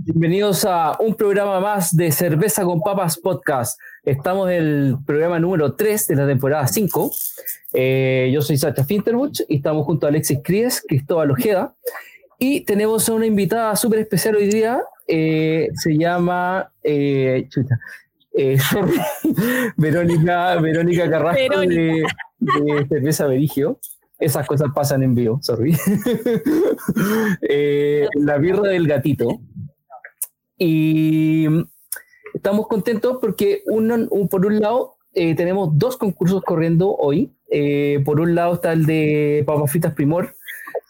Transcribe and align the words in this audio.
Bienvenidos 0.00 0.64
a 0.64 0.96
un 1.00 1.14
programa 1.14 1.58
más 1.58 1.94
de 1.96 2.12
Cerveza 2.12 2.62
con 2.64 2.80
Papas 2.80 3.18
Podcast. 3.18 3.78
Estamos 4.04 4.48
en 4.48 4.54
el 4.56 4.96
programa 5.04 5.40
número 5.40 5.74
3 5.74 6.06
de 6.06 6.14
la 6.16 6.26
temporada 6.26 6.66
5. 6.68 7.10
Eh, 7.74 8.30
yo 8.32 8.40
soy 8.40 8.56
Sacha 8.56 8.84
Finterbuch 8.84 9.40
y 9.48 9.56
estamos 9.56 9.84
junto 9.84 10.06
a 10.06 10.10
Alexis 10.10 10.38
Cries, 10.44 10.84
Cristóbal 10.86 11.32
Ojeda. 11.32 11.74
Y 12.38 12.60
tenemos 12.60 13.08
a 13.08 13.14
una 13.14 13.26
invitada 13.26 13.74
súper 13.74 13.98
especial 14.00 14.36
hoy 14.36 14.46
día. 14.46 14.80
eh, 15.08 15.68
se 15.74 15.96
llama. 15.98 16.70
eh, 16.84 17.46
chuta, 17.50 17.78
eh, 18.34 18.56
Verónica, 19.76 20.54
Verónica 20.60 21.10
Carrasco 21.10 21.60
de, 21.60 22.04
de 22.38 22.86
Cerveza 22.88 23.26
Verigio. 23.26 23.80
Esas 24.20 24.46
cosas 24.48 24.68
pasan 24.74 25.02
en 25.02 25.14
vivo, 25.14 25.38
sorry. 25.42 25.76
Eh, 27.42 28.06
la 28.14 28.38
birra 28.38 28.68
del 28.70 28.86
gatito. 28.86 29.40
Y 30.58 31.46
estamos 32.34 32.66
contentos 32.66 33.18
porque 33.20 33.62
uno, 33.66 33.96
un- 34.10 34.28
por 34.28 34.44
un 34.46 34.60
lado 34.60 34.96
eh, 35.14 35.34
tenemos 35.34 35.70
dos 35.78 35.96
concursos 35.96 36.42
corriendo 36.42 36.94
hoy. 36.94 37.32
Eh, 37.50 38.00
por 38.04 38.20
un 38.20 38.34
lado 38.34 38.54
está 38.54 38.72
el 38.72 38.84
de 38.86 39.42
Papas 39.46 39.70
Fritas 39.70 39.94
Primor, 39.94 40.34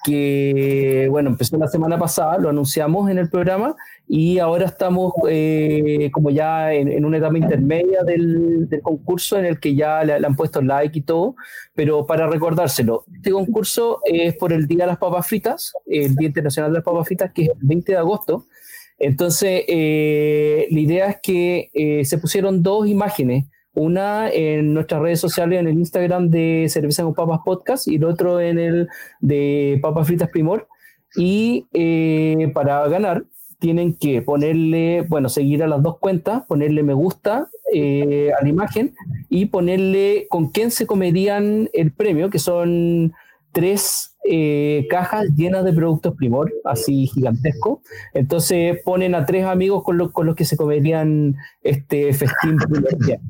que 0.05 1.07
bueno, 1.11 1.31
empezó 1.31 1.57
la 1.57 1.69
semana 1.69 1.99
pasada, 1.99 2.39
lo 2.39 2.49
anunciamos 2.49 3.11
en 3.11 3.19
el 3.19 3.29
programa 3.31 3.77
y 4.09 4.39
ahora 4.39 4.67
estamos 4.67 5.13
eh, 5.29 6.11
como 6.13 6.31
ya 6.31 6.73
en, 6.73 6.91
en 6.91 7.05
una 7.05 7.19
etapa 7.19 7.37
intermedia 7.39 8.03
del, 8.03 8.69
del 8.69 8.81
concurso 8.83 9.39
en 9.39 9.45
el 9.45 9.61
que 9.61 9.75
ya 9.75 10.03
le, 10.03 10.19
le 10.19 10.27
han 10.27 10.35
puesto 10.35 10.63
like 10.63 10.99
y 10.99 11.03
todo, 11.03 11.37
pero 11.75 12.07
para 12.07 12.27
recordárselo, 12.27 13.05
este 13.15 13.31
concurso 13.31 14.01
es 14.05 14.35
por 14.37 14.53
el 14.53 14.67
Día 14.67 14.85
de 14.85 14.89
las 14.89 14.99
Papas 14.99 15.27
Fritas, 15.27 15.73
el 15.87 16.15
Día 16.17 16.29
Internacional 16.29 16.73
de 16.73 16.79
las 16.79 16.85
Papas 16.85 17.07
Fritas, 17.07 17.33
que 17.33 17.43
es 17.45 17.49
el 17.51 17.59
20 17.61 17.93
de 17.93 17.99
agosto. 17.99 18.47
Entonces, 18.99 19.65
eh, 19.69 20.67
la 20.71 20.81
idea 20.81 21.07
es 21.09 21.17
que 21.23 21.71
eh, 21.73 22.05
se 22.05 22.19
pusieron 22.19 22.63
dos 22.63 22.89
imágenes, 22.89 23.47
una 23.75 24.29
en 24.31 24.75
nuestras 24.75 25.01
redes 25.01 25.21
sociales, 25.21 25.61
en 25.61 25.69
el 25.69 25.79
Instagram 25.79 26.31
de 26.31 26.67
Cerveza 26.69 27.05
con 27.05 27.15
Papas 27.15 27.41
Podcast 27.45 27.87
y 27.87 27.97
el 27.97 28.05
otro 28.05 28.41
en 28.41 28.59
el 28.59 28.89
de 29.21 29.79
Papas 29.81 30.07
Fritas 30.07 30.31
Primor. 30.31 30.69
Y 31.17 31.67
eh, 31.73 32.51
para 32.53 32.87
ganar 32.89 33.25
tienen 33.59 33.95
que 33.95 34.23
ponerle, 34.23 35.03
bueno, 35.09 35.29
seguir 35.29 35.63
a 35.63 35.67
las 35.67 35.83
dos 35.83 35.99
cuentas, 35.99 36.45
ponerle 36.47 36.83
me 36.83 36.95
gusta 36.95 37.49
eh, 37.75 38.31
a 38.39 38.43
la 38.43 38.49
imagen 38.49 38.95
y 39.29 39.47
ponerle 39.47 40.27
con 40.29 40.51
quién 40.51 40.71
se 40.71 40.87
comerían 40.87 41.69
el 41.73 41.93
premio, 41.93 42.31
que 42.31 42.39
son 42.39 43.13
tres 43.53 44.17
eh, 44.25 44.87
cajas 44.91 45.27
llenas 45.37 45.65
de 45.65 45.73
productos 45.73 46.15
Primor, 46.15 46.53
así 46.65 47.07
gigantesco. 47.07 47.83
Entonces 48.15 48.79
ponen 48.85 49.15
a 49.15 49.27
tres 49.27 49.45
amigos 49.45 49.83
con, 49.85 49.99
los 49.99 50.13
con 50.13 50.27
los 50.27 50.37
que 50.37 50.45
se 50.45 50.57
comerían 50.57 51.37
este 51.63 52.13
festín 52.13 52.57
primordial. 52.57 53.21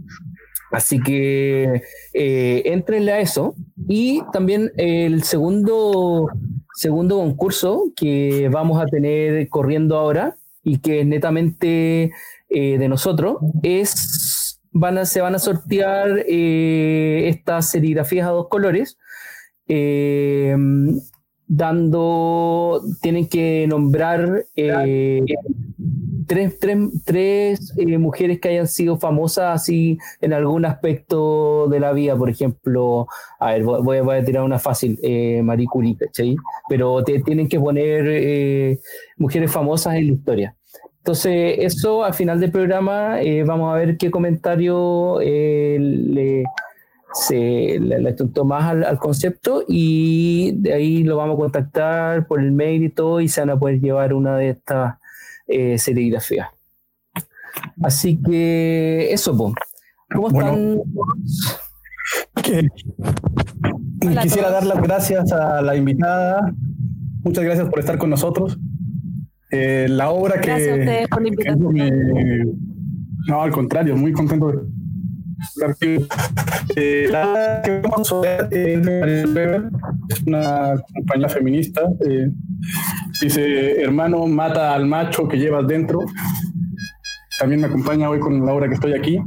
Así 0.71 1.01
que 1.01 1.83
eh, 2.13 2.63
entrenle 2.67 3.13
a 3.13 3.21
eso. 3.21 3.55
Y 3.89 4.23
también 4.33 4.73
el 4.77 5.23
segundo, 5.23 6.29
segundo 6.75 7.17
concurso 7.17 7.93
que 7.97 8.49
vamos 8.51 8.81
a 8.83 8.87
tener 8.87 9.49
corriendo 9.49 9.97
ahora 9.97 10.37
y 10.63 10.79
que 10.79 11.01
es 11.01 11.07
netamente 11.07 12.13
eh, 12.51 12.79
de 12.79 12.89
nosotros 12.89 13.39
es 13.63 14.61
van 14.73 14.99
a, 14.99 15.05
se 15.05 15.21
van 15.21 15.35
a 15.35 15.39
sortear 15.39 16.25
eh, 16.29 17.29
estas 17.29 17.71
serigrafías 17.71 18.27
a 18.27 18.31
dos 18.31 18.49
colores 18.49 18.99
eh, 19.69 20.57
dando 21.51 22.83
tienen 23.01 23.27
que 23.27 23.67
nombrar 23.69 24.45
eh, 24.55 25.23
tres, 26.27 26.59
tres, 26.59 26.79
tres 27.05 27.73
eh, 27.79 27.97
mujeres 27.97 28.39
que 28.39 28.51
hayan 28.51 28.69
sido 28.69 28.99
famosas 28.99 29.55
así 29.63 29.97
en 30.21 30.35
algún 30.35 30.67
aspecto 30.67 31.67
de 31.69 31.81
la 31.81 31.93
vida, 31.93 32.17
por 32.17 32.29
ejemplo, 32.29 33.07
a 33.41 33.53
ver, 33.53 33.63
voy, 33.65 34.01
voy 34.01 34.17
a- 34.17 34.25
tirar 34.25 34.45
una 34.45 34.59
fácil, 34.59 34.99
Marie 35.43 35.67
Curie, 35.67 35.97
¿cachai? 35.97 36.37
Pero 36.69 37.03
te, 37.03 37.21
tienen 37.23 37.49
que 37.49 37.59
poner 37.59 38.79
mujeres 39.17 39.51
famosas 39.51 39.95
en 39.95 40.07
la 40.09 40.13
historia. 40.13 40.55
Entonces, 40.99 41.57
eso 41.61 42.05
al 42.05 42.13
final 42.13 42.39
del 42.41 42.51
programa 42.51 43.17
vamos 43.47 43.73
a 43.73 43.77
ver 43.79 43.97
qué 43.97 44.11
comentario 44.11 45.19
le, 45.21 46.45
se 47.15 47.79
le, 47.81 48.01
le 48.01 48.17
más 48.45 48.65
al, 48.65 48.85
al 48.85 48.99
concepto 48.99 49.65
y 49.67 50.53
de 50.57 50.75
ahí 50.75 51.05
lo 51.05 51.17
vamos 51.17 51.35
a 51.35 51.39
contactar 51.39 52.27
por 52.27 52.41
el 52.41 52.53
mail 52.53 52.85
y 52.85 52.91
todo 52.91 53.21
y 53.21 53.29
se 53.29 53.41
van 53.41 53.51
a 53.51 53.59
poder 53.59 53.81
llevar 53.81 54.13
una 54.13 54.37
de 54.37 54.51
estas 54.51 54.97
eh, 55.47 55.79
serigrafías. 55.79 56.49
Así 57.83 58.21
que 58.23 59.13
eso. 59.13 59.37
¿Cómo 60.15 60.29
están? 60.29 60.81
A 64.17 64.23
Quisiera 64.23 64.51
dar 64.51 64.65
las 64.65 64.81
gracias 64.83 65.33
a 65.33 65.61
la 65.63 65.77
invitada. 65.77 66.53
Muchas 67.25 67.45
gracias 67.45 67.69
por 67.69 67.81
estar 67.81 67.99
con 67.99 68.11
nosotros. 68.11 68.59
Eh, 69.51 69.87
la 69.89 70.11
obra 70.11 70.41
que... 70.41 70.47
Gracias 70.49 70.69
a 70.71 70.79
ustedes 70.81 71.09
por 71.09 71.23
la 71.23 71.29
invitación. 71.29 71.73
me- 71.73 72.45
no, 73.27 73.43
al 73.43 73.51
contrario, 73.51 73.97
muy 73.97 74.13
contento 74.13 74.49
de 74.53 74.59
aquí. 75.69 75.97
Eh, 76.77 77.09
la 77.11 77.61
que 77.65 77.81
vamos 77.81 78.13
a 78.13 78.21
ver 78.21 78.49
es 78.51 80.23
una 80.27 80.75
compañía 80.95 81.29
feminista. 81.29 81.83
eh, 82.07 82.31
dice, 83.21 83.81
hermano, 83.83 84.27
mata 84.27 84.75
al 84.75 84.87
macho 84.87 85.27
que 85.29 85.39
llevas 85.39 85.67
dentro. 85.67 86.01
También 87.39 87.61
me 87.61 87.67
acompaña 87.69 88.09
hoy 88.11 88.19
con 88.21 88.45
la 88.45 88.53
obra 88.53 88.69
que 88.69 88.75
estoy 88.75 88.95
aquí. 88.95 89.19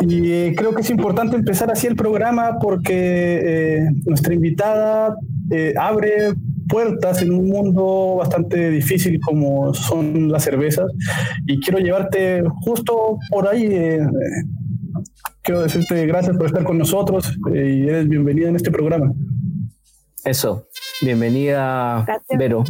Y 0.00 0.30
eh, 0.30 0.54
creo 0.56 0.74
que 0.74 0.82
es 0.82 0.90
importante 0.90 1.36
empezar 1.36 1.70
así 1.70 1.86
el 1.86 1.96
programa 1.96 2.58
porque 2.60 3.40
eh, 3.44 3.88
nuestra 4.04 4.34
invitada 4.34 5.16
eh, 5.50 5.72
abre 5.78 6.34
puertas 6.68 7.22
en 7.22 7.32
un 7.32 7.48
mundo 7.48 8.16
bastante 8.18 8.70
difícil 8.70 9.20
como 9.20 9.72
son 9.72 10.30
las 10.30 10.42
cervezas 10.42 10.86
y 11.46 11.60
quiero 11.60 11.78
llevarte 11.78 12.42
justo 12.64 13.18
por 13.30 13.48
ahí. 13.48 13.66
eh, 13.66 13.96
eh, 13.98 14.02
quiero 15.46 15.62
decirte 15.62 16.06
gracias 16.06 16.36
por 16.36 16.46
estar 16.46 16.64
con 16.64 16.76
nosotros 16.78 17.32
eh, 17.54 17.78
y 17.84 17.88
eres 17.88 18.08
bienvenida 18.08 18.48
en 18.48 18.56
este 18.56 18.70
programa. 18.70 19.12
Eso. 20.24 20.66
Bienvenida, 21.02 22.02
Gracias. 22.04 22.38
Vero. 22.38 22.64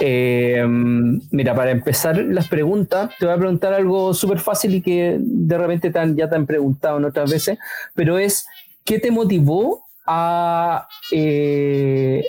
Eh, 0.00 0.64
mira, 0.66 1.54
para 1.54 1.70
empezar 1.70 2.16
las 2.18 2.48
preguntas, 2.48 3.10
te 3.18 3.26
voy 3.26 3.34
a 3.34 3.38
preguntar 3.38 3.72
algo 3.74 4.12
súper 4.12 4.40
fácil 4.40 4.74
y 4.74 4.82
que 4.82 5.18
de 5.20 5.56
repente 5.58 5.90
te 5.92 5.98
han- 6.00 6.16
ya 6.16 6.28
te 6.28 6.34
han 6.34 6.46
preguntado 6.46 6.98
en 6.98 7.04
otras 7.04 7.30
veces, 7.30 7.58
pero 7.94 8.18
es, 8.18 8.46
¿qué 8.84 8.98
te 8.98 9.12
motivó 9.12 9.84
a, 10.06 10.88
eh, 11.12 12.24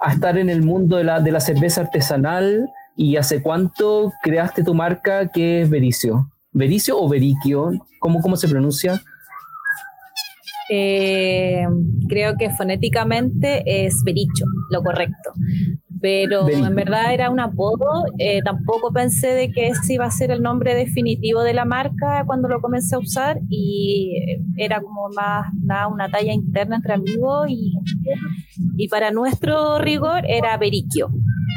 a 0.00 0.12
estar 0.12 0.36
en 0.36 0.50
el 0.50 0.62
mundo 0.62 0.96
de 0.98 1.04
la, 1.04 1.20
de 1.20 1.32
la 1.32 1.40
cerveza 1.40 1.80
artesanal 1.80 2.68
y 2.94 3.16
hace 3.16 3.42
cuánto 3.42 4.12
creaste 4.22 4.64
tu 4.64 4.74
marca 4.74 5.28
que 5.28 5.62
es 5.62 5.70
Vericio? 5.70 6.30
¿Vericio 6.52 6.98
o 7.00 7.08
Veriquio? 7.08 7.70
¿Cómo, 8.00 8.20
cómo 8.20 8.36
se 8.36 8.48
pronuncia? 8.48 9.00
Eh, 10.70 11.64
creo 12.08 12.36
que 12.36 12.50
fonéticamente 12.50 13.62
es 13.86 14.02
Bericho, 14.04 14.44
lo 14.70 14.82
correcto. 14.82 15.32
Pero 16.00 16.44
Bericho. 16.44 16.66
en 16.66 16.74
verdad 16.76 17.12
era 17.14 17.30
un 17.30 17.40
apodo. 17.40 18.04
eh, 18.18 18.40
tampoco 18.44 18.92
pensé 18.92 19.28
de 19.28 19.50
que 19.50 19.68
ese 19.68 19.94
iba 19.94 20.04
a 20.04 20.10
ser 20.10 20.30
el 20.30 20.42
nombre 20.42 20.74
definitivo 20.74 21.42
de 21.42 21.54
la 21.54 21.64
marca 21.64 22.22
cuando 22.26 22.48
lo 22.48 22.60
comencé 22.60 22.94
a 22.96 22.98
usar 22.98 23.40
y 23.48 24.12
era 24.56 24.80
como 24.80 25.08
más 25.16 25.46
nada 25.62 25.88
una 25.88 26.08
talla 26.10 26.32
interna 26.32 26.76
entre 26.76 26.94
amigos 26.94 27.46
y, 27.48 27.72
y 28.76 28.88
para 28.88 29.10
nuestro 29.10 29.78
rigor 29.78 30.22
era 30.28 30.56
Beriquio, 30.58 31.08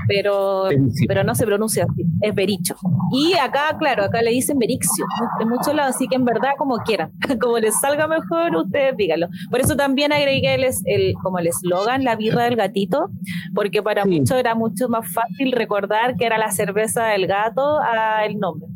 pero, 0.07 0.69
pero 1.07 1.23
no 1.23 1.35
se 1.35 1.45
pronuncia 1.45 1.85
así. 1.89 2.03
es 2.21 2.35
Bericho. 2.35 2.75
Y 3.11 3.33
acá, 3.33 3.75
claro, 3.77 4.03
acá 4.03 4.21
le 4.21 4.31
dicen 4.31 4.57
Berixio, 4.57 5.05
en 5.39 5.49
muchos 5.49 5.73
lados, 5.73 5.95
así 5.95 6.07
que 6.07 6.15
en 6.15 6.25
verdad 6.25 6.51
como 6.57 6.77
quieran, 6.77 7.11
como 7.41 7.57
les 7.59 7.79
salga 7.79 8.07
mejor, 8.07 8.55
ustedes 8.55 8.95
díganlo. 8.97 9.27
Por 9.49 9.59
eso 9.59 9.75
también 9.75 10.11
agregué 10.11 10.55
el, 10.55 10.65
el 10.85 11.13
como 11.21 11.39
el 11.39 11.47
eslogan, 11.47 12.03
la 12.03 12.15
birra 12.15 12.43
del 12.45 12.55
gatito, 12.55 13.09
porque 13.53 13.81
para 13.81 14.05
muchos 14.05 14.37
era 14.37 14.55
mucho 14.55 14.89
más 14.89 15.11
fácil 15.11 15.51
recordar 15.51 16.15
que 16.15 16.25
era 16.25 16.37
la 16.37 16.51
cerveza 16.51 17.05
del 17.05 17.27
gato 17.27 17.79
a 17.79 18.25
el 18.25 18.37
nombre. 18.37 18.67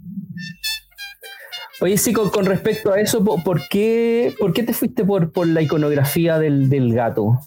Oye, 1.81 1.97
sí, 1.97 2.13
con, 2.13 2.45
respecto 2.45 2.93
a 2.93 3.01
eso, 3.01 3.23
¿por 3.23 3.67
qué, 3.67 4.33
por 4.39 4.53
qué 4.53 4.63
te 4.63 4.73
fuiste 4.73 5.03
por, 5.03 5.31
por 5.33 5.45
la 5.47 5.61
iconografía 5.61 6.39
del, 6.39 6.69
del 6.69 6.93
gato? 6.93 7.39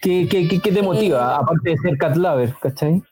¿Qué, 0.00 0.28
qué, 0.28 0.48
qué, 0.48 0.72
te 0.72 0.82
motiva, 0.82 1.18
eh, 1.18 1.36
aparte 1.40 1.70
de 1.70 1.76
ser 1.78 1.98
cat 1.98 2.16
lover, 2.16 2.54
¿cachai? 2.60 3.02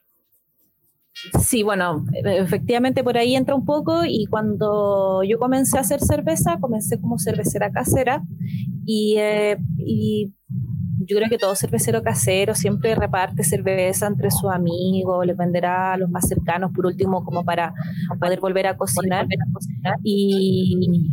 Sí, 1.41 1.63
bueno, 1.63 2.05
efectivamente 2.13 3.03
por 3.03 3.17
ahí 3.17 3.35
entra 3.35 3.55
un 3.55 3.65
poco 3.65 4.05
y 4.05 4.27
cuando 4.27 5.23
yo 5.25 5.39
comencé 5.39 5.79
a 5.79 5.81
hacer 5.81 6.01
cerveza, 6.01 6.59
comencé 6.61 7.01
como 7.01 7.19
cervecera 7.19 7.71
casera 7.71 8.23
y, 8.85 9.17
eh, 9.17 9.57
y 9.79 10.35
yo 11.07 11.17
creo 11.17 11.29
que 11.29 11.39
todo 11.39 11.55
cervecero 11.55 12.03
casero 12.03 12.55
siempre 12.55 12.95
reparte 12.95 13.45
cerveza 13.45 14.07
entre 14.07 14.31
sus 14.31 14.51
amigos, 14.51 15.27
les 15.27 15.37
venderá 15.37 15.93
a 15.93 15.97
los 15.97 16.11
más 16.11 16.29
cercanos 16.29 16.73
por 16.73 16.87
último 16.87 17.25
como 17.25 17.45
para 17.45 17.73
poder 18.21 18.41
volver 18.41 18.67
a 18.67 18.77
cocinar. 18.77 19.27
Y, 20.03 21.11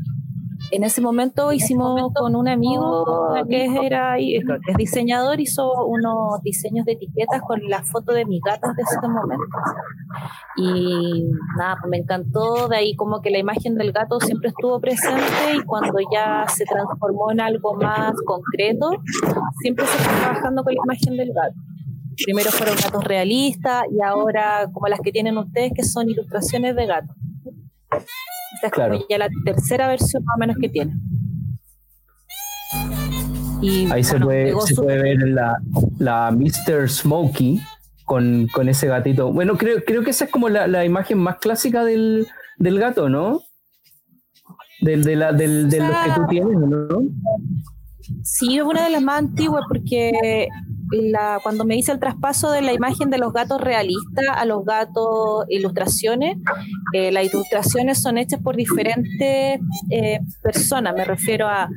en 0.76 0.84
ese 0.84 1.02
momento 1.02 1.54
hicimos 1.54 2.12
con 2.16 2.36
un 2.36 2.48
amigo 2.48 3.06
que 3.48 3.66
era 3.86 4.18
es 4.18 4.44
diseñador, 4.76 5.40
hizo 5.40 5.86
unos 5.86 6.42
diseños 6.42 6.86
de 6.86 6.94
etiquetas 6.94 7.42
con 7.42 7.62
la 7.70 7.84
foto 7.84 8.12
de 8.12 8.26
mis 8.26 8.42
gatas 8.42 8.76
de 8.76 8.82
ese 8.82 9.08
momento. 9.08 9.46
Y 10.58 11.26
nada, 11.58 11.78
pues 11.80 11.90
me 11.92 11.98
encantó, 11.98 12.68
de 12.70 12.78
ahí 12.78 12.96
como 12.96 13.22
que 13.22 13.30
la 13.30 13.38
imagen 13.38 13.76
del 13.76 13.92
gato 13.92 14.20
siempre 14.20 14.50
estuvo 14.50 14.80
presente 14.82 15.22
y 15.56 15.64
cuando 15.64 15.94
ya 16.12 16.46
se 16.48 16.66
transformó 16.66 17.32
en 17.32 17.42
algo 17.42 17.76
más 17.76 18.14
concreto, 18.26 18.90
siempre 19.62 19.86
se 19.86 19.98
está 19.98 20.12
trabajando 20.22 20.64
con 20.64 20.74
la 20.74 20.82
imagen 20.86 21.18
del 21.18 21.34
gato. 21.34 21.56
Primero 22.26 22.50
fueron 22.50 22.76
gatos 22.84 23.04
realistas 23.04 23.84
y 23.92 24.02
ahora 24.02 24.68
como 24.74 24.88
las 24.88 25.02
que 25.02 25.12
tienen 25.12 25.38
ustedes 25.38 25.72
que 25.76 25.84
son 25.84 26.10
ilustraciones 26.10 26.76
de 26.76 26.86
gatos. 26.88 27.16
Esta 28.56 28.68
es 28.68 28.74
como 28.74 29.06
ya 29.10 29.18
la 29.18 29.30
tercera 29.46 29.88
versión 29.88 30.24
más 30.24 30.36
o 30.36 30.40
menos 30.40 30.58
que 30.60 30.70
tiene. 30.70 30.94
Ahí 33.92 34.04
se, 34.04 34.20
puede, 34.20 34.54
se 34.62 34.76
puede 34.76 35.02
ver 35.02 35.18
la, 35.30 35.58
la 35.98 36.32
Mr. 36.32 36.90
Smokey 36.90 37.62
con, 38.06 38.48
con, 38.54 38.68
ese 38.68 38.88
gatito. 38.88 39.32
Bueno, 39.32 39.58
creo, 39.58 39.84
creo 39.86 40.04
que 40.04 40.10
esa 40.10 40.26
es 40.26 40.32
como 40.32 40.50
la, 40.50 40.68
la 40.68 40.84
imagen 40.84 41.18
más 41.20 41.38
clásica 41.38 41.86
del, 41.86 42.28
del 42.58 42.80
gato, 42.80 43.08
¿no? 43.08 43.42
Del, 44.82 45.04
de, 45.04 45.16
la, 45.16 45.32
del, 45.32 45.70
de 45.70 45.80
lo 45.80 45.88
que 45.88 46.12
tú 46.16 46.28
tienes, 46.30 46.58
¿no? 46.58 46.88
Sí, 48.24 48.58
es 48.58 48.64
una 48.64 48.84
de 48.84 48.90
las 48.90 49.02
más 49.02 49.20
antiguas 49.20 49.64
porque 49.70 50.50
la, 51.02 51.40
cuando 51.42 51.66
me 51.66 51.76
hice 51.76 51.92
el 51.92 52.00
traspaso 52.00 52.52
de 52.52 52.62
la 52.62 52.74
imagen 52.74 53.10
de 53.10 53.18
los 53.18 53.34
gatos 53.34 53.60
realistas 53.60 54.26
a 54.34 54.46
los 54.46 54.64
gatos 54.66 55.46
ilustraciones, 55.50 56.38
eh, 56.94 57.12
las 57.12 57.26
ilustraciones 57.26 58.02
son 58.02 58.18
hechas 58.18 58.40
por 58.42 58.56
diferentes 58.56 59.60
eh, 59.90 60.20
personas, 60.42 60.94
me 60.96 61.06
refiero 61.06 61.48
a 61.48 61.68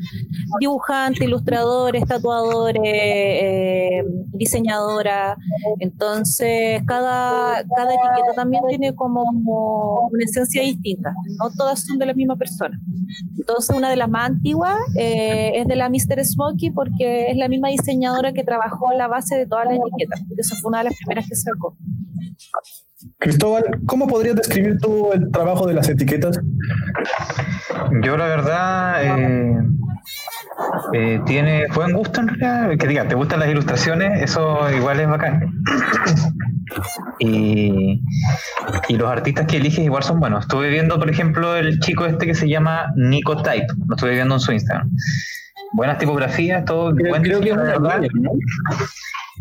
dibujantes, 0.60 1.22
ilustradores, 1.22 2.06
tatuadores, 2.06 2.82
eh, 2.84 4.04
diseñadoras, 4.32 5.36
entonces 5.80 6.82
cada, 6.86 7.64
cada 7.74 7.94
etiqueta 7.94 8.34
también 8.34 8.62
tiene 8.68 8.94
como 8.94 9.22
una 9.22 10.24
esencia 10.24 10.62
distinta, 10.62 11.14
no 11.38 11.50
todas 11.56 11.84
son 11.84 11.98
de 11.98 12.06
la 12.06 12.14
misma 12.14 12.36
persona. 12.36 12.78
Entonces 13.38 13.74
una 13.74 13.88
de 13.88 13.96
las 13.96 14.08
más 14.08 14.30
antiguas 14.30 14.76
es 14.96 15.66
de 15.66 15.76
la 15.76 15.88
Mr. 15.88 16.24
Smokey 16.24 16.70
porque 16.70 17.30
es 17.30 17.36
la 17.36 17.48
misma 17.48 17.68
diseñadora 17.68 18.32
que 18.32 18.42
trabajó 18.42 18.92
la 18.92 19.05
base 19.08 19.36
de 19.36 19.46
todas 19.46 19.66
las 19.66 19.74
etiquetas, 19.78 20.20
porque 20.28 20.40
esa 20.40 20.56
fue 20.56 20.68
una 20.68 20.78
de 20.78 20.84
las 20.84 20.96
primeras 20.96 21.28
que 21.28 21.36
sacó. 21.36 21.76
Cristóbal, 23.18 23.64
¿cómo 23.86 24.06
podrías 24.06 24.36
describir 24.36 24.78
tú 24.78 25.12
el 25.12 25.30
trabajo 25.30 25.66
de 25.66 25.74
las 25.74 25.88
etiquetas? 25.88 26.40
Yo 28.02 28.16
la 28.16 28.26
verdad 28.26 29.04
eh, 29.04 29.58
eh, 30.94 31.20
tiene 31.26 31.66
buen 31.74 31.92
gusto 31.92 32.20
en 32.20 32.28
realidad, 32.28 32.78
que 32.78 32.88
diga, 32.88 33.08
te 33.08 33.14
gustan 33.14 33.40
las 33.40 33.50
ilustraciones, 33.50 34.22
eso 34.22 34.70
igual 34.72 35.00
es 35.00 35.08
bacán. 35.08 35.52
y, 37.20 38.02
y, 38.88 38.96
los 38.96 39.08
artistas 39.08 39.46
que 39.46 39.58
eliges 39.58 39.84
igual 39.84 40.02
son 40.02 40.18
buenos. 40.18 40.44
Estuve 40.44 40.68
viendo, 40.68 40.98
por 40.98 41.08
ejemplo, 41.08 41.56
el 41.56 41.78
chico 41.80 42.06
este 42.06 42.26
que 42.26 42.34
se 42.34 42.48
llama 42.48 42.92
Nico 42.96 43.42
Type, 43.42 43.66
lo 43.86 43.94
estuve 43.94 44.14
viendo 44.14 44.34
en 44.34 44.40
su 44.40 44.52
Instagram 44.52 44.90
buenas 45.72 45.98
tipografías, 45.98 46.64
todo. 46.64 46.94
Creo, 46.94 47.10
buen 47.10 47.22
creo 47.22 47.40
que 47.40 47.50
es 47.50 47.56
una 47.56 47.74
¿no? 47.74 48.30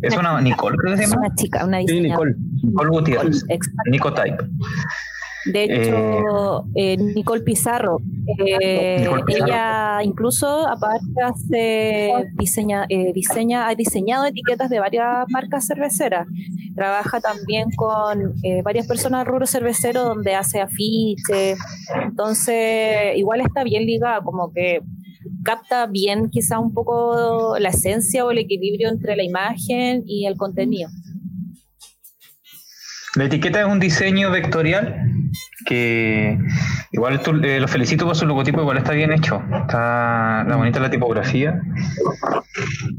Es 0.01 0.17
una 0.17 0.41
Nicole, 0.41 0.77
creo 0.77 0.95
que 0.95 1.03
se 1.03 1.09
llama. 1.09 1.27
Una 1.27 1.35
chica, 1.35 1.65
una 1.65 1.81
sí, 1.81 2.01
Nicole. 2.01 2.35
Nicole 2.63 2.89
Gutiérrez. 2.89 3.45
Nicotype. 3.89 4.37
De 5.45 5.63
hecho, 5.63 6.65
eh, 6.73 6.93
eh, 6.93 6.97
Nicole 6.97 7.41
Pizarro, 7.41 7.99
eh, 8.39 8.97
Nicole 8.99 9.23
Pizarro, 9.25 9.45
ella 9.45 10.03
incluso 10.03 10.67
aparte 10.67 11.21
hace, 11.23 12.11
diseña, 12.33 12.87
eh, 12.89 13.13
diseña, 13.13 13.67
ha 13.67 13.75
diseñado 13.75 14.25
etiquetas 14.25 14.71
de 14.71 14.79
varias 14.79 15.25
marcas 15.29 15.67
cerveceras. 15.67 16.27
Trabaja 16.75 17.21
también 17.21 17.69
con 17.75 18.33
eh, 18.43 18.63
varias 18.63 18.87
personas 18.87 19.27
rubro 19.27 19.45
cervecero 19.45 20.03
donde 20.03 20.33
hace 20.33 20.61
afiches. 20.61 21.59
Entonces, 22.01 23.15
igual 23.15 23.41
está 23.41 23.63
bien 23.63 23.85
ligada, 23.85 24.21
como 24.21 24.51
que 24.51 24.81
capta 25.43 25.87
bien 25.87 26.29
quizá 26.29 26.59
un 26.59 26.73
poco 26.73 27.57
la 27.59 27.69
esencia 27.69 28.25
o 28.25 28.31
el 28.31 28.39
equilibrio 28.39 28.89
entre 28.89 29.15
la 29.15 29.23
imagen 29.23 30.03
y 30.05 30.25
el 30.25 30.35
contenido. 30.37 30.89
La 33.15 33.25
etiqueta 33.25 33.61
es 33.61 33.67
un 33.67 33.79
diseño 33.79 34.29
vectorial 34.31 34.93
que 35.65 36.37
igual 36.91 37.21
eh, 37.43 37.59
lo 37.59 37.67
felicito 37.67 38.05
por 38.05 38.15
su 38.15 38.25
logotipo, 38.25 38.61
igual 38.61 38.77
está 38.77 38.93
bien 38.93 39.11
hecho, 39.11 39.41
está, 39.61 40.41
está 40.41 40.55
bonita 40.55 40.79
la 40.79 40.89
tipografía 40.89 41.61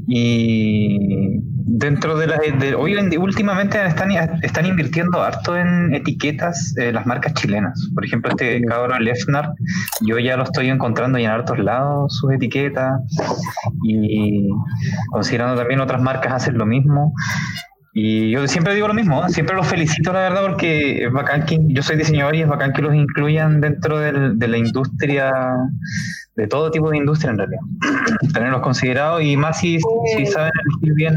y 0.07 1.39
dentro 1.67 2.17
de 2.17 2.27
las 2.27 2.39
de, 2.59 2.75
hoy 2.75 2.95
últimamente 3.17 3.83
están, 3.85 4.11
están 4.41 4.65
invirtiendo 4.65 5.21
harto 5.21 5.55
en 5.55 5.93
etiquetas 5.93 6.73
eh, 6.77 6.91
las 6.91 7.05
marcas 7.05 7.33
chilenas. 7.33 7.89
Por 7.93 8.05
ejemplo, 8.05 8.31
este 8.31 8.61
cabrón 8.61 9.03
Lefnar, 9.03 9.51
yo 10.01 10.17
ya 10.17 10.37
lo 10.37 10.43
estoy 10.43 10.69
encontrando 10.69 11.17
en 11.17 11.29
hartos 11.29 11.59
lados 11.59 12.17
sus 12.17 12.33
etiquetas 12.33 12.93
y 13.83 14.49
considerando 15.11 15.55
también 15.55 15.81
otras 15.81 16.01
marcas 16.01 16.33
hacen 16.33 16.57
lo 16.57 16.65
mismo. 16.65 17.13
Y 17.99 18.29
yo 18.29 18.47
siempre 18.47 18.75
digo 18.75 18.87
lo 18.87 18.93
mismo, 18.93 19.25
¿eh? 19.25 19.29
siempre 19.29 19.55
los 19.55 19.65
felicito, 19.65 20.13
la 20.13 20.19
verdad, 20.19 20.43
porque 20.43 21.03
es 21.03 21.11
bacán 21.11 21.47
que 21.47 21.59
yo 21.69 21.81
soy 21.81 21.97
diseñador 21.97 22.35
y 22.35 22.43
es 22.43 22.47
bacán 22.47 22.71
que 22.71 22.83
los 22.83 22.93
incluyan 22.93 23.59
dentro 23.59 23.97
del, 23.97 24.37
de 24.37 24.47
la 24.47 24.59
industria, 24.59 25.33
de 26.35 26.45
todo 26.45 26.69
tipo 26.69 26.91
de 26.91 26.97
industria 26.97 27.31
en 27.31 27.37
realidad. 27.39 27.61
Tenerlos 28.35 28.61
considerados 28.61 29.23
y 29.23 29.35
más 29.35 29.59
si, 29.59 29.79
si 30.15 30.27
saben 30.27 30.51
elegir 30.63 30.93
bien 30.93 31.15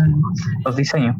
los 0.64 0.74
diseños 0.74 1.16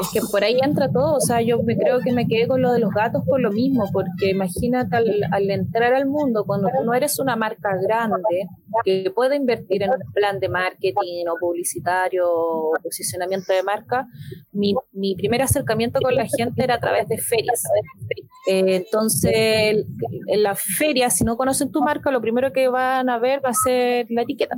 es 0.00 0.08
que 0.12 0.20
por 0.30 0.44
ahí 0.44 0.58
entra 0.62 0.90
todo, 0.90 1.16
o 1.16 1.20
sea, 1.20 1.40
yo 1.40 1.62
me 1.62 1.76
creo 1.76 2.00
que 2.00 2.12
me 2.12 2.26
quedé 2.26 2.46
con 2.46 2.62
lo 2.62 2.72
de 2.72 2.78
los 2.78 2.92
gatos 2.92 3.22
por 3.24 3.40
lo 3.40 3.50
mismo, 3.50 3.84
porque 3.92 4.30
imagínate 4.30 4.96
al, 4.96 5.50
entrar 5.50 5.94
al 5.94 6.06
mundo, 6.06 6.44
cuando 6.44 6.68
tú 6.68 6.84
no 6.84 6.94
eres 6.94 7.18
una 7.18 7.36
marca 7.36 7.76
grande 7.80 8.48
que 8.84 9.10
puede 9.14 9.36
invertir 9.36 9.82
en 9.82 9.90
un 9.90 10.12
plan 10.12 10.40
de 10.40 10.48
marketing 10.48 11.26
o 11.30 11.36
publicitario 11.38 12.24
o 12.28 12.72
posicionamiento 12.82 13.52
de 13.52 13.62
marca, 13.62 14.06
mi, 14.52 14.74
mi 14.92 15.14
primer 15.14 15.42
acercamiento 15.42 16.00
con 16.00 16.14
la 16.14 16.26
gente 16.26 16.64
era 16.64 16.74
a 16.74 16.80
través 16.80 17.08
de 17.08 17.18
ferias. 17.18 17.62
Eh, 18.48 18.76
entonces, 18.76 19.86
en 20.26 20.42
las 20.42 20.60
ferias, 20.60 21.16
si 21.16 21.24
no 21.24 21.36
conocen 21.36 21.70
tu 21.70 21.82
marca, 21.82 22.10
lo 22.10 22.20
primero 22.20 22.52
que 22.52 22.68
van 22.68 23.08
a 23.10 23.18
ver 23.18 23.44
va 23.44 23.50
a 23.50 23.54
ser 23.54 24.06
la 24.10 24.22
etiqueta 24.22 24.56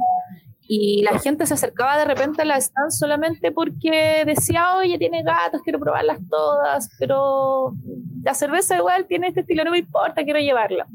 y 0.73 1.03
la 1.03 1.19
gente 1.19 1.47
se 1.47 1.55
acercaba 1.55 1.99
de 1.99 2.05
repente 2.05 2.43
a 2.43 2.45
la 2.45 2.57
stand 2.57 2.93
solamente 2.93 3.51
porque 3.51 4.23
decía, 4.25 4.77
oye, 4.77 4.99
tiene 4.99 5.25
gatos, 5.25 5.63
quiero 5.65 5.81
probarlas 5.81 6.21
todas, 6.31 6.89
pero 6.97 7.75
la 8.23 8.35
cerveza 8.35 8.77
igual 8.77 9.07
tiene 9.09 9.27
este 9.27 9.41
estilo, 9.41 9.65
no 9.65 9.73
me 9.73 9.79
importa, 9.79 10.23
quiero 10.23 10.39
llevarla. 10.39 10.87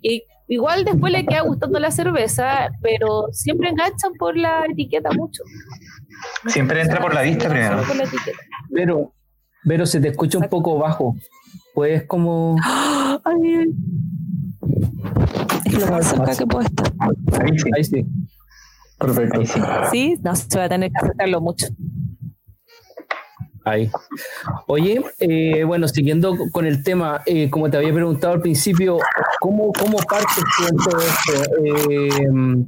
Y 0.00 0.22
igual 0.46 0.84
después 0.84 1.12
le 1.12 1.26
queda 1.26 1.40
gustando 1.40 1.80
la 1.80 1.90
cerveza, 1.90 2.68
pero 2.80 3.26
siempre 3.32 3.70
enganchan 3.70 4.12
por 4.20 4.36
la 4.36 4.66
etiqueta 4.70 5.10
mucho. 5.10 5.42
siempre 6.46 6.82
entra 6.82 7.00
por 7.00 7.12
la 7.12 7.22
vista 7.22 7.48
primero. 7.48 7.82
Pero, 8.72 9.14
pero 9.64 9.84
se 9.84 9.98
te 9.98 10.10
escucha 10.10 10.38
un 10.38 10.48
poco 10.48 10.78
bajo. 10.78 11.16
Pues 11.74 12.04
como... 12.04 12.54
Ay. 13.24 13.66
Es 15.64 15.80
lo 15.80 15.86
más 15.90 16.06
cerca 16.06 16.36
que 16.36 16.46
puedo 16.46 16.64
estar. 16.64 16.92
Ahí 17.00 17.58
sí. 17.58 17.70
Ahí 17.76 17.82
sí. 17.82 18.06
Perfecto. 19.06 19.42
Sí, 19.90 20.16
no 20.22 20.34
se 20.34 20.58
va 20.58 20.64
a 20.64 20.68
tener 20.68 20.90
que 20.90 20.98
acercarlo 20.98 21.40
mucho. 21.40 21.66
Ahí. 23.64 23.90
Oye, 24.66 25.02
eh, 25.20 25.64
bueno, 25.64 25.88
siguiendo 25.88 26.36
con 26.52 26.66
el 26.66 26.84
tema, 26.84 27.22
eh, 27.24 27.48
como 27.48 27.70
te 27.70 27.78
había 27.78 27.94
preguntado 27.94 28.34
al 28.34 28.40
principio, 28.42 28.98
¿cómo, 29.40 29.72
cómo 29.72 29.98
partes 29.98 30.44
tú 30.56 30.66
en 30.68 30.76
todo 30.76 31.00
esto? 31.00 31.90
Eh, 31.90 32.66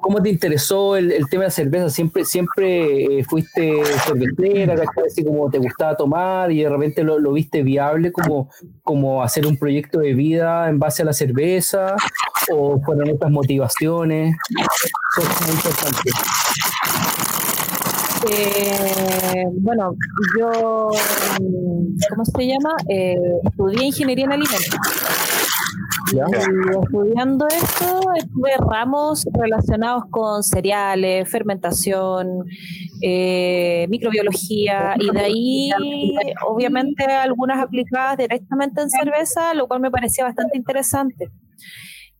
¿Cómo 0.00 0.22
te 0.22 0.28
interesó 0.28 0.96
el, 0.96 1.08
tema 1.30 1.44
de 1.44 1.48
la 1.48 1.50
cerveza? 1.50 1.90
¿Siempre, 1.90 2.24
siempre 2.24 3.24
fuiste 3.24 3.82
cervecera, 4.04 4.74
así 5.06 5.24
como 5.24 5.48
te 5.50 5.58
gustaba 5.58 5.96
tomar 5.96 6.52
y 6.52 6.62
de 6.62 6.68
repente 6.68 7.02
lo, 7.02 7.18
lo, 7.18 7.32
viste 7.32 7.62
viable 7.62 8.12
como, 8.12 8.50
como 8.82 9.22
hacer 9.22 9.46
un 9.46 9.56
proyecto 9.56 10.00
de 10.00 10.12
vida 10.12 10.68
en 10.68 10.78
base 10.78 11.02
a 11.02 11.06
la 11.06 11.12
cerveza? 11.14 11.96
¿O 12.52 12.80
fueron 12.82 13.10
otras 13.10 13.30
motivaciones? 13.30 14.36
Eso 15.16 15.28
es 15.28 15.46
muy 15.46 15.54
importante. 15.54 16.10
Eh, 18.30 19.44
bueno, 19.52 19.94
yo, 20.38 20.90
¿cómo 22.10 22.24
se 22.24 22.46
llama? 22.46 22.76
Eh, 22.88 23.16
estudié 23.44 23.84
ingeniería 23.86 24.24
en 24.24 24.32
alimentos. 24.32 24.76
Y 26.12 26.18
estudiando 26.18 27.46
esto, 27.48 28.00
tuve 28.32 28.50
ramos 28.58 29.24
relacionados 29.32 30.04
con 30.10 30.42
cereales, 30.42 31.28
fermentación, 31.28 32.44
eh, 33.02 33.86
microbiología, 33.88 34.94
y 34.98 35.10
de 35.10 35.20
ahí, 35.20 35.70
obviamente, 36.46 37.04
algunas 37.04 37.60
aplicadas 37.60 38.18
directamente 38.18 38.82
en 38.82 38.90
cerveza, 38.90 39.54
lo 39.54 39.66
cual 39.66 39.80
me 39.80 39.90
parecía 39.90 40.24
bastante 40.24 40.56
interesante 40.56 41.30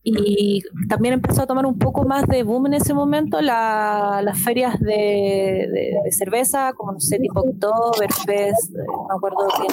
y 0.08 0.62
también 0.88 1.14
empezó 1.14 1.42
a 1.42 1.46
tomar 1.48 1.66
un 1.66 1.80
poco 1.80 2.04
más 2.04 2.28
de 2.28 2.44
boom 2.44 2.66
en 2.66 2.74
ese 2.74 2.94
momento 2.94 3.40
las 3.40 4.38
ferias 4.38 4.78
de, 4.78 5.98
cerveza, 6.12 6.72
como 6.74 6.92
no 6.92 7.00
sé, 7.00 7.18
tipo 7.18 7.40
Oktoberfest, 7.40 8.70
eh, 8.70 8.84
me 9.08 9.14
acuerdo 9.16 9.48
que 9.48 9.66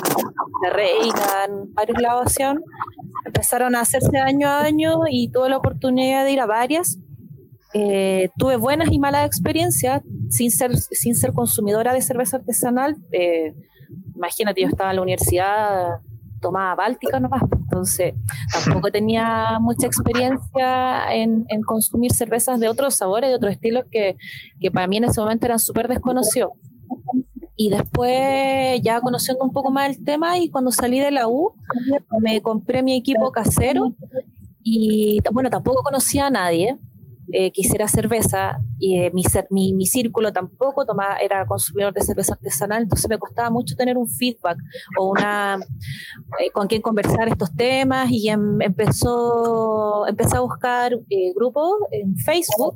la 0.63 0.69
Reina, 0.71 1.45
en 1.47 1.71
varios 1.75 2.01
lados 2.01 2.35
empezaron 3.25 3.75
a 3.75 3.81
hacerse 3.81 4.17
año 4.17 4.47
a 4.47 4.63
año 4.63 5.01
y 5.07 5.29
tuve 5.29 5.49
la 5.49 5.57
oportunidad 5.57 6.25
de 6.25 6.31
ir 6.31 6.39
a 6.39 6.47
varias. 6.47 6.97
Eh, 7.75 8.29
tuve 8.35 8.55
buenas 8.55 8.91
y 8.91 8.97
malas 8.97 9.27
experiencias 9.27 10.01
sin 10.29 10.49
ser, 10.49 10.75
sin 10.75 11.15
ser 11.15 11.33
consumidora 11.33 11.93
de 11.93 12.01
cerveza 12.01 12.37
artesanal. 12.37 12.97
Eh, 13.11 13.53
imagínate, 14.15 14.61
yo 14.61 14.67
estaba 14.67 14.89
en 14.89 14.95
la 14.95 15.01
universidad 15.03 15.99
tomaba 16.43 16.75
báltica 16.75 17.19
nomás, 17.19 17.41
entonces 17.51 18.13
tampoco 18.65 18.91
tenía 18.91 19.57
mucha 19.59 19.87
experiencia 19.87 21.11
en, 21.11 21.45
consumir 21.65 22.13
cervezas 22.13 22.59
de 22.59 22.67
otros 22.67 22.95
sabores, 22.95 23.29
de 23.29 23.35
otros 23.35 23.53
estilos 23.53 23.85
que, 23.89 24.15
para 24.71 24.85
mí 24.85 24.97
en 24.97 25.05
ese 25.05 25.19
momento 25.19 25.47
eran 25.47 25.59
súper 25.59 25.87
desconocidos. 25.87 26.51
Y 27.55 27.69
después 27.69 28.81
ya 28.81 28.99
conociendo 29.01 29.43
un 29.43 29.51
poco 29.51 29.71
más 29.71 29.89
el 29.89 30.03
tema 30.03 30.37
y 30.37 30.49
cuando 30.49 30.71
salí 30.71 30.99
de 30.99 31.11
la 31.11 31.27
U 31.27 31.53
me 32.19 32.41
compré 32.41 32.83
mi 32.83 32.95
equipo 32.95 33.31
casero 33.31 33.93
y 34.63 35.19
bueno, 35.31 35.49
tampoco 35.49 35.83
conocía 35.83 36.27
a 36.27 36.29
nadie, 36.31 36.77
eh, 37.31 37.51
quisiera 37.51 37.87
cerveza 37.87 38.59
y 38.79 38.99
eh, 38.99 39.11
mi, 39.13 39.23
mi, 39.49 39.73
mi, 39.73 39.85
círculo 39.85 40.33
tampoco 40.33 40.85
tomaba, 40.85 41.17
era 41.17 41.45
consumidor 41.45 41.93
de 41.93 42.01
cerveza 42.01 42.33
artesanal, 42.33 42.83
entonces 42.83 43.09
me 43.09 43.17
costaba 43.17 43.49
mucho 43.49 43.75
tener 43.75 43.97
un 43.97 44.09
feedback 44.09 44.57
o 44.99 45.11
una 45.11 45.57
eh, 46.39 46.51
con 46.51 46.67
quien 46.67 46.81
conversar 46.81 47.29
estos 47.29 47.53
temas 47.55 48.09
y 48.11 48.29
em, 48.29 48.61
empezó, 48.61 50.05
empecé 50.07 50.37
a 50.37 50.41
buscar 50.41 50.99
grupos 51.35 51.71
en 51.91 52.17
Facebook 52.17 52.75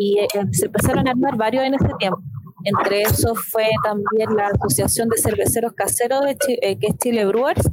y 0.00 0.18
se 0.52 0.66
empezaron 0.66 1.06
a 1.06 1.12
armar 1.12 1.36
varios 1.36 1.64
en 1.64 1.74
ese 1.74 1.88
tiempo. 1.98 2.20
Entre 2.64 3.02
esos 3.02 3.38
fue 3.50 3.68
también 3.84 4.36
la 4.36 4.48
Asociación 4.48 5.08
de 5.08 5.16
Cerveceros 5.16 5.72
Caseros, 5.72 6.24
de 6.24 6.36
que 6.36 6.86
es 6.86 6.98
Chile 6.98 7.24
Brewers, 7.24 7.70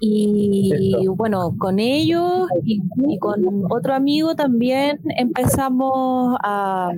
y 0.00 1.06
bueno, 1.08 1.54
con 1.58 1.78
ellos 1.78 2.48
y, 2.64 2.80
con 3.18 3.66
otro 3.70 3.94
amigo 3.94 4.34
también 4.34 4.98
empezamos 5.16 6.36
a, 6.42 6.92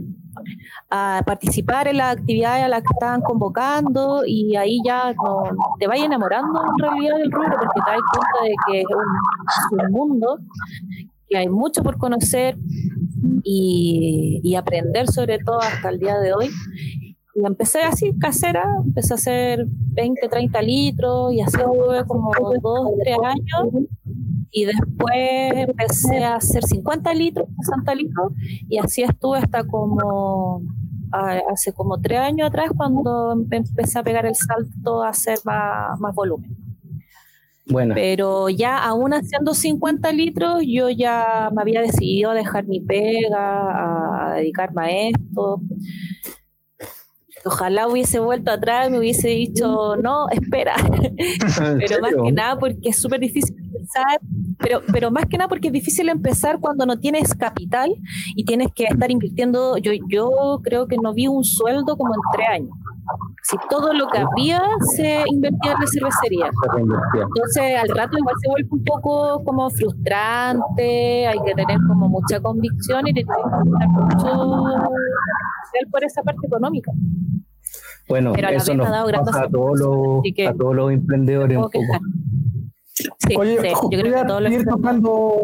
participar 0.88 1.88
en 1.88 1.98
las 1.98 2.16
actividades 2.16 2.64
a 2.64 2.68
las 2.68 2.82
que 2.82 2.92
estaban 2.92 3.20
convocando 3.22 4.22
y 4.26 4.56
ahí 4.56 4.78
ya 4.84 5.14
te 5.78 5.86
vas 5.86 5.98
enamorando 5.98 6.60
en 6.60 6.78
realidad 6.78 7.16
del 7.16 7.30
rubro 7.30 7.50
porque 7.58 7.80
te 7.84 7.90
das 7.90 8.00
cuenta 8.12 8.44
de 8.44 8.54
que 8.66 8.80
es 8.80 8.86
un, 9.86 9.92
mundo, 9.92 10.38
que 11.28 11.38
hay 11.38 11.48
mucho 11.48 11.82
por 11.82 11.98
conocer 11.98 12.56
y, 13.42 14.40
y 14.42 14.54
aprender 14.54 15.08
sobre 15.08 15.38
todo 15.38 15.60
hasta 15.60 15.90
el 15.90 15.98
día 15.98 16.18
de 16.18 16.34
hoy 16.34 16.50
y 17.34 17.46
empecé 17.46 17.80
así, 17.80 18.12
casera, 18.18 18.64
empecé 18.84 19.14
a 19.14 19.16
hacer 19.16 19.66
20, 19.66 20.28
30 20.28 20.62
litros 20.62 21.32
y 21.32 21.40
así 21.40 21.56
estuve 21.58 22.04
como 22.06 22.30
2, 22.62 22.88
3 23.02 23.16
años. 23.24 23.84
Y 24.54 24.66
después 24.66 25.68
empecé 25.68 26.22
a 26.24 26.34
hacer 26.36 26.62
50 26.62 27.14
litros, 27.14 27.48
60 27.62 27.94
litros 27.94 28.32
y 28.68 28.76
así 28.78 29.02
estuve 29.02 29.38
hasta 29.38 29.64
como 29.64 30.62
hace 31.50 31.72
como 31.72 31.98
3 32.00 32.18
años 32.20 32.48
atrás 32.48 32.70
cuando 32.76 33.32
empecé 33.32 33.98
a 33.98 34.02
pegar 34.02 34.26
el 34.26 34.34
salto 34.34 35.02
a 35.02 35.08
hacer 35.08 35.38
más, 35.44 35.98
más 36.00 36.14
volumen. 36.14 36.54
Bueno. 37.66 37.94
Pero 37.94 38.48
ya 38.50 38.76
aún 38.78 39.14
haciendo 39.14 39.54
50 39.54 40.12
litros, 40.12 40.62
yo 40.66 40.90
ya 40.90 41.50
me 41.54 41.62
había 41.62 41.80
decidido 41.80 42.32
a 42.32 42.34
dejar 42.34 42.66
mi 42.66 42.80
pega, 42.80 44.32
a 44.32 44.34
dedicarme 44.34 44.82
a 44.82 45.08
esto. 45.08 45.60
Ojalá 47.44 47.88
hubiese 47.88 48.20
vuelto 48.20 48.50
atrás 48.50 48.88
y 48.88 48.92
me 48.92 48.98
hubiese 48.98 49.28
dicho, 49.28 49.96
no, 49.96 50.28
espera. 50.30 50.74
pero 51.78 52.00
más 52.00 52.12
que 52.24 52.32
nada 52.32 52.58
porque 52.58 52.90
es 52.90 53.00
súper 53.00 53.20
difícil 53.20 53.56
empezar, 53.58 54.20
pero, 54.58 54.82
pero 54.92 55.10
más 55.10 55.26
que 55.26 55.38
nada 55.38 55.48
porque 55.48 55.68
es 55.68 55.72
difícil 55.72 56.08
empezar 56.08 56.60
cuando 56.60 56.86
no 56.86 56.98
tienes 56.98 57.34
capital 57.34 57.92
y 58.36 58.44
tienes 58.44 58.68
que 58.74 58.84
estar 58.84 59.10
invirtiendo. 59.10 59.76
Yo, 59.78 59.92
yo 60.08 60.60
creo 60.62 60.86
que 60.86 60.96
no 60.96 61.12
vi 61.12 61.26
un 61.26 61.44
sueldo 61.44 61.96
como 61.96 62.14
en 62.14 62.20
tres 62.32 62.48
años. 62.48 62.81
Si 63.42 63.56
todo 63.68 63.92
lo 63.92 64.06
que 64.08 64.18
había 64.18 64.62
se 64.94 65.24
invertía 65.26 65.72
en 65.72 65.80
la 65.80 65.86
cervecería. 65.86 66.50
Entonces 67.14 67.78
al 67.80 67.88
rato 67.88 68.16
igual 68.18 68.34
se 68.40 68.48
vuelve 68.48 68.68
un 68.70 68.84
poco 68.84 69.42
como 69.44 69.68
frustrante, 69.70 71.26
hay 71.26 71.38
que 71.44 71.54
tener 71.54 71.78
como 71.88 72.08
mucha 72.08 72.40
convicción 72.40 73.06
y 73.08 73.14
te 73.14 73.24
tienes 73.24 73.44
que 73.80 73.86
mucho 73.88 74.88
por 75.90 76.04
esa 76.04 76.22
parte 76.22 76.46
económica. 76.46 76.92
Bueno, 78.08 78.34
eso 78.34 78.74
nos 78.74 78.88
pasa 78.88 79.44
a 79.44 79.48
todos, 79.48 79.78
los, 79.78 80.22
a 80.46 80.54
todos 80.54 80.74
los 80.74 80.92
emprendedores 80.92 81.56
un 81.56 81.64
poco. 81.64 81.80
Oye, 83.38 83.56
yo 83.56 83.88
creo 83.88 84.14
que 84.14 84.24
todos 84.26 84.42
los 84.42 84.64
tocando 84.64 85.42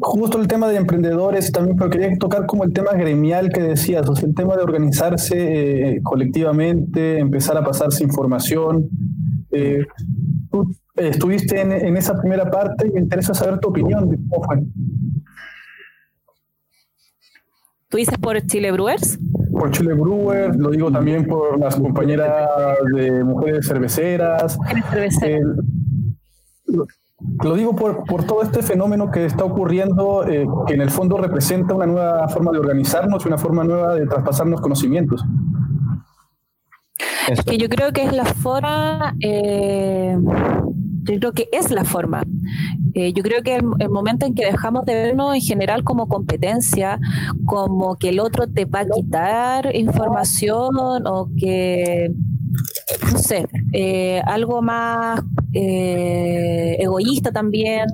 justo 0.00 0.40
el 0.40 0.48
tema 0.48 0.68
de 0.68 0.76
emprendedores 0.76 1.50
también, 1.52 1.76
pero 1.76 1.90
quería 1.90 2.16
tocar 2.18 2.46
como 2.46 2.64
el 2.64 2.72
tema 2.72 2.92
gremial 2.92 3.50
que 3.50 3.62
decías, 3.62 4.08
o 4.08 4.14
sea, 4.14 4.28
el 4.28 4.34
tema 4.34 4.56
de 4.56 4.62
organizarse 4.62 5.96
eh, 5.96 6.00
colectivamente, 6.02 7.18
empezar 7.18 7.56
a 7.56 7.64
pasarse 7.64 8.04
información. 8.04 8.88
Eh, 9.50 9.84
tú 10.50 10.70
estuviste 10.96 11.60
en, 11.60 11.72
en, 11.72 11.96
esa 11.96 12.18
primera 12.20 12.50
parte 12.50 12.88
y 12.88 12.92
me 12.92 13.00
interesa 13.00 13.34
saber 13.34 13.58
tu 13.58 13.68
opinión 13.68 14.08
de 14.08 14.16
cómo 14.16 14.44
fue. 14.44 14.62
¿Tú 17.88 17.98
dices 17.98 18.18
por 18.18 18.40
Chile 18.46 18.72
Brewers? 18.72 19.18
Por 19.52 19.70
Chile 19.70 19.94
Brewers, 19.94 20.56
lo 20.56 20.70
digo 20.70 20.90
también 20.90 21.26
por 21.26 21.58
las 21.58 21.76
compañeras 21.76 22.48
de 22.94 23.24
mujeres 23.24 23.66
cerveceras. 23.66 24.58
Eh, 25.22 25.40
lo, 27.42 27.54
digo 27.54 27.74
por, 27.74 28.24
todo 28.26 28.42
este 28.42 28.62
fenómeno 28.62 29.10
que 29.10 29.24
está 29.24 29.44
ocurriendo, 29.44 30.26
eh, 30.26 30.46
que 30.66 30.74
en 30.74 30.82
el 30.82 30.90
fondo 30.90 31.16
representa 31.16 31.74
una 31.74 31.86
nueva 31.86 32.28
forma 32.28 32.52
de 32.52 32.58
organizarnos 32.58 33.24
una 33.24 33.38
forma 33.38 33.64
nueva 33.64 33.94
de 33.94 34.06
traspasarnos 34.06 34.60
conocimientos. 34.60 35.24
Que 37.46 37.58
yo 37.58 37.68
creo 37.68 37.92
que 37.92 38.04
es 38.04 38.12
la 38.12 38.24
forma 38.24 39.16
eh, 39.20 40.16
yo 41.12 41.20
creo 41.20 41.32
que 41.32 41.48
es 41.52 41.70
la 41.70 41.84
forma. 41.84 42.22
Eh, 42.94 43.12
yo 43.12 43.22
creo 43.22 43.42
que 43.42 43.56
el, 43.56 43.90
momento 43.90 44.26
en 44.26 44.34
que 44.34 44.44
dejamos 44.44 44.84
de 44.84 44.94
vernos 44.94 45.34
en 45.34 45.40
general 45.40 45.84
como 45.84 46.08
competencia, 46.08 46.98
como 47.44 47.96
que 47.96 48.10
el 48.10 48.20
otro 48.20 48.46
te 48.46 48.64
va 48.64 48.80
a 48.80 48.86
quitar 48.86 49.74
información 49.74 50.76
o 51.06 51.28
que, 51.38 52.10
no 53.12 53.18
sé, 53.18 53.46
eh, 53.72 54.20
algo 54.26 54.62
más 54.62 55.20
eh, 55.52 56.76
egoísta 56.78 57.32
también, 57.32 57.86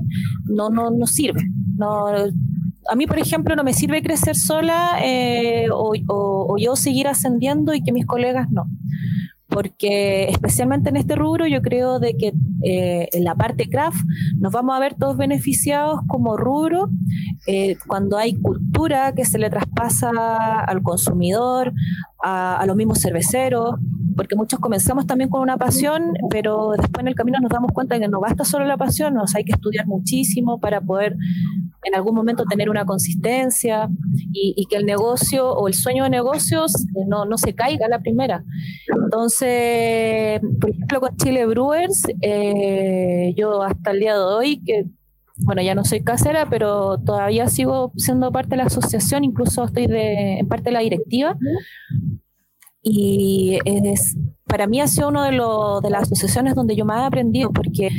no, 0.44 0.70
no, 0.70 0.90
no 0.90 1.06
sirve. 1.06 1.42
No, 1.76 2.08
a 2.08 2.94
mí, 2.96 3.06
por 3.06 3.18
ejemplo, 3.18 3.56
no 3.56 3.64
me 3.64 3.72
sirve 3.72 4.02
crecer 4.02 4.36
sola 4.36 4.98
o, 5.72 5.94
o 6.08 6.58
yo 6.58 6.76
seguir 6.76 7.08
ascendiendo 7.08 7.74
y 7.74 7.82
que 7.82 7.92
mis 7.92 8.06
colegas 8.06 8.50
no 8.50 8.66
porque 9.52 10.24
especialmente 10.30 10.88
en 10.88 10.96
este 10.96 11.14
rubro 11.14 11.46
yo 11.46 11.60
creo 11.60 11.98
de 12.00 12.16
que 12.16 12.32
eh, 12.64 13.08
en 13.12 13.24
la 13.24 13.34
parte 13.34 13.68
craft 13.68 13.98
nos 14.38 14.50
vamos 14.52 14.74
a 14.74 14.80
ver 14.80 14.94
todos 14.94 15.16
beneficiados 15.16 16.00
como 16.08 16.36
rubro 16.36 16.88
eh, 17.46 17.76
cuando 17.86 18.16
hay 18.16 18.34
cultura 18.34 19.12
que 19.14 19.24
se 19.26 19.38
le 19.38 19.50
traspasa 19.50 20.60
al 20.60 20.82
consumidor, 20.82 21.72
a, 22.22 22.56
a 22.56 22.66
los 22.66 22.76
mismos 22.76 23.00
cerveceros, 23.00 23.74
porque 24.16 24.36
muchos 24.36 24.58
comenzamos 24.60 25.06
también 25.06 25.30
con 25.30 25.40
una 25.40 25.56
pasión, 25.56 26.12
pero 26.30 26.72
después 26.72 27.00
en 27.00 27.08
el 27.08 27.14
camino 27.14 27.38
nos 27.40 27.50
damos 27.50 27.72
cuenta 27.72 27.94
de 27.94 28.02
que 28.02 28.08
no 28.08 28.20
basta 28.20 28.44
solo 28.44 28.64
la 28.64 28.76
pasión, 28.76 29.14
nos 29.14 29.34
hay 29.34 29.44
que 29.44 29.52
estudiar 29.52 29.86
muchísimo 29.86 30.60
para 30.60 30.80
poder 30.80 31.16
en 31.84 31.94
algún 31.94 32.14
momento 32.14 32.44
tener 32.44 32.70
una 32.70 32.84
consistencia 32.84 33.88
y, 34.32 34.66
que 34.70 34.76
el 34.76 34.86
negocio 34.86 35.50
o 35.50 35.66
el 35.68 35.74
sueño 35.74 36.04
de 36.04 36.10
negocios 36.10 36.74
eh, 36.76 37.04
no, 37.06 37.24
no, 37.24 37.36
se 37.36 37.54
caiga 37.54 37.88
la 37.88 38.00
primera. 38.00 38.44
Entonces, 39.04 40.40
por 40.60 40.70
ejemplo, 40.70 41.00
con 41.00 41.16
Chile 41.16 41.44
Brewers, 41.46 42.04
eh, 42.20 43.34
yo 43.36 43.62
hasta 43.62 43.90
el 43.90 44.00
día 44.00 44.14
de 44.14 44.20
hoy, 44.20 44.62
que 44.64 44.86
bueno, 45.44 45.62
ya 45.62 45.74
no 45.74 45.84
soy 45.84 46.02
casera, 46.02 46.48
pero 46.48 46.98
todavía 46.98 47.48
sigo 47.48 47.92
siendo 47.96 48.30
parte 48.30 48.50
de 48.50 48.58
la 48.58 48.64
asociación, 48.64 49.24
incluso 49.24 49.64
estoy 49.64 49.86
de, 49.86 50.38
en 50.38 50.48
parte 50.48 50.64
de 50.64 50.72
la 50.72 50.80
directiva. 50.80 51.36
Y 52.82 53.58
es, 53.64 54.16
para 54.46 54.66
mí 54.66 54.80
ha 54.80 54.88
sido 54.88 55.08
uno 55.08 55.22
de, 55.22 55.30
de 55.30 55.90
las 55.90 56.02
asociaciones 56.02 56.54
donde 56.54 56.74
yo 56.74 56.84
más 56.84 57.02
he 57.02 57.06
aprendido, 57.06 57.50
porque 57.52 57.90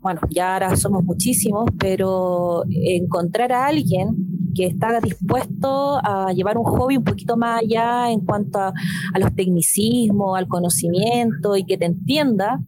bueno, 0.00 0.20
ya 0.28 0.54
ahora 0.54 0.76
somos 0.76 1.02
muchísimos, 1.02 1.64
pero 1.78 2.64
encontrar 2.68 3.52
a 3.52 3.66
alguien 3.66 4.14
que 4.54 4.66
está 4.66 5.00
dispuesto 5.00 5.98
a 6.02 6.32
llevar 6.32 6.58
un 6.58 6.64
hobby 6.64 6.98
un 6.98 7.04
poquito 7.04 7.38
más 7.38 7.62
allá 7.62 8.10
en 8.10 8.20
cuanto 8.20 8.58
a, 8.58 8.74
los 9.18 9.34
tecnicismos, 9.34 10.36
al 10.38 10.46
conocimiento 10.46 11.56
y 11.56 11.64
que 11.64 11.78
te 11.78 11.86
entienda, 11.86 12.60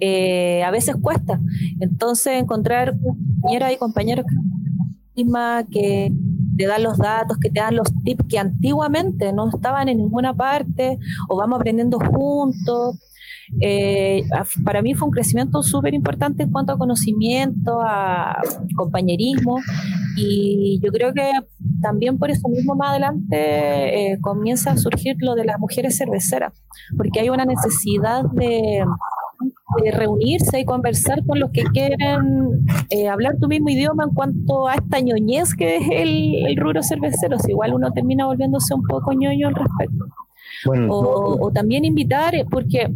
eh, 0.00 0.62
a 0.64 0.70
veces 0.70 0.96
cuesta. 1.00 1.40
Entonces, 1.80 2.34
encontrar 2.34 2.94
compañeras 3.00 3.72
y 3.72 3.76
compañeros 3.78 4.26
que 5.70 6.12
te 6.56 6.66
dan 6.66 6.82
los 6.82 6.98
datos, 6.98 7.38
que 7.38 7.50
te 7.50 7.60
dan 7.60 7.76
los 7.76 7.88
tips 8.04 8.24
que 8.28 8.38
antiguamente 8.38 9.32
no 9.32 9.48
estaban 9.48 9.88
en 9.88 9.98
ninguna 9.98 10.34
parte 10.34 10.98
o 11.28 11.36
vamos 11.36 11.60
aprendiendo 11.60 11.98
juntos. 11.98 12.98
Eh, 13.60 14.24
para 14.64 14.82
mí 14.82 14.94
fue 14.94 15.06
un 15.06 15.12
crecimiento 15.12 15.62
súper 15.62 15.94
importante 15.94 16.42
en 16.42 16.50
cuanto 16.50 16.72
a 16.72 16.78
conocimiento, 16.78 17.80
a 17.80 18.40
compañerismo 18.74 19.58
y 20.16 20.80
yo 20.82 20.90
creo 20.90 21.12
que 21.12 21.30
también 21.80 22.18
por 22.18 22.30
eso 22.30 22.48
mismo 22.48 22.74
más 22.74 22.90
adelante 22.90 24.12
eh, 24.12 24.18
comienza 24.20 24.72
a 24.72 24.76
surgir 24.76 25.16
lo 25.20 25.36
de 25.36 25.44
las 25.44 25.60
mujeres 25.60 25.96
cerveceras, 25.96 26.54
porque 26.96 27.20
hay 27.20 27.28
una 27.28 27.44
necesidad 27.44 28.24
de, 28.32 28.84
reunirse 29.92 30.60
y 30.60 30.64
conversar 30.64 31.24
con 31.26 31.40
los 31.40 31.50
que 31.50 31.64
quieren 31.64 32.66
eh, 32.90 33.08
hablar 33.08 33.36
tu 33.40 33.48
mismo 33.48 33.68
idioma 33.68 34.04
en 34.04 34.10
cuanto 34.10 34.68
a 34.68 34.74
esta 34.74 35.00
ñoñez 35.00 35.54
que 35.54 35.76
es 35.76 35.82
el, 35.90 36.46
el 36.46 36.56
rubro 36.56 36.82
cervecero. 36.82 37.38
Si 37.38 37.50
igual 37.50 37.74
uno 37.74 37.92
termina 37.92 38.26
volviéndose 38.26 38.74
un 38.74 38.82
poco 38.82 39.12
ñoño 39.12 39.48
al 39.48 39.54
respecto. 39.54 40.06
o, 40.88 41.38
o, 41.40 41.52
también 41.52 41.84
invitar, 41.84 42.34
porque 42.50 42.88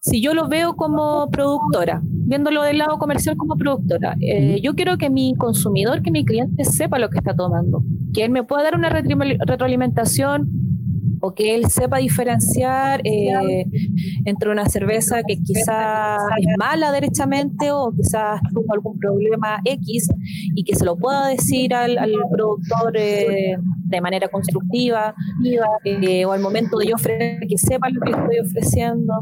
si 0.00 0.20
yo 0.20 0.34
lo 0.34 0.48
veo 0.48 0.76
como 0.76 1.30
productora, 1.30 2.00
viéndolo 2.04 2.62
del 2.62 2.78
lado 2.78 2.98
comercial 2.98 3.36
como 3.36 3.56
productora, 3.56 4.16
eh, 4.20 4.60
yo 4.62 4.74
quiero 4.74 4.98
que 4.98 5.08
mi 5.08 5.34
consumidor, 5.34 6.02
que 6.02 6.10
mi 6.10 6.24
cliente 6.24 6.64
sepa 6.64 6.98
lo 6.98 7.08
que 7.08 7.18
está 7.18 7.34
tomando, 7.34 7.82
que 8.12 8.24
él 8.24 8.30
me 8.30 8.44
pueda 8.44 8.64
dar 8.64 8.76
una 8.76 8.90
retroalimentación 8.90 10.63
o 11.24 11.34
que 11.34 11.54
él 11.54 11.70
sepa 11.70 11.98
diferenciar 11.98 13.00
eh, 13.02 13.64
entre 14.26 14.50
una 14.50 14.68
cerveza 14.68 15.22
que 15.26 15.36
quizás 15.38 16.20
es 16.38 16.46
mala 16.58 16.92
derechamente 16.92 17.70
o 17.70 17.92
quizás 17.96 18.40
tuvo 18.52 18.70
algún 18.74 18.98
problema 18.98 19.58
X 19.64 20.08
y 20.54 20.64
que 20.64 20.76
se 20.76 20.84
lo 20.84 20.96
pueda 20.96 21.28
decir 21.28 21.72
al, 21.72 21.96
productor 22.30 22.96
eh, 22.96 23.56
de 23.84 24.00
manera 24.02 24.28
constructiva 24.28 25.14
o 26.26 26.32
al 26.32 26.40
momento 26.40 26.76
de 26.76 26.92
ofrecer 26.92 27.40
que 27.48 27.56
sepa 27.56 27.88
lo 27.88 28.00
que 28.02 28.10
estoy 28.10 28.38
ofreciendo 28.40 29.14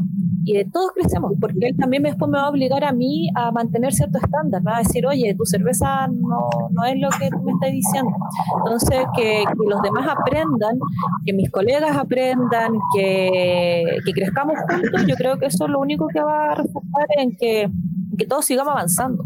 y 0.45 0.57
de 0.57 0.65
todos 0.65 0.91
crecemos, 0.93 1.33
porque 1.39 1.67
él 1.67 1.77
también 1.77 2.03
después 2.03 2.29
me 2.29 2.37
va 2.37 2.45
a 2.45 2.49
obligar 2.49 2.83
a 2.83 2.91
mí 2.91 3.29
a 3.35 3.51
mantener 3.51 3.93
cierto 3.93 4.17
estándar, 4.17 4.61
me 4.61 4.71
va 4.71 4.77
a 4.77 4.81
decir, 4.81 5.05
oye, 5.05 5.33
tu 5.35 5.45
cerveza 5.45 6.07
no, 6.07 6.49
no 6.71 6.83
es 6.85 6.99
lo 6.99 7.09
que 7.11 7.29
tú 7.29 7.41
me 7.43 7.53
estás 7.53 7.71
diciendo. 7.71 8.11
Entonces, 8.57 9.05
que, 9.15 9.43
los 9.65 9.81
demás 9.81 10.07
aprendan, 10.09 10.77
que 11.25 11.33
mis 11.33 11.49
colegas 11.49 11.95
aprendan, 11.95 12.73
que, 12.95 13.83
que, 14.05 14.11
crezcamos 14.11 14.55
juntos, 14.67 15.05
yo 15.07 15.15
creo 15.15 15.37
que 15.37 15.45
eso 15.45 15.65
es 15.65 15.71
lo 15.71 15.79
único 15.79 16.07
que 16.07 16.21
va 16.21 16.51
a 16.51 16.55
resultar 16.55 17.07
en 17.17 17.31
que, 17.37 17.69
que 18.17 18.25
todos 18.25 18.45
sigamos 18.45 18.73
avanzando. 18.73 19.23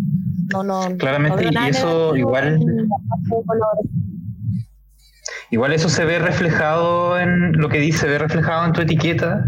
No, 0.54 0.64
no, 0.64 0.98
Claramente, 0.98 1.50
y 1.52 1.70
eso 1.70 2.16
igual... 2.16 2.60
Igual 5.50 5.72
eso 5.72 5.88
se 5.88 6.04
ve 6.04 6.20
reflejado 6.20 7.18
en 7.18 7.54
lo 7.54 7.70
que 7.70 7.80
dice, 7.80 8.00
se 8.00 8.08
ve 8.08 8.18
reflejado 8.18 8.66
en 8.66 8.74
tu 8.74 8.82
etiqueta 8.82 9.46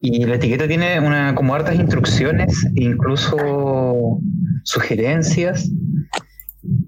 y 0.00 0.24
la 0.24 0.36
etiqueta 0.36 0.66
tiene 0.66 0.98
una, 0.98 1.34
como 1.34 1.54
hartas 1.54 1.74
instrucciones, 1.74 2.66
incluso 2.74 4.18
sugerencias 4.64 5.70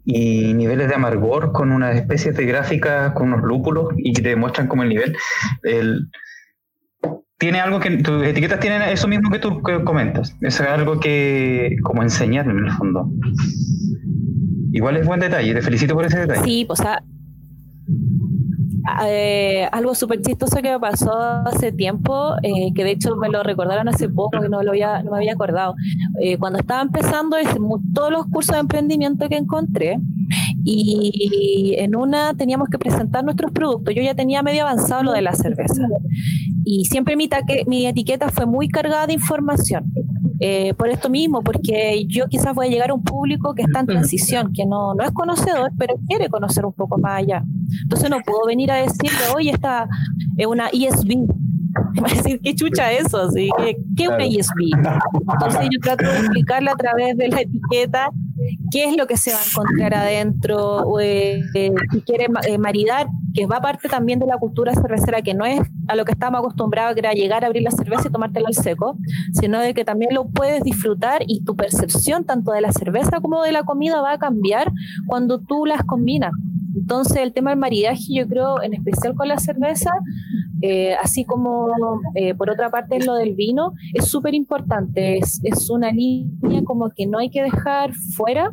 y 0.04 0.54
niveles 0.54 0.88
de 0.88 0.94
amargor 0.94 1.52
con 1.52 1.72
unas 1.72 1.96
especies 1.96 2.34
de 2.36 2.46
gráficas, 2.46 3.12
con 3.12 3.32
unos 3.32 3.44
lúpulos 3.44 3.88
y 3.98 4.14
que 4.14 4.22
te 4.22 4.30
demuestran 4.30 4.66
como 4.66 4.82
el 4.82 4.88
nivel. 4.88 5.16
El, 5.62 6.08
tiene 7.36 7.60
algo 7.60 7.80
que 7.80 7.90
tus 7.98 8.24
etiquetas 8.24 8.60
tienen 8.60 8.82
eso 8.82 9.08
mismo 9.08 9.30
que 9.30 9.38
tú 9.38 9.60
comentas. 9.84 10.34
Es 10.40 10.60
algo 10.60 10.98
que 10.98 11.76
como 11.82 12.02
enseñar 12.02 12.48
en 12.48 12.58
el 12.58 12.70
fondo. 12.70 13.10
Igual 14.72 14.96
es 14.96 15.06
buen 15.06 15.20
detalle, 15.20 15.52
te 15.52 15.60
felicito 15.60 15.94
por 15.94 16.06
ese 16.06 16.20
detalle. 16.20 16.44
Sí, 16.44 16.64
o 16.66 16.76
sea, 16.76 17.02
eh, 19.06 19.68
algo 19.72 19.94
súper 19.94 20.20
chistoso 20.22 20.56
que 20.56 20.70
me 20.70 20.80
pasó 20.80 21.12
hace 21.12 21.72
tiempo, 21.72 22.34
eh, 22.42 22.72
que 22.74 22.84
de 22.84 22.92
hecho 22.92 23.16
me 23.16 23.28
lo 23.28 23.42
recordaron 23.42 23.88
hace 23.88 24.08
poco, 24.08 24.40
que 24.40 24.48
no, 24.48 24.62
lo 24.62 24.70
había, 24.70 25.02
no 25.02 25.12
me 25.12 25.18
había 25.18 25.34
acordado. 25.34 25.74
Eh, 26.20 26.36
cuando 26.38 26.58
estaba 26.58 26.82
empezando 26.82 27.36
todos 27.94 28.10
los 28.10 28.26
cursos 28.26 28.54
de 28.54 28.60
emprendimiento 28.60 29.28
que 29.28 29.36
encontré, 29.36 29.98
y 30.64 31.74
en 31.78 31.96
una 31.96 32.34
teníamos 32.34 32.68
que 32.68 32.78
presentar 32.78 33.24
nuestros 33.24 33.52
productos. 33.52 33.94
Yo 33.94 34.02
ya 34.02 34.14
tenía 34.14 34.42
medio 34.42 34.62
avanzado 34.62 35.02
lo 35.02 35.12
de 35.12 35.22
la 35.22 35.34
cerveza. 35.34 35.82
Y 36.64 36.84
siempre 36.84 37.16
mi, 37.16 37.28
mi 37.66 37.86
etiqueta 37.86 38.28
fue 38.30 38.46
muy 38.46 38.68
cargada 38.68 39.06
de 39.06 39.14
información. 39.14 39.92
Eh, 40.44 40.74
por 40.74 40.88
esto 40.88 41.08
mismo, 41.08 41.40
porque 41.44 42.04
yo 42.08 42.26
quizás 42.26 42.52
voy 42.52 42.66
a 42.66 42.68
llegar 42.68 42.90
a 42.90 42.94
un 42.94 43.04
público 43.04 43.54
que 43.54 43.62
está 43.62 43.78
en 43.78 43.86
transición, 43.86 44.52
que 44.52 44.66
no, 44.66 44.92
no 44.92 45.04
es 45.04 45.12
conocedor, 45.12 45.70
pero 45.78 45.94
quiere 46.08 46.28
conocer 46.28 46.66
un 46.66 46.72
poco 46.72 46.98
más 46.98 47.20
allá. 47.20 47.44
Entonces 47.82 48.10
no 48.10 48.18
puedo 48.26 48.46
venir 48.46 48.72
a 48.72 48.78
decirle, 48.78 49.20
oye, 49.36 49.50
esta 49.52 49.88
es 50.36 50.46
una 50.48 50.66
ESB, 50.72 51.28
va 52.02 52.08
a 52.10 52.14
decir, 52.14 52.40
¿qué 52.42 52.56
chucha 52.56 52.90
eso? 52.90 53.18
Así, 53.18 53.50
¿qué, 53.56 53.76
qué 53.96 54.02
es 54.02 54.08
una 54.08 54.24
ESB? 54.24 54.90
Entonces 55.32 55.68
yo 55.70 55.78
trato 55.80 56.10
de 56.10 56.18
explicarle 56.18 56.70
a 56.72 56.74
través 56.74 57.16
de 57.16 57.28
la 57.28 57.42
etiqueta 57.42 58.08
qué 58.72 58.84
es 58.84 58.96
lo 58.96 59.06
que 59.06 59.18
se 59.18 59.32
va 59.32 59.38
a 59.38 59.44
encontrar 59.44 59.94
adentro, 59.94 60.98
eh, 60.98 61.42
si 61.92 62.00
quiere 62.00 62.28
eh, 62.48 62.56
maridar, 62.56 63.06
que 63.34 63.46
va 63.46 63.60
parte 63.60 63.88
también 63.88 64.18
de 64.18 64.26
la 64.26 64.38
cultura 64.38 64.74
cervecera, 64.74 65.20
que 65.20 65.34
no 65.34 65.44
es 65.44 65.60
a 65.88 65.94
lo 65.94 66.04
que 66.06 66.12
estamos 66.12 66.40
acostumbrados, 66.40 66.94
que 66.94 67.00
era 67.00 67.12
llegar 67.12 67.44
a 67.44 67.48
abrir 67.48 67.62
la 67.62 67.70
cerveza 67.70 68.08
y 68.08 68.10
tomártela 68.10 68.48
al 68.48 68.54
seco, 68.54 68.96
sino 69.34 69.60
de 69.60 69.74
que 69.74 69.84
también 69.84 70.14
lo 70.14 70.26
puedes 70.28 70.62
disfrutar 70.62 71.22
y 71.26 71.44
tu 71.44 71.54
percepción 71.54 72.24
tanto 72.24 72.52
de 72.52 72.62
la 72.62 72.72
cerveza 72.72 73.20
como 73.20 73.42
de 73.42 73.52
la 73.52 73.62
comida 73.64 74.00
va 74.00 74.12
a 74.12 74.18
cambiar 74.18 74.72
cuando 75.06 75.38
tú 75.38 75.66
las 75.66 75.82
combinas. 75.82 76.32
Entonces 76.74 77.18
el 77.18 77.32
tema 77.32 77.50
del 77.50 77.58
maridaje 77.58 78.06
yo 78.08 78.26
creo 78.26 78.62
en 78.62 78.72
especial 78.72 79.14
con 79.14 79.28
la 79.28 79.38
cerveza, 79.38 79.90
eh, 80.62 80.94
así 80.94 81.24
como 81.24 81.68
eh, 82.14 82.34
por 82.34 82.48
otra 82.48 82.70
parte 82.70 83.04
lo 83.04 83.14
del 83.14 83.34
vino, 83.34 83.72
es 83.94 84.06
súper 84.06 84.34
importante, 84.34 85.18
es, 85.18 85.40
es, 85.42 85.68
una 85.70 85.90
línea 85.90 86.62
como 86.64 86.90
que 86.90 87.06
no 87.06 87.18
hay 87.18 87.30
que 87.30 87.42
dejar 87.42 87.92
fuera 88.16 88.52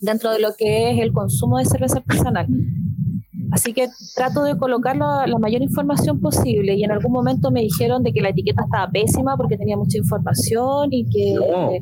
dentro 0.00 0.32
de 0.32 0.40
lo 0.40 0.54
que 0.56 0.90
es 0.90 0.98
el 1.00 1.12
consumo 1.12 1.58
de 1.58 1.66
cerveza 1.66 1.98
artesanal. 1.98 2.46
Así 3.52 3.72
que 3.72 3.88
trato 4.14 4.42
de 4.44 4.56
colocar 4.56 4.96
la, 4.96 5.26
mayor 5.38 5.62
información 5.62 6.20
posible. 6.20 6.74
Y 6.74 6.84
en 6.84 6.90
algún 6.90 7.12
momento 7.12 7.50
me 7.50 7.60
dijeron 7.60 8.02
de 8.02 8.12
que 8.12 8.20
la 8.20 8.30
etiqueta 8.30 8.62
estaba 8.64 8.90
pésima 8.90 9.36
porque 9.36 9.56
tenía 9.56 9.76
mucha 9.76 9.98
información 9.98 10.88
y 10.92 11.04
que 11.08 11.36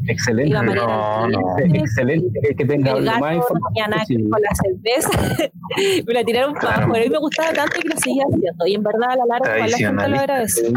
excelente, 0.08 0.50
iba 0.50 0.60
a 0.60 1.28
excelente. 1.74 2.54
que 2.56 2.64
tenga 2.64 2.92
el 2.92 3.04
gato 3.04 3.20
más 3.20 3.36
información 3.36 4.30
con 4.30 4.40
la 4.42 4.54
cerveza. 4.54 5.52
Me 6.06 6.14
la 6.14 6.24
tiraron 6.24 6.54
para 6.54 6.86
pero 6.86 6.96
a 6.96 6.98
mí 6.98 7.08
me 7.08 7.18
gustaba 7.18 7.52
tanto 7.52 7.80
que 7.80 7.88
lo 7.88 7.96
seguía 7.96 8.24
haciendo. 8.24 8.66
Y 8.66 8.74
en 8.74 8.82
verdad 8.82 9.10
a 9.10 9.16
la 9.16 9.26
larga 9.26 9.66
la 9.66 9.76
gente 9.76 10.08
lo 10.08 10.18
agradece 10.18 10.72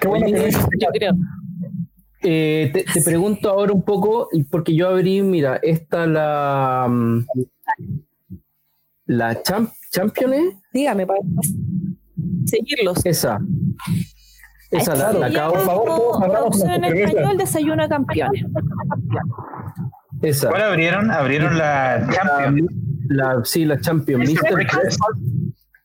Qué 0.00 0.08
bueno 0.08 0.26
que 0.26 0.50
yo 0.50 0.88
creo. 0.92 1.12
Eh, 2.24 2.70
te, 2.72 2.84
te, 2.84 3.02
pregunto 3.02 3.50
ahora 3.50 3.72
un 3.72 3.82
poco, 3.82 4.28
porque 4.50 4.74
yo 4.74 4.88
abrí, 4.88 5.22
mira, 5.22 5.58
esta 5.60 6.06
la, 6.06 6.86
mm, 6.88 7.24
la 9.16 9.42
champ 9.42 9.70
Champions. 9.90 10.54
Dígame, 10.72 11.06
para 11.06 11.20
seguirlos. 12.46 13.04
Esa. 13.04 13.38
Esa 14.70 14.94
la, 14.94 15.12
la 15.12 15.26
acabo- 15.26 15.52
por 15.52 15.64
favor, 15.64 15.86
todos 16.32 16.64
en 16.64 16.84
español, 16.84 17.36
desayuno 17.36 17.82
de 17.82 17.88
campeones. 17.90 18.44
esa. 20.22 20.48
¿Cuál 20.48 20.62
abrieron? 20.62 21.10
Abrieron 21.10 21.58
la 21.58 22.08
Champion. 22.10 22.66
La, 23.08 23.40
sí, 23.44 23.64
la 23.66 23.78
Champion. 23.80 24.20
Mister, 24.20 24.54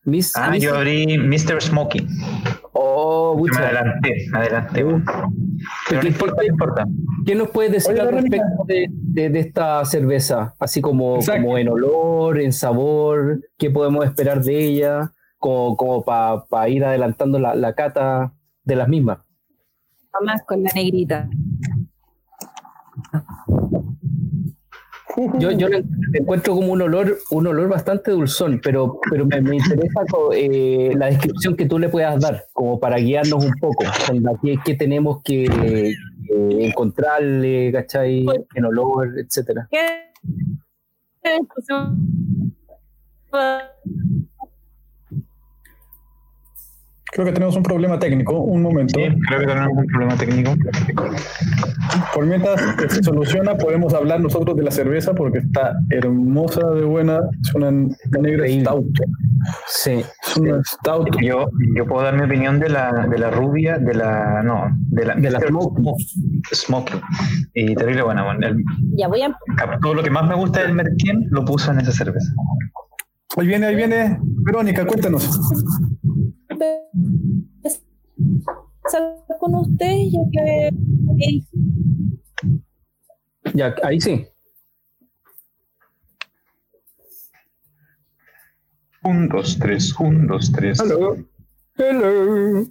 Miss, 0.06 0.34
Ah, 0.38 0.52
Miss- 0.52 0.64
yo 0.64 0.76
abrí 0.76 1.18
Mr. 1.18 1.62
Smokey. 1.62 2.08
Oh, 2.80 3.36
Me 3.38 3.58
adelanté, 3.58 4.14
me 4.32 4.38
adelanté. 4.38 4.84
Pero 4.84 4.98
no 5.00 6.00
¿Qué- 6.02 6.08
importa, 6.08 6.36
no 6.38 6.44
importa. 6.48 6.86
¿Qué 7.26 7.36
nos 7.36 7.50
puedes 7.50 7.72
decir 7.72 7.94
Oye, 7.94 8.02
al 8.02 8.10
respecto 8.12 8.64
de, 8.68 8.88
de- 8.92 9.30
de 9.30 9.40
esta 9.40 9.84
cerveza? 9.86 10.54
Así 10.60 10.80
como, 10.82 11.18
en 11.58 11.70
olor, 11.70 12.40
en 12.40 12.54
sabor, 12.54 13.42
¿qué 13.58 13.70
podemos 13.72 14.06
esperar 14.06 14.42
de 14.44 14.64
ella? 14.66 15.12
Como, 15.40 15.76
como 15.78 16.04
para 16.06 16.70
ir 16.70 16.84
adelantando 16.86 17.40
la, 17.40 17.56
la 17.56 17.74
cata 17.74 18.34
de 18.64 18.76
las 18.76 18.88
mismas. 18.88 19.20
Más 20.24 20.44
con 20.44 20.64
la 20.64 20.70
negrita. 20.74 21.30
Yo, 25.40 25.50
encuentro 26.14 26.54
como 26.54 26.74
un 26.74 26.82
olor, 26.84 27.18
un 27.32 27.48
olor 27.48 27.70
bastante 27.70 28.12
dulzón, 28.12 28.62
pero, 28.64 29.00
pero 29.10 29.26
me, 29.26 29.56
interesa 29.56 30.02
eh, 30.34 30.94
la 30.96 31.08
descripción 31.08 31.56
que 31.56 31.66
tú 31.66 31.80
le 31.80 31.90
puedas 31.90 32.22
dar, 32.22 32.46
como 32.54 32.80
para 32.80 32.98
guiarnos 32.98 33.44
un 33.44 33.54
poco, 33.60 33.84
que, 34.44 34.60
que 34.64 34.76
tenemos 34.76 35.24
que 35.24 35.46
eh, 35.46 35.96
encontrarle, 36.30 37.72
¿cachai? 37.72 38.28
En 38.54 38.66
olor, 38.66 39.18
etcétera. 39.18 39.68
¿Qué? 39.72 40.12
Creo 47.18 47.26
que 47.26 47.34
tenemos 47.34 47.56
un 47.56 47.64
problema 47.64 47.98
técnico. 47.98 48.40
Un 48.42 48.62
momento. 48.62 48.94
Sí, 49.00 49.08
creo 49.28 49.40
que 49.40 49.48
tenemos 49.48 49.70
un 49.76 49.86
problema 49.88 50.16
técnico. 50.18 50.54
Por 52.14 52.28
mientras 52.28 52.62
que 52.76 52.88
se 52.92 53.02
soluciona, 53.02 53.58
podemos 53.58 53.92
hablar 53.96 54.20
nosotros 54.20 54.56
de 54.56 54.62
la 54.62 54.70
cerveza 54.70 55.16
porque 55.16 55.40
está 55.40 55.74
hermosa 55.90 56.70
de 56.76 56.84
buena. 56.84 57.22
Es 57.44 57.56
una 57.56 57.72
negra 57.72 58.48
Increíble. 58.48 58.62
stout. 58.66 58.86
Sí. 59.66 60.04
Es 60.28 60.38
una 60.38 60.62
stout. 60.64 61.10
Yo, 61.20 61.48
yo 61.76 61.88
puedo 61.88 62.04
dar 62.04 62.16
mi 62.16 62.22
opinión 62.26 62.60
de 62.60 62.70
la, 62.70 63.08
de 63.10 63.18
la 63.18 63.32
rubia, 63.32 63.80
de 63.80 63.96
la. 63.96 64.44
No, 64.44 64.66
de 64.92 65.06
la. 65.06 65.16
De 65.16 65.32
la. 65.32 65.40
Smoke. 65.40 65.82
Smokey. 66.54 67.02
Y 67.56 67.74
terrible 67.74 68.04
buena. 68.04 68.26
bueno, 68.26 68.46
el- 68.46 68.64
Ya 68.96 69.08
voy 69.08 69.24
a 69.24 69.36
todo 69.82 69.96
lo 69.96 70.04
que 70.04 70.12
más 70.12 70.28
me 70.28 70.36
gusta 70.36 70.62
del 70.62 70.74
Merquén 70.76 71.26
lo 71.32 71.44
puso 71.44 71.72
en 71.72 71.80
esa 71.80 71.92
cerveza. 71.94 72.32
Ahí 73.38 73.48
viene, 73.48 73.66
ahí 73.66 73.76
viene. 73.76 74.20
Verónica, 74.22 74.86
cuéntanos. 74.86 75.28
Con 79.40 79.56
ustedes 79.56 80.12
ya 80.12 80.20
que 80.32 80.70
Ya, 83.54 83.76
ahí 83.84 84.00
sí. 84.00 84.28
Un, 89.04 89.30
dos, 89.30 89.58
tres, 89.60 89.98
un, 90.00 90.28
dos, 90.28 90.52
tres. 90.52 90.80
Hello. 90.80 91.16
Hello. 91.78 92.68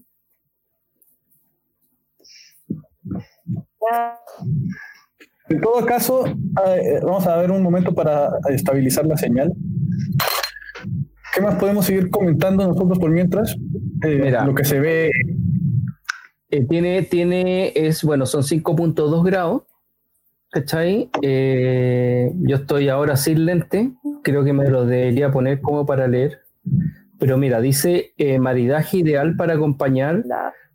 En 5.49 5.61
todo 5.61 5.87
caso, 5.87 6.27
eh, 6.27 7.01
vamos 7.03 7.27
a 7.27 7.37
ver 7.37 7.51
un 7.51 7.63
momento 7.63 7.95
para 7.95 8.29
estabilizar 8.51 9.07
la 9.07 9.17
señal. 9.17 9.53
¿Qué 11.35 11.41
más 11.41 11.57
podemos 11.57 11.87
seguir 11.87 12.11
comentando 12.11 12.67
nosotros 12.67 12.99
por 12.99 13.11
mientras? 13.11 13.55
Eh, 14.03 14.21
Mira. 14.25 14.45
lo 14.45 14.55
que 14.55 14.65
se 14.65 14.81
ve. 14.81 15.11
Eh, 16.51 16.65
tiene, 16.65 17.03
tiene, 17.03 17.73
es, 17.75 18.03
bueno, 18.05 18.27
son 18.27 18.43
5.2 18.43 19.25
grados. 19.25 19.63
¿Cachai? 20.51 21.11
Eh, 21.23 22.33
yo 22.43 22.57
estoy 22.57 22.89
ahora 22.89 23.17
sin 23.17 23.45
lente. 23.45 23.93
Creo 24.23 24.45
que 24.45 24.53
me 24.53 24.69
lo 24.71 24.87
debería 24.87 25.31
poner 25.31 25.61
como 25.61 25.85
para 25.85 26.07
leer. 26.09 26.41
Pero 27.19 27.37
mira, 27.37 27.61
dice 27.61 28.13
eh, 28.17 28.39
maridaje 28.39 28.99
ideal 28.99 29.37
para 29.37 29.55
acompañar 29.55 30.23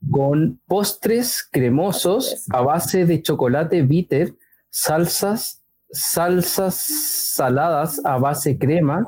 con 0.10 0.60
postres 0.68 1.48
cremosos 1.52 2.46
a 2.50 2.62
base 2.62 3.06
de 3.06 3.22
chocolate 3.22 3.84
bitter, 3.84 4.34
salsas, 4.70 5.62
salsas 5.92 6.76
saladas 6.76 8.04
a 8.06 8.18
base 8.18 8.58
crema 8.58 9.04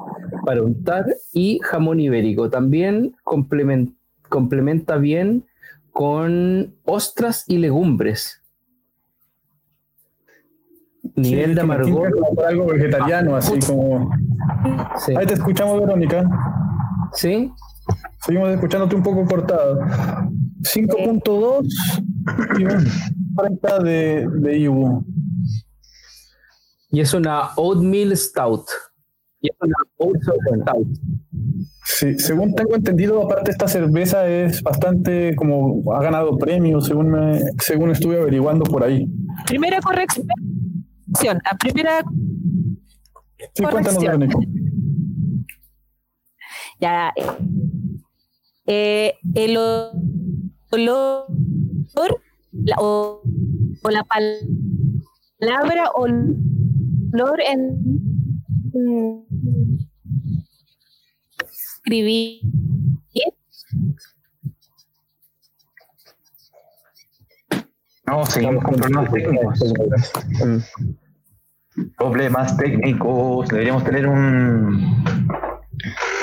para 0.46 0.62
untar 0.62 1.06
y 1.34 1.60
jamón 1.64 2.00
ibérico. 2.00 2.50
También 2.50 3.16
complemen- 3.24 3.96
complementa 4.30 4.98
bien 4.98 5.46
con 5.94 6.76
ostras 6.84 7.46
y 7.48 7.58
legumbres. 7.60 8.42
Nivel 11.16 11.50
Sí, 11.50 11.56
de 11.56 11.62
amargor. 11.62 12.12
algo 12.48 12.66
vegetariano, 12.68 13.36
así 13.36 13.60
como. 13.60 14.10
Sí. 15.06 15.14
Ahí 15.16 15.26
te 15.28 15.36
escuchamos, 15.36 15.80
Verónica. 15.80 16.28
¿Sí? 17.14 17.52
Seguimos 18.26 18.50
escuchándote 18.50 18.96
un 18.96 19.04
poco 19.04 19.26
cortado. 19.26 19.80
5.2 20.62 21.68
y 22.58 22.64
un 22.66 22.86
30 23.38 23.80
de, 23.80 24.28
de 24.40 24.58
IBU. 24.60 25.06
Y 26.90 27.02
es 27.02 27.14
una 27.14 27.50
oatmeal 27.58 28.16
stout. 28.18 28.66
Y 29.44 29.50
es 29.50 29.56
una 29.60 29.76
stout. 30.64 30.88
Sí, 31.84 32.18
según 32.18 32.56
tengo 32.56 32.76
entendido, 32.76 33.22
aparte 33.26 33.52
esta 33.52 33.68
cerveza 33.68 34.26
es 34.26 34.64
bastante 34.64 35.36
como 35.36 35.94
ha 35.94 36.02
ganado 36.02 36.38
premios, 36.38 36.86
según 36.88 37.10
me, 37.12 37.40
según 37.60 37.92
estuve 37.92 38.20
averiguando 38.22 38.64
por 38.64 38.84
ahí. 38.84 39.06
primera 39.46 39.80
corrección. 39.82 40.26
La 41.22 41.58
primera 41.60 42.04
Sí, 43.54 43.64
cuéntanos, 43.64 43.96
Corrección. 44.02 44.20
Verónica. 44.20 44.40
ya 46.80 47.12
eh, 48.66 49.14
el 49.36 49.58
o- 49.58 49.92
olor 50.72 51.26
la- 52.54 52.76
o, 52.80 53.22
o 53.84 53.90
la 53.90 54.06
palabra 54.06 55.92
olor 55.96 57.40
en 57.42 57.78
mm, 58.74 59.24
escribir 61.52 62.42
No, 68.06 68.26
seguimos 68.26 68.64
con 68.64 68.76
problemas 68.76 69.12
técnicos. 69.12 69.60
Problemas 71.98 72.58
técnicos. 72.58 73.48
Deberíamos 73.48 73.84
tener 73.86 74.08
un 74.08 75.04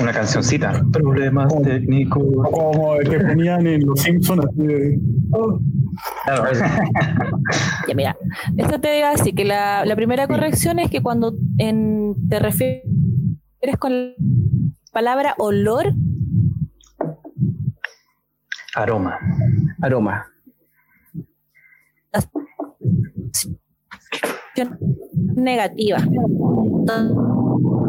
una 0.01 0.13
cancioncita. 0.13 0.83
Problemas 0.93 1.53
técnicos. 1.63 2.23
Como 2.51 2.97
el 2.97 3.09
que 3.09 3.21
ponían 3.21 3.67
en 3.67 3.87
Los 3.87 4.01
Simpsons, 4.01 4.45
así 4.45 4.67
de. 4.67 4.99
oh, 5.33 5.59
Claro, 6.25 6.45
Ya, 7.89 7.95
mira, 7.95 8.17
esto 8.57 8.81
te 8.81 8.99
iba 8.99 9.09
a 9.09 9.13
decir 9.13 9.35
que 9.35 9.45
la, 9.45 9.85
la 9.85 9.97
primera 9.97 10.27
corrección 10.29 10.79
es 10.79 10.91
que 10.91 11.03
cuando 11.03 11.35
en, 11.59 12.15
te 12.29 12.39
refieres 12.39 12.85
con 13.79 13.93
la 13.93 14.15
palabra 14.93 15.35
olor, 15.39 15.93
aroma. 18.75 19.19
Aroma. 19.83 20.27
negativa. 25.37 25.99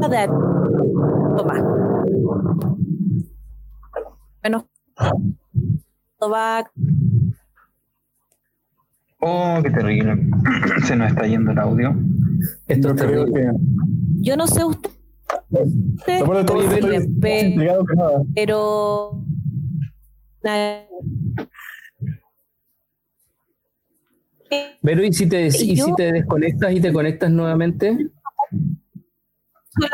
De 0.10 0.18
aroma. 0.18 1.56
Va 6.22 6.72
Oh, 9.24 9.60
qué 9.62 9.70
terrible. 9.70 10.18
Se 10.86 10.96
nos 10.96 11.12
está 11.12 11.28
yendo 11.28 11.52
el 11.52 11.60
audio. 11.60 11.96
Esto 12.68 12.90
es 12.90 12.96
terrible. 12.96 13.32
que. 13.34 13.52
Yo 14.22 14.36
no 14.36 14.48
sé 14.48 14.66
usted, 14.66 14.90
Lo 15.50 16.26
peor 16.26 16.38
de 16.38 16.44
todo 16.44 16.62
es 16.62 16.70
que 16.70 16.76
estoy 16.76 16.90
Bien, 16.92 17.20
más 17.20 17.44
intrigado 17.44 17.86
que 17.86 17.96
nada. 17.96 18.22
pero 18.36 19.24
Pero 24.82 25.04
¿y 25.04 25.14
si 25.14 25.28
te, 25.30 25.48
y 25.48 25.52
si 25.52 25.76
Yo- 25.76 25.96
te 25.96 26.12
desconectas 26.12 26.74
y 26.74 26.82
te 26.82 26.92
conectas 26.92 27.32
nuevamente? 27.32 27.98
la 29.80 29.88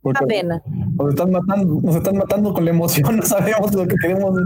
Porque 0.00 0.24
pena. 0.26 0.62
nos 0.96 1.10
están 1.10 1.30
matando, 1.30 1.80
nos 1.82 1.96
están 1.96 2.16
matando 2.16 2.54
con 2.54 2.64
la 2.64 2.70
emoción, 2.70 3.16
no 3.18 3.22
sabemos 3.22 3.74
lo 3.74 3.86
que 3.86 3.96
queremos. 3.96 4.40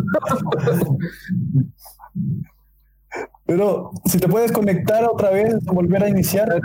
Pero 3.47 3.93
si 4.07 4.19
te 4.19 4.27
puedes 4.27 4.51
conectar 4.51 5.05
otra 5.05 5.31
vez, 5.31 5.55
volver 5.67 6.03
a 6.03 6.09
iniciar. 6.09 6.61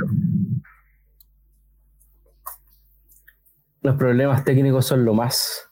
Los 3.87 3.95
problemas 3.95 4.43
técnicos 4.43 4.85
son 4.85 5.05
lo 5.05 5.13
más. 5.13 5.63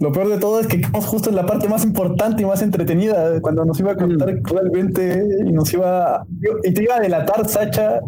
Lo 0.00 0.10
peor 0.10 0.28
de 0.30 0.38
todo 0.38 0.58
es 0.58 0.66
que 0.66 0.80
quedamos 0.80 1.04
justo 1.04 1.28
en 1.28 1.36
la 1.36 1.44
parte 1.44 1.68
más 1.68 1.84
importante 1.84 2.42
y 2.42 2.46
más 2.46 2.62
entretenida, 2.62 3.38
cuando 3.42 3.62
nos 3.66 3.78
iba 3.78 3.92
a 3.92 3.94
contar 3.96 4.34
Mm. 4.34 4.42
realmente 4.46 5.22
y 5.46 5.52
nos 5.52 5.70
iba. 5.74 6.24
Y 6.62 6.72
te 6.72 6.82
iba 6.82 6.96
a 6.96 7.00
delatar, 7.00 7.46
Sacha. 7.46 8.00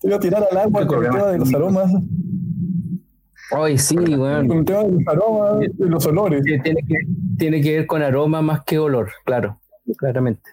Te 0.00 0.08
iba 0.08 0.16
a 0.16 0.18
tirar 0.18 0.44
al 0.50 0.58
agua 0.58 0.80
¿Qué 0.80 0.86
con 0.88 1.04
el 1.04 1.10
tema 1.12 1.26
de 1.28 1.38
los 1.38 1.54
aromas, 1.54 1.92
Ay, 3.52 3.78
sí, 3.78 3.96
weón. 3.96 4.48
con 4.48 4.58
el 4.58 4.64
tema 4.64 4.82
de 4.82 4.90
los 4.90 5.02
aromas, 5.06 5.60
de 5.60 5.88
los 5.88 6.06
olores. 6.06 6.42
Que 6.44 6.58
Tiene 6.58 6.80
que, 6.82 6.94
tiene 7.38 7.60
que 7.60 7.76
ver 7.76 7.86
con 7.86 8.02
aroma 8.02 8.42
más 8.42 8.64
que 8.64 8.80
olor, 8.80 9.10
claro, 9.24 9.60
claramente. 9.96 10.50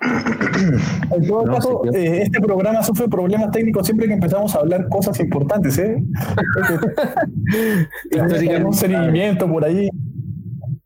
En 0.00 1.26
todo 1.26 1.46
No, 1.46 1.54
caso, 1.54 1.82
sí, 1.92 1.98
eh, 1.98 2.22
este 2.22 2.40
programa 2.40 2.82
sufre 2.82 3.08
problemas 3.08 3.50
técnicos 3.50 3.86
siempre 3.86 4.06
que 4.06 4.14
empezamos 4.14 4.54
a 4.54 4.60
hablar 4.60 4.88
cosas 4.88 5.18
importantes, 5.20 5.78
¿eh? 5.78 6.02
Un 8.64 8.74
seguimiento 8.74 9.48
por 9.48 9.64
ahí. 9.64 9.88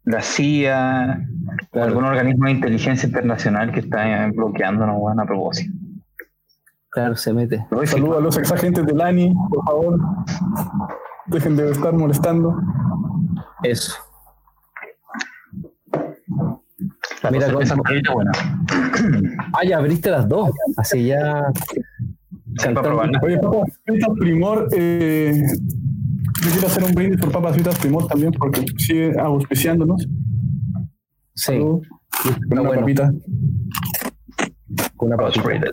La 0.04 0.22
CIA, 0.22 1.26
algún 1.72 2.04
organismo 2.04 2.46
de 2.46 2.52
inteligencia 2.52 3.06
internacional 3.06 3.72
que 3.72 3.80
está 3.80 4.26
eh, 4.26 4.30
bloqueándonos, 4.32 4.96
weón, 4.98 5.20
a 5.20 5.26
propósito. 5.26 5.72
Claro, 6.90 7.16
se 7.16 7.32
mete. 7.32 7.64
Saludos 7.84 8.18
a 8.18 8.20
los 8.20 8.36
exagentes 8.36 8.84
del 8.84 9.00
ANI, 9.00 9.32
por 9.48 9.64
favor. 9.64 10.00
Dejen 11.26 11.56
de 11.56 11.70
estar 11.70 11.92
molestando. 11.92 12.60
Eso. 13.62 13.94
La 17.22 17.30
Mira, 17.30 17.48
buena. 17.52 18.32
Ah, 19.52 19.64
ya 19.64 19.78
abriste 19.78 20.10
las 20.10 20.28
dos. 20.28 20.50
Así 20.76 21.06
ya. 21.06 21.44
Oye, 23.22 23.38
papas 23.38 23.78
fritas 23.84 24.10
primor, 24.18 24.68
eh, 24.72 25.42
yo 26.42 26.50
quiero 26.50 26.66
hacer 26.66 26.84
un 26.84 26.94
brindis 26.94 27.20
por 27.20 27.30
papas 27.32 27.54
fritas 27.54 27.78
primor 27.78 28.06
también, 28.06 28.32
porque 28.32 28.64
sigue 28.76 29.18
auspiciándonos. 29.18 30.02
Sí, 31.34 31.52
Salud. 31.52 31.82
Con 32.22 32.32
está 32.42 32.52
una 32.52 32.62
bueno. 32.62 32.80
papita. 32.82 33.12
con 34.96 35.08
una 35.08 35.16
papita. 35.16 35.70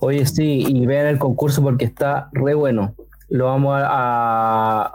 Oye, 0.00 0.26
sí, 0.26 0.64
y 0.66 0.86
vean 0.86 1.06
el 1.06 1.18
concurso 1.18 1.62
porque 1.62 1.84
está 1.84 2.28
re 2.32 2.54
bueno. 2.54 2.94
Lo 3.28 3.46
vamos 3.46 3.74
a, 3.80 3.86
a- 3.86 4.90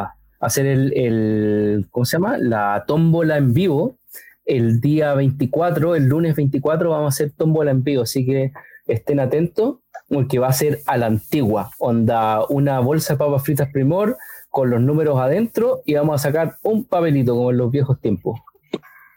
a 0.00 0.14
hacer 0.40 0.66
el, 0.66 0.92
el- 0.96 1.86
¿cómo 1.90 2.04
se 2.04 2.16
llama? 2.18 2.36
La 2.38 2.84
tómbola 2.86 3.36
en 3.38 3.54
vivo. 3.54 3.96
El 4.44 4.80
día 4.80 5.14
24, 5.14 5.94
el 5.94 6.06
lunes 6.06 6.36
24, 6.36 6.90
vamos 6.90 7.06
a 7.06 7.08
hacer 7.08 7.32
tómbola 7.32 7.70
en 7.70 7.82
vivo. 7.82 8.02
Así 8.02 8.26
que 8.26 8.52
estén 8.86 9.20
atentos, 9.20 9.78
porque 10.08 10.38
va 10.38 10.48
a 10.48 10.52
ser 10.52 10.80
a 10.86 10.96
la 10.96 11.06
antigua. 11.06 11.70
Onda, 11.78 12.44
una 12.48 12.80
bolsa 12.80 13.14
de 13.14 13.18
papas 13.18 13.42
fritas 13.42 13.68
primor 13.72 14.16
con 14.50 14.70
los 14.70 14.80
números 14.80 15.18
adentro 15.18 15.82
y 15.84 15.94
vamos 15.94 16.20
a 16.20 16.28
sacar 16.28 16.58
un 16.62 16.84
papelito 16.84 17.34
como 17.34 17.50
en 17.50 17.56
los 17.56 17.70
viejos 17.70 18.00
tiempos. 18.00 18.40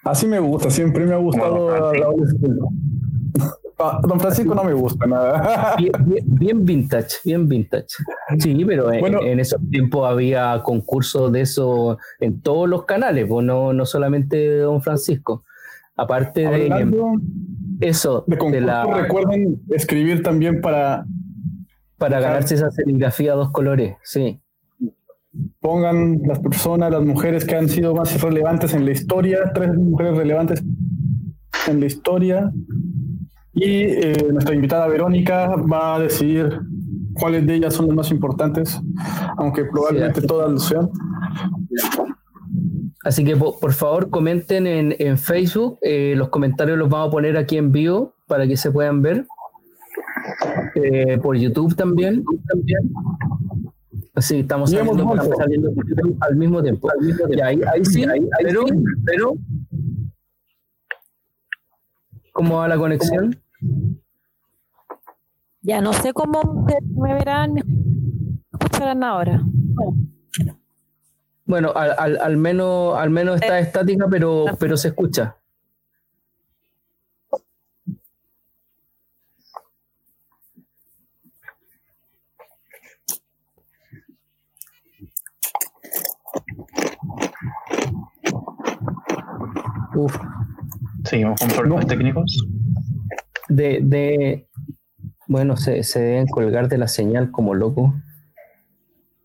Así 0.04 0.26
me 0.26 0.40
gusta, 0.40 0.70
siempre 0.70 1.06
me 1.06 1.14
ha 1.14 1.18
gustado 1.18 1.66
Bueno, 1.66 1.94
la 1.94 2.06
adolescencia. 2.06 2.64
Ah, 3.80 4.00
Don 4.08 4.20
Francisco 4.20 4.56
no 4.56 4.64
me 4.64 4.74
gusta 4.74 5.06
nada. 5.06 5.76
Bien, 5.78 5.92
bien- 6.06 6.26
bien 6.26 6.66
vintage, 6.66 7.18
bien 7.24 7.48
vintage. 7.48 7.86
Sí, 8.40 8.66
pero 8.66 8.92
en, 8.92 9.00
Bueno. 9.02 9.22
en 9.22 9.40
esos 9.40 9.60
tiempos 9.70 10.10
había 10.10 10.62
concursos 10.64 11.32
de 11.32 11.42
eso 11.42 11.98
en 12.20 12.42
todos 12.42 12.68
los 12.68 12.86
canales, 12.86 13.26
pues 13.28 13.46
no, 13.46 13.74
no 13.74 13.86
solamente 13.86 14.58
Don 14.60 14.82
Francisco. 14.82 15.44
Aparte 15.96 16.42
de 16.48 16.68
eso, 17.82 18.24
de 18.28 18.36
de 18.36 18.38
concurso, 18.40 18.66
la, 18.66 18.84
recuerden 18.86 19.62
escribir 19.70 20.24
también 20.24 20.62
para 20.62 21.06
para 21.98 22.20
ganarse 22.20 22.54
esa 22.56 22.70
serigrafía 22.72 23.34
a 23.34 23.36
dos 23.36 23.52
colores, 23.52 23.96
sí. 24.04 24.40
pongan 25.60 26.22
las 26.28 26.40
personas, 26.40 26.92
las 26.92 27.04
mujeres 27.04 27.46
que 27.46 27.56
han 27.56 27.68
sido 27.70 27.96
más 27.96 28.20
relevantes 28.22 28.74
en 28.76 28.86
la 28.86 28.92
historia, 28.92 29.52
tres 29.54 29.74
mujeres 29.76 30.16
relevantes 30.18 30.64
en 31.68 31.80
la 31.80 31.86
historia. 31.88 32.52
Y 33.60 33.86
eh, 33.86 34.28
nuestra 34.32 34.54
invitada 34.54 34.88
Verónica 34.88 35.56
va 35.56 35.96
a 35.96 36.00
decidir 36.00 36.60
cuáles 37.14 37.46
de 37.48 37.56
ellas 37.56 37.74
son 37.74 37.88
las 37.88 37.96
más 37.96 38.12
importantes, 38.12 38.80
aunque 39.38 39.66
probablemente 39.66 40.22
todas 40.22 40.52
lo 40.52 40.60
sean. 40.60 40.90
Así 43.04 43.24
que 43.26 43.36
po- 43.36 43.60
por, 43.60 43.74
favor 43.74 44.12
comenten 44.12 44.68
en, 44.68 44.96
en 45.00 45.18
Facebook, 45.18 45.80
eh, 45.82 46.14
los 46.16 46.30
comentarios 46.30 46.78
los 46.78 46.88
vamos 46.88 47.08
a 47.08 47.12
poner 47.12 47.36
aquí 47.36 47.58
en 47.58 47.72
vivo 47.72 48.14
para 48.28 48.48
que 48.48 48.58
se 48.58 48.70
puedan 48.70 49.02
ver. 49.02 49.26
Eh, 50.76 51.18
por 51.18 51.36
YouTube 51.36 51.76
también. 51.76 52.24
Así 54.14 54.40
estamos 54.42 54.70
saliendo, 54.70 55.14
estamos 55.16 55.38
saliendo 55.38 55.72
al 56.20 56.36
mismo 56.36 56.62
tiempo. 56.62 56.90
Y 57.32 57.42
ahí, 57.42 57.60
ahí 57.74 57.84
sí, 57.86 58.06
pero, 58.44 58.66
pero 59.04 59.34
¿cómo 62.34 62.58
va 62.58 62.68
la 62.68 62.78
conexión? 62.78 63.36
Ya 65.62 65.82
no 65.82 65.94
sé 65.94 66.14
cómo 66.14 66.66
me 66.96 67.14
verán, 67.14 67.54
me 67.54 67.64
escucharán 68.54 69.04
ahora. 69.04 69.42
Bueno, 71.46 71.72
al, 71.76 71.96
al, 71.98 72.18
al 72.20 72.38
menos 72.38 72.98
al 72.98 73.10
menos 73.10 73.42
está 73.42 73.60
estática, 73.60 74.08
pero, 74.10 74.46
pero 74.60 74.78
se 74.78 74.90
escucha. 74.90 75.38
Uf, 89.96 90.16
Seguimos 91.06 91.40
con 91.40 91.50
problemas 91.50 91.88
técnicos. 91.88 92.46
De, 93.50 93.80
de 93.82 94.48
bueno, 95.28 95.58
se, 95.58 95.84
se 95.84 96.00
deben 96.00 96.28
colgar 96.28 96.70
de 96.70 96.78
la 96.78 96.88
señal 96.88 97.32
como 97.32 97.54
loco. 97.54 97.94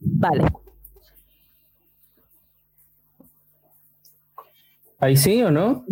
Vale. 0.01 0.45
¿Ahí 4.99 5.17
sí 5.17 5.43
o 5.43 5.51
no? 5.51 5.85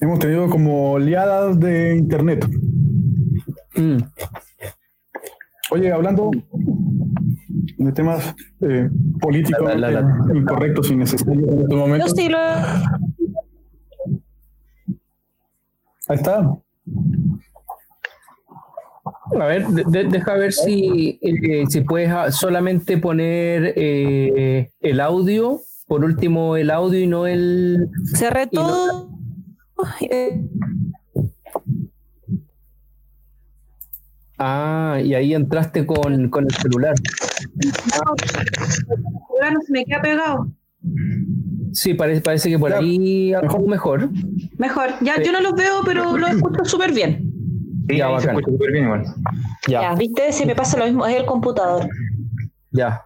Hemos 0.00 0.18
tenido 0.18 0.48
como 0.48 0.92
oleadas 0.92 1.58
de 1.60 1.96
internet. 1.96 2.46
Mm, 3.76 3.98
Oye, 5.72 5.90
hablando 5.92 6.30
de 7.78 7.92
temas 7.92 8.34
eh, 8.60 8.88
políticos 9.20 9.66
La- 9.74 9.90
la- 9.90 10.00
la- 10.00 10.32
eh, 10.32 10.38
incorrectos 10.38 10.90
y 10.90 10.96
necesarios 10.96 11.44
en 11.68 11.98
Yo 11.98 12.08
sí 12.08 12.28
lo 12.28 12.38
Ahí 16.08 16.16
está. 16.16 16.56
A 19.40 19.44
ver, 19.46 19.66
de- 19.68 19.84
de- 19.84 20.04
deja 20.04 20.34
ver 20.34 20.52
si, 20.52 21.18
eh, 21.22 21.64
si 21.68 21.80
puedes 21.82 22.10
ah, 22.10 22.30
solamente 22.30 22.96
poner 22.98 23.72
eh, 23.76 24.70
el 24.80 25.00
audio, 25.00 25.60
por 25.86 26.04
último 26.04 26.56
el 26.56 26.70
audio 26.70 26.98
y 27.00 27.06
no 27.06 27.26
el... 27.26 27.88
cerré 28.14 28.48
no- 28.52 28.60
todo. 28.62 29.10
Ah, 34.38 35.00
y 35.02 35.14
ahí 35.14 35.34
entraste 35.34 35.86
con, 35.86 36.28
con 36.28 36.44
el 36.44 36.50
celular. 36.54 36.94
Ahora 39.30 39.50
no 39.50 39.60
se 39.62 39.72
me 39.72 39.84
queda 39.84 40.02
pegado. 40.02 40.48
Sí, 41.72 41.94
parece, 41.94 42.20
parece 42.20 42.48
que 42.50 42.58
por 42.58 42.70
Ya, 42.70 42.78
ahí 42.78 43.34
algo 43.34 43.58
mejor. 43.66 44.08
Mejor. 44.58 44.90
Ya, 45.02 45.22
yo 45.22 45.32
no 45.32 45.40
los 45.40 45.54
veo, 45.54 45.80
pero 45.84 46.16
los 46.16 46.30
escucho 46.30 46.64
súper 46.64 46.92
bien. 46.92 47.30
Sí, 47.88 47.98
Ya, 47.98 48.18
se 48.18 48.28
escucha 48.28 48.50
súper 48.50 48.72
bien 48.72 48.84
igual. 48.84 49.04
Ya, 49.68 49.82
Ya, 49.82 49.94
viste, 49.94 50.32
se 50.32 50.46
me 50.46 50.54
pasa 50.54 50.78
lo 50.78 50.86
mismo, 50.86 51.06
es 51.06 51.16
el 51.16 51.26
computador. 51.26 51.88
ya. 52.70 53.02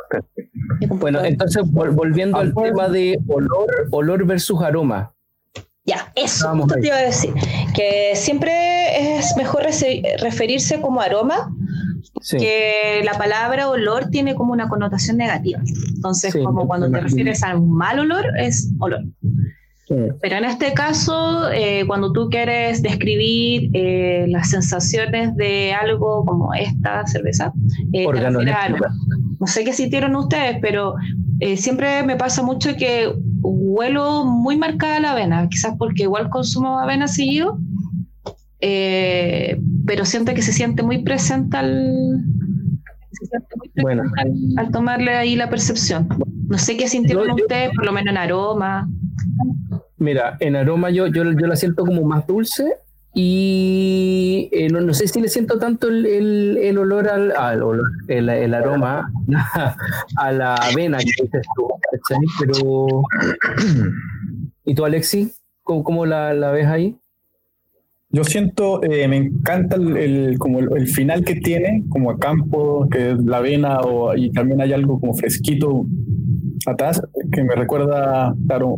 Bueno, 0.88 1.22
entonces 1.24 1.62
vol- 1.64 1.94
volviendo 1.94 2.38
al 2.38 2.54
tema 2.54 2.88
de 2.88 3.18
olor, 3.28 3.68
olor 3.90 4.24
versus 4.24 4.60
aroma. 4.62 5.12
Ya, 5.84 6.12
eso 6.14 6.46
Vamos 6.46 6.68
te 6.68 6.86
iba 6.86 6.96
a 6.96 7.02
decir. 7.02 7.32
Que 7.74 8.12
siempre 8.14 9.16
es 9.18 9.34
mejor 9.36 9.62
referirse 10.20 10.80
como 10.80 11.00
aroma, 11.00 11.52
Sí. 12.20 12.38
que 12.38 13.02
la 13.04 13.12
palabra 13.18 13.68
olor 13.68 14.10
tiene 14.10 14.34
como 14.34 14.52
una 14.52 14.68
connotación 14.68 15.16
negativa. 15.16 15.60
Entonces, 15.94 16.32
Sí, 16.32 16.42
como 16.42 16.66
cuando 16.66 16.90
te 16.90 17.00
refieres 17.00 17.42
a 17.42 17.56
un 17.56 17.72
mal 17.72 17.98
olor, 17.98 18.26
es 18.38 18.70
olor. 18.78 19.04
Sí. 19.88 19.96
Pero 20.20 20.36
en 20.36 20.44
este 20.44 20.72
caso, 20.72 21.50
eh, 21.50 21.84
cuando 21.86 22.12
tú 22.12 22.28
quieres 22.30 22.80
describir 22.82 23.70
eh, 23.74 24.26
las 24.28 24.50
sensaciones 24.50 25.34
de 25.36 25.72
algo 25.72 26.24
como 26.24 26.54
esta 26.54 27.06
cerveza, 27.06 27.52
eh, 27.92 28.06
te 28.12 28.50
a 28.50 28.62
aroma. 28.62 28.94
No 29.40 29.46
sé 29.46 29.64
qué 29.64 29.72
sintieron 29.72 30.14
ustedes, 30.14 30.58
pero 30.60 30.94
eh, 31.40 31.56
siempre 31.56 32.02
me 32.02 32.16
pasa 32.16 32.42
mucho 32.42 32.76
que 32.76 33.10
huelo 33.40 34.26
muy 34.26 34.58
marcada 34.58 35.00
la 35.00 35.12
avena, 35.12 35.48
quizás 35.48 35.74
porque 35.78 36.02
igual 36.02 36.28
consumo 36.28 36.78
avena 36.78 37.08
seguido, 37.08 37.58
eh, 38.60 39.60
pero 39.86 40.04
siento 40.04 40.34
que 40.34 40.42
se 40.42 40.52
siente 40.52 40.82
muy 40.82 41.02
presente 41.02 41.56
al, 41.56 42.24
Bueno. 43.82 44.02
al, 44.16 44.32
al 44.56 44.70
tomarle 44.70 45.12
ahí 45.14 45.36
la 45.36 45.48
percepción. 45.50 46.08
No 46.48 46.58
sé 46.58 46.76
qué 46.76 46.88
sintieron 46.88 47.28
yo- 47.28 47.34
ustedes, 47.34 47.70
por 47.74 47.84
lo 47.86 47.92
menos 47.92 48.12
en 48.12 48.18
aroma. 48.18 48.88
Mira, 49.98 50.36
en 50.40 50.56
aroma 50.56 50.90
yo, 50.90 51.06
yo, 51.08 51.24
yo 51.24 51.46
la 51.46 51.56
siento 51.56 51.84
como 51.84 52.02
más 52.02 52.26
dulce 52.26 52.74
y 53.12 54.48
eh, 54.52 54.68
no, 54.70 54.80
no 54.80 54.94
sé 54.94 55.08
si 55.08 55.20
le 55.20 55.28
siento 55.28 55.58
tanto 55.58 55.88
el, 55.88 56.06
el, 56.06 56.58
el 56.58 56.78
olor 56.78 57.08
al, 57.08 57.32
al 57.32 57.62
olor, 57.62 57.90
el, 58.08 58.28
el 58.28 58.54
aroma 58.54 59.10
a 60.16 60.32
la 60.32 60.54
avena 60.54 60.98
que 60.98 61.22
dices 61.22 61.46
tú, 61.56 61.68
¿cachai? 61.90 62.24
Pero, 62.38 63.02
¿y 64.64 64.74
tú, 64.74 64.84
Alexi? 64.84 65.32
¿Cómo, 65.62 65.84
cómo 65.84 66.06
la, 66.06 66.32
la 66.34 66.50
ves 66.50 66.66
ahí? 66.66 66.96
Yo 68.12 68.24
siento, 68.24 68.82
eh, 68.82 69.06
me 69.06 69.16
encanta 69.18 69.76
el, 69.76 69.96
el- 69.96 70.38
como 70.38 70.58
el, 70.58 70.68
el 70.76 70.88
final 70.88 71.24
que 71.24 71.36
tiene, 71.36 71.84
como 71.88 72.10
a 72.10 72.18
campo, 72.18 72.88
que 72.90 73.12
es 73.12 73.18
la 73.24 73.36
avena, 73.38 73.80
o, 73.80 74.16
y 74.16 74.30
también 74.32 74.60
hay 74.60 74.72
algo 74.72 74.98
como 74.98 75.14
fresquito 75.14 75.86
atrás, 76.66 77.00
que 77.30 77.44
me 77.44 77.54
recuerda, 77.54 78.34
claro, 78.48 78.76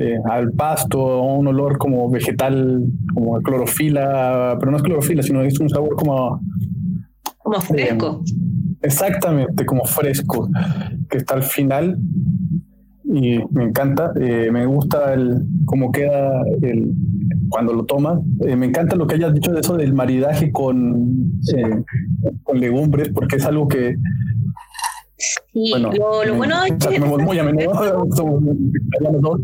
eh, 0.00 0.18
al 0.28 0.50
pasto, 0.52 1.00
a 1.08 1.22
un 1.36 1.46
olor 1.46 1.78
como 1.78 2.10
vegetal, 2.10 2.84
como 3.14 3.36
a 3.36 3.42
clorofila, 3.42 4.56
pero 4.58 4.72
no 4.72 4.76
es 4.78 4.82
clorofila, 4.82 5.22
sino 5.22 5.42
es 5.42 5.58
un 5.60 5.68
sabor 5.70 5.94
como, 5.94 6.40
Como 7.38 7.60
fresco. 7.60 8.22
exactamente, 8.82 9.64
como 9.64 9.84
fresco, 9.84 10.48
que 11.08 11.18
está 11.18 11.34
al 11.34 11.44
final. 11.44 11.96
Y 13.04 13.38
me 13.52 13.64
encanta, 13.64 14.12
eh, 14.20 14.48
me 14.50 14.66
gusta 14.66 15.14
el, 15.14 15.42
cómo 15.66 15.92
queda 15.92 16.42
el, 16.62 16.92
cuando 17.54 17.72
lo 17.72 17.84
tomas. 17.84 18.18
Eh, 18.40 18.56
me 18.56 18.66
encanta 18.66 18.96
lo 18.96 19.06
que 19.06 19.14
hayas 19.14 19.32
dicho 19.32 19.52
de 19.52 19.60
eso 19.60 19.76
del 19.76 19.94
maridaje 19.94 20.50
con, 20.50 21.30
eh, 21.54 21.84
con 22.42 22.58
legumbres, 22.58 23.10
porque 23.14 23.36
es 23.36 23.46
algo 23.46 23.68
que, 23.68 23.94
Y 25.52 25.70
bueno, 25.70 25.92
lo, 25.92 26.34
bueno 26.34 26.56
es 26.64 26.84
que, 26.84 26.98
muy 26.98 27.38
a 27.38 27.44
menudo. 27.44 28.08
somos 28.16 28.42
vegetarianos 28.42 29.22
todos. 29.22 29.40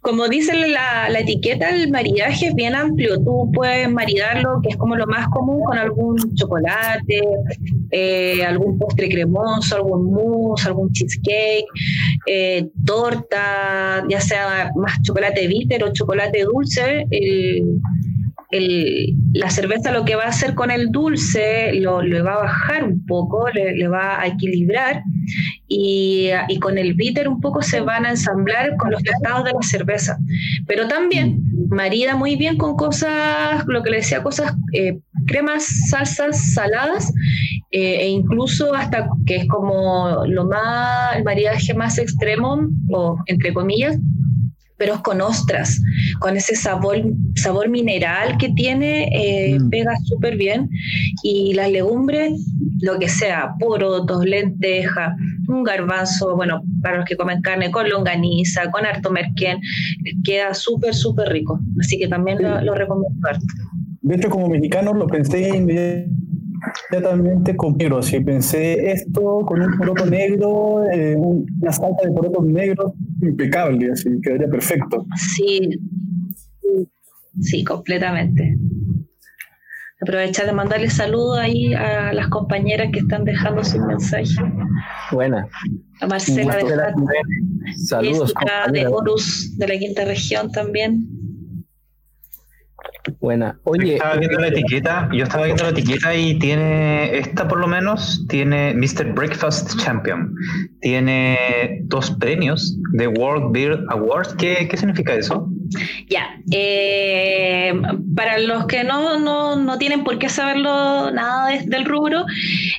Como 0.00 0.28
dice 0.28 0.54
la, 0.68 1.08
etiqueta, 1.18 1.70
el 1.70 1.90
maridaje 1.90 2.48
es 2.48 2.54
bien 2.54 2.74
amplio. 2.74 3.18
Tú 3.22 3.50
puedes 3.52 3.90
maridarlo, 3.90 4.60
que 4.62 4.70
es 4.70 4.76
como 4.76 4.96
lo 4.96 5.06
más 5.06 5.28
común, 5.28 5.62
con 5.64 5.78
algún 5.78 6.16
chocolate, 6.34 7.22
eh, 7.90 8.44
algún 8.44 8.78
postre 8.78 9.08
cremoso, 9.08 9.76
algún 9.76 10.12
mousse, 10.12 10.66
algún 10.66 10.90
cheesecake, 10.92 11.66
eh, 12.26 12.68
torta, 12.84 14.04
ya 14.08 14.20
sea 14.20 14.70
más 14.76 15.00
chocolate 15.02 15.46
bitter 15.46 15.84
o 15.84 15.92
chocolate 15.92 16.44
dulce. 16.44 17.06
La 19.32 19.48
cerveza 19.48 19.92
lo 19.92 20.04
que 20.04 20.14
va 20.14 20.24
a 20.24 20.28
hacer 20.28 20.54
con 20.54 20.70
el 20.70 20.90
dulce 20.90 21.72
lo, 21.74 22.02
va 22.24 22.34
a 22.34 22.42
bajar 22.42 22.84
un 22.84 23.04
poco, 23.06 23.48
le 23.50 23.88
va 23.88 24.20
a 24.20 24.26
equilibrar 24.26 25.02
y, 25.68 26.30
y 26.48 26.58
con 26.58 26.78
el 26.78 26.94
bitter 26.94 27.28
un 27.28 27.40
poco 27.40 27.62
se 27.62 27.80
van 27.80 28.04
a 28.06 28.10
ensamblar 28.10 28.76
con 28.76 28.90
los 28.90 29.02
tostados 29.02 29.44
de 29.44 29.52
la 29.52 29.62
cerveza. 29.62 30.18
Pero 30.66 30.88
también 30.88 31.40
marida 31.68 32.16
muy 32.16 32.36
bien 32.36 32.56
con 32.56 32.76
cosas, 32.76 33.64
lo 33.66 33.82
que 33.82 33.90
le 33.90 33.96
decía, 33.98 34.22
cosas, 34.22 34.54
eh, 34.72 34.98
cremas, 35.26 35.64
salsas 35.88 36.52
saladas 36.54 37.12
eh, 37.70 37.96
e 38.00 38.08
incluso 38.08 38.74
hasta 38.74 39.08
que 39.26 39.36
es 39.36 39.46
como 39.48 40.24
lo 40.26 40.44
más, 40.44 41.16
el 41.16 41.24
maridaje 41.24 41.72
más 41.74 41.98
extremo, 41.98 42.68
o 42.90 43.16
entre 43.26 43.52
comillas, 43.54 43.96
pero 44.76 44.94
es 44.94 45.00
con 45.00 45.20
ostras, 45.20 45.80
con 46.18 46.36
ese 46.36 46.56
sabor, 46.56 47.00
sabor 47.36 47.68
mineral 47.68 48.36
que 48.36 48.48
tiene, 48.50 49.08
eh, 49.12 49.58
Mm. 49.60 49.70
pega 49.70 49.96
súper 50.04 50.36
bien. 50.36 50.68
Y 51.22 51.54
las 51.54 51.70
legumbres, 51.70 52.32
lo 52.82 52.98
que 52.98 53.08
sea, 53.08 53.54
porotos, 53.58 54.24
lenteja, 54.24 55.16
un 55.48 55.62
garbanzo, 55.62 56.36
bueno, 56.36 56.62
para 56.82 56.98
los 56.98 57.06
que 57.06 57.16
comen 57.16 57.40
carne, 57.40 57.70
con 57.70 57.88
longaniza, 57.88 58.70
con 58.70 58.84
harto 58.84 59.10
merquén, 59.10 59.58
queda 60.24 60.52
súper, 60.52 60.94
súper 60.94 61.28
rico. 61.28 61.58
Así 61.80 61.98
que 61.98 62.08
también 62.08 62.42
lo, 62.42 62.60
lo 62.60 62.74
recomiendo 62.74 63.16
harto. 63.28 63.44
De 64.02 64.16
hecho, 64.16 64.28
como 64.30 64.48
mexicano 64.48 64.92
lo 64.92 65.06
pensé 65.06 65.56
inmediatamente 65.56 67.56
con 67.56 67.76
negro. 67.76 68.02
Si 68.02 68.20
pensé 68.20 68.90
esto 68.92 69.40
con 69.46 69.62
un 69.62 69.76
poroto 69.78 70.04
negro, 70.06 70.84
eh, 70.92 71.14
un- 71.16 71.46
una 71.60 71.72
salsa 71.72 72.02
de 72.04 72.10
porotos 72.12 72.44
negros, 72.46 72.92
impecable, 73.22 73.92
así 73.92 74.08
quedaría 74.22 74.48
perfecto. 74.48 75.06
Sí, 75.36 75.70
sí, 77.40 77.64
completamente. 77.64 78.56
Aprovechar 80.02 80.46
de 80.46 80.52
mandarle 80.52 80.90
saludos 80.90 81.38
ahí 81.38 81.72
a 81.74 82.12
las 82.12 82.28
compañeras 82.28 82.88
que 82.92 82.98
están 82.98 83.24
dejando 83.24 83.62
sus 83.62 83.80
mensajes. 83.80 84.34
Buena. 85.12 85.46
A 86.00 86.06
Marcela 86.08 86.56
de 86.56 86.64
Saludos, 87.86 88.34
de. 88.72 88.86
Horus 88.88 89.56
de 89.58 89.68
la 89.68 89.78
quinta 89.78 90.04
región 90.04 90.50
también. 90.50 91.06
Buena. 93.20 93.54
Yo 93.64 93.72
Oye, 93.72 93.94
estaba 93.94 94.16
viendo 94.16 94.38
la 94.38 94.48
etiqueta, 94.48 95.08
yo 95.12 95.24
estaba 95.24 95.44
viendo 95.46 95.64
la 95.64 95.70
etiqueta 95.70 96.14
y 96.14 96.38
tiene, 96.38 97.16
esta 97.18 97.48
por 97.48 97.58
lo 97.58 97.66
menos, 97.66 98.24
tiene 98.28 98.74
Mr. 98.74 99.12
Breakfast 99.14 99.76
Champion. 99.80 100.34
Tiene 100.80 101.80
dos 101.84 102.10
premios 102.12 102.76
de 102.92 103.08
World 103.08 103.52
Beer 103.52 103.78
Awards. 103.90 104.34
¿Qué, 104.34 104.68
qué 104.70 104.76
significa 104.76 105.14
eso? 105.14 105.48
Ya, 106.08 106.36
eh, 106.52 107.72
para 108.14 108.38
los 108.38 108.66
que 108.66 108.84
no, 108.84 109.18
no, 109.18 109.56
no 109.56 109.78
tienen 109.78 110.04
por 110.04 110.18
qué 110.18 110.28
saberlo 110.28 111.10
nada 111.10 111.48
de- 111.48 111.64
del 111.66 111.84
rubro, 111.84 112.24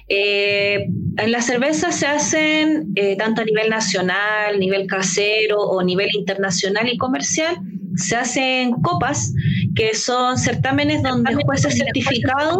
eh, 0.09 0.85
en 1.17 1.31
la 1.31 1.41
cerveza 1.41 1.91
se 1.91 2.05
hacen 2.07 2.91
eh, 2.95 3.15
tanto 3.17 3.41
a 3.41 3.45
nivel 3.45 3.69
nacional, 3.69 4.59
nivel 4.59 4.87
casero 4.87 5.57
o 5.59 5.83
nivel 5.83 6.09
internacional 6.17 6.87
y 6.87 6.97
comercial, 6.97 7.57
se 7.95 8.15
hacen 8.15 8.71
copas 8.81 9.31
que 9.75 9.93
son 9.95 10.37
certámenes 10.37 11.01
donde 11.03 11.35
jueces 11.35 11.77
certificados 11.77 12.59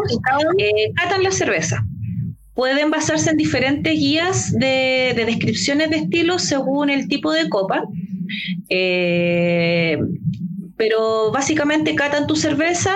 eh, 0.58 0.92
catan 0.96 1.24
la 1.24 1.32
cerveza. 1.32 1.86
Pueden 2.54 2.92
basarse 2.92 3.32
en 3.32 3.38
diferentes 3.38 3.94
guías 3.94 4.52
de, 4.54 5.14
de 5.16 5.26
descripciones 5.26 5.90
de 5.90 5.98
estilos 5.98 6.44
según 6.44 6.90
el 6.90 7.08
tipo 7.08 7.32
de 7.32 7.50
copa. 7.50 7.84
Eh, 8.70 9.98
pero 10.78 11.32
básicamente 11.32 11.96
catan 11.96 12.28
tu 12.28 12.36
cerveza 12.36 12.94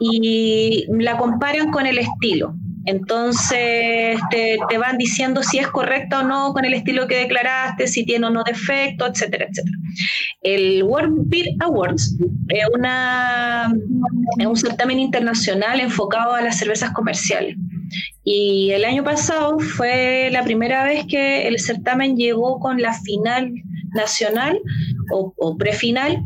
y 0.00 0.84
la 0.98 1.16
comparan 1.16 1.70
con 1.70 1.86
el 1.86 1.98
estilo. 1.98 2.54
Entonces 2.86 4.18
te, 4.30 4.58
van 4.78 4.98
diciendo 4.98 5.42
si 5.42 5.58
es 5.58 5.68
correcta 5.68 6.20
o 6.20 6.22
no 6.22 6.52
con 6.52 6.64
el 6.64 6.74
estilo 6.74 7.06
que 7.06 7.16
declaraste, 7.16 7.86
si 7.86 8.04
tiene 8.04 8.26
o 8.26 8.30
no 8.30 8.42
defecto, 8.44 9.06
etcétera, 9.06 9.46
etcétera. 9.48 9.76
El 10.42 10.82
World 10.82 11.28
Beer 11.28 11.48
Awards 11.60 12.16
es 12.48 14.46
un 14.46 14.56
certamen 14.56 14.98
internacional 14.98 15.80
enfocado 15.80 16.34
a 16.34 16.42
las 16.42 16.58
cervezas 16.58 16.90
comerciales. 16.90 17.56
Y 18.22 18.70
el 18.72 18.84
año 18.84 19.04
pasado 19.04 19.58
fue 19.58 20.28
la 20.32 20.42
primera 20.44 20.84
vez 20.84 21.06
que 21.06 21.46
el 21.48 21.58
certamen 21.58 22.16
llegó 22.16 22.58
con 22.58 22.80
la 22.82 22.92
final 23.00 23.52
nacional 23.94 24.58
o, 25.12 25.32
o 25.36 25.56
prefinal 25.56 26.22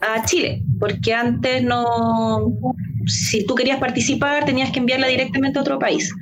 a 0.00 0.24
Chile, 0.24 0.62
porque 0.78 1.12
antes 1.12 1.62
no, 1.62 2.54
si 3.06 3.44
tú 3.46 3.54
querías 3.54 3.78
participar 3.78 4.44
tenías 4.44 4.70
que 4.70 4.78
enviarla 4.78 5.08
directamente 5.08 5.58
a 5.58 5.62
otro 5.62 5.78
país. 5.78 6.12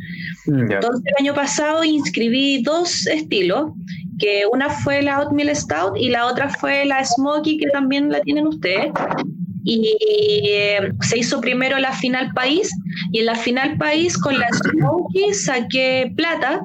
Entonces 0.46 1.02
el 1.04 1.24
año 1.24 1.34
pasado 1.34 1.84
inscribí 1.84 2.62
dos 2.62 3.06
estilos, 3.06 3.72
que 4.18 4.44
una 4.52 4.68
fue 4.70 5.02
la 5.02 5.20
Oatmeal 5.20 5.54
Stout 5.54 5.96
y 5.96 6.08
la 6.08 6.26
otra 6.26 6.48
fue 6.48 6.84
la 6.84 7.04
Smoky, 7.04 7.58
que 7.58 7.66
también 7.68 8.10
la 8.10 8.20
tienen 8.20 8.46
ustedes. 8.46 8.92
Y 9.64 9.96
eh, 10.02 10.92
se 11.00 11.18
hizo 11.18 11.40
primero 11.40 11.78
la 11.78 11.92
final 11.92 12.32
país 12.34 12.70
y 13.12 13.18
en 13.20 13.26
la 13.26 13.34
final 13.34 13.76
país 13.76 14.16
con 14.16 14.38
la 14.38 14.46
Smoky 14.52 15.34
saqué 15.34 16.12
plata 16.16 16.60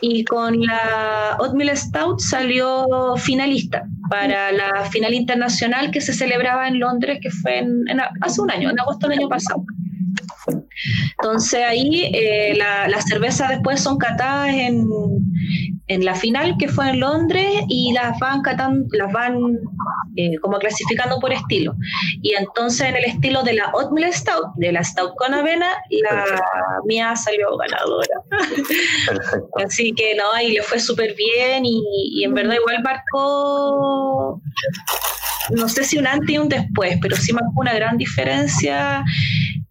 y 0.00 0.24
con 0.24 0.60
la 0.62 1.36
Oatmeal 1.40 1.76
Stout 1.76 2.20
salió 2.20 2.86
finalista 3.16 3.82
para 4.08 4.52
la 4.52 4.84
final 4.90 5.12
internacional 5.14 5.90
que 5.90 6.00
se 6.00 6.12
celebraba 6.12 6.66
en 6.68 6.78
Londres, 6.80 7.18
que 7.22 7.30
fue 7.30 7.58
en- 7.58 7.84
en- 7.88 8.00
hace 8.22 8.40
un 8.40 8.50
año, 8.50 8.70
en 8.70 8.80
agosto 8.80 9.08
del 9.08 9.18
año 9.18 9.28
pasado. 9.28 9.64
Entonces 11.22 11.60
ahí 11.66 12.10
eh, 12.14 12.54
la- 12.56 12.88
las 12.88 13.04
cervezas 13.06 13.50
después 13.50 13.80
son 13.80 13.98
catadas 13.98 14.48
en, 14.54 14.88
en 15.90 16.04
la 16.04 16.14
final 16.14 16.54
que 16.56 16.68
fue 16.68 16.88
en 16.88 17.00
Londres 17.00 17.64
y 17.66 17.92
las 17.92 18.16
van 18.20 18.42
catando, 18.42 18.86
las 18.92 19.12
van 19.12 19.58
eh, 20.16 20.38
como 20.40 20.58
clasificando 20.58 21.18
por 21.18 21.32
estilo. 21.32 21.74
Y 22.22 22.32
entonces 22.34 22.88
en 22.88 22.96
el 22.96 23.04
estilo 23.04 23.42
de 23.42 23.54
la 23.54 23.72
Oatmeal 23.72 24.12
Stout, 24.12 24.54
de 24.54 24.70
la 24.70 24.84
Stout 24.84 25.16
con 25.16 25.34
avena, 25.34 25.66
la 25.90 26.24
mía 26.86 27.16
salió 27.16 27.56
ganadora. 27.56 28.06
Perfecto. 29.04 29.48
Así 29.66 29.92
que 29.92 30.14
no, 30.14 30.40
y 30.40 30.52
le 30.52 30.62
fue 30.62 30.78
súper 30.78 31.16
bien 31.16 31.64
y, 31.64 31.82
y 32.12 32.22
en 32.22 32.34
verdad 32.34 32.54
igual 32.54 32.82
marcó, 32.84 34.40
no 35.50 35.68
sé 35.68 35.82
si 35.82 35.98
un 35.98 36.06
antes 36.06 36.30
y 36.30 36.38
un 36.38 36.48
después, 36.48 36.98
pero 37.02 37.16
sí 37.16 37.32
marcó 37.32 37.52
una 37.56 37.74
gran 37.74 37.96
diferencia 37.96 39.04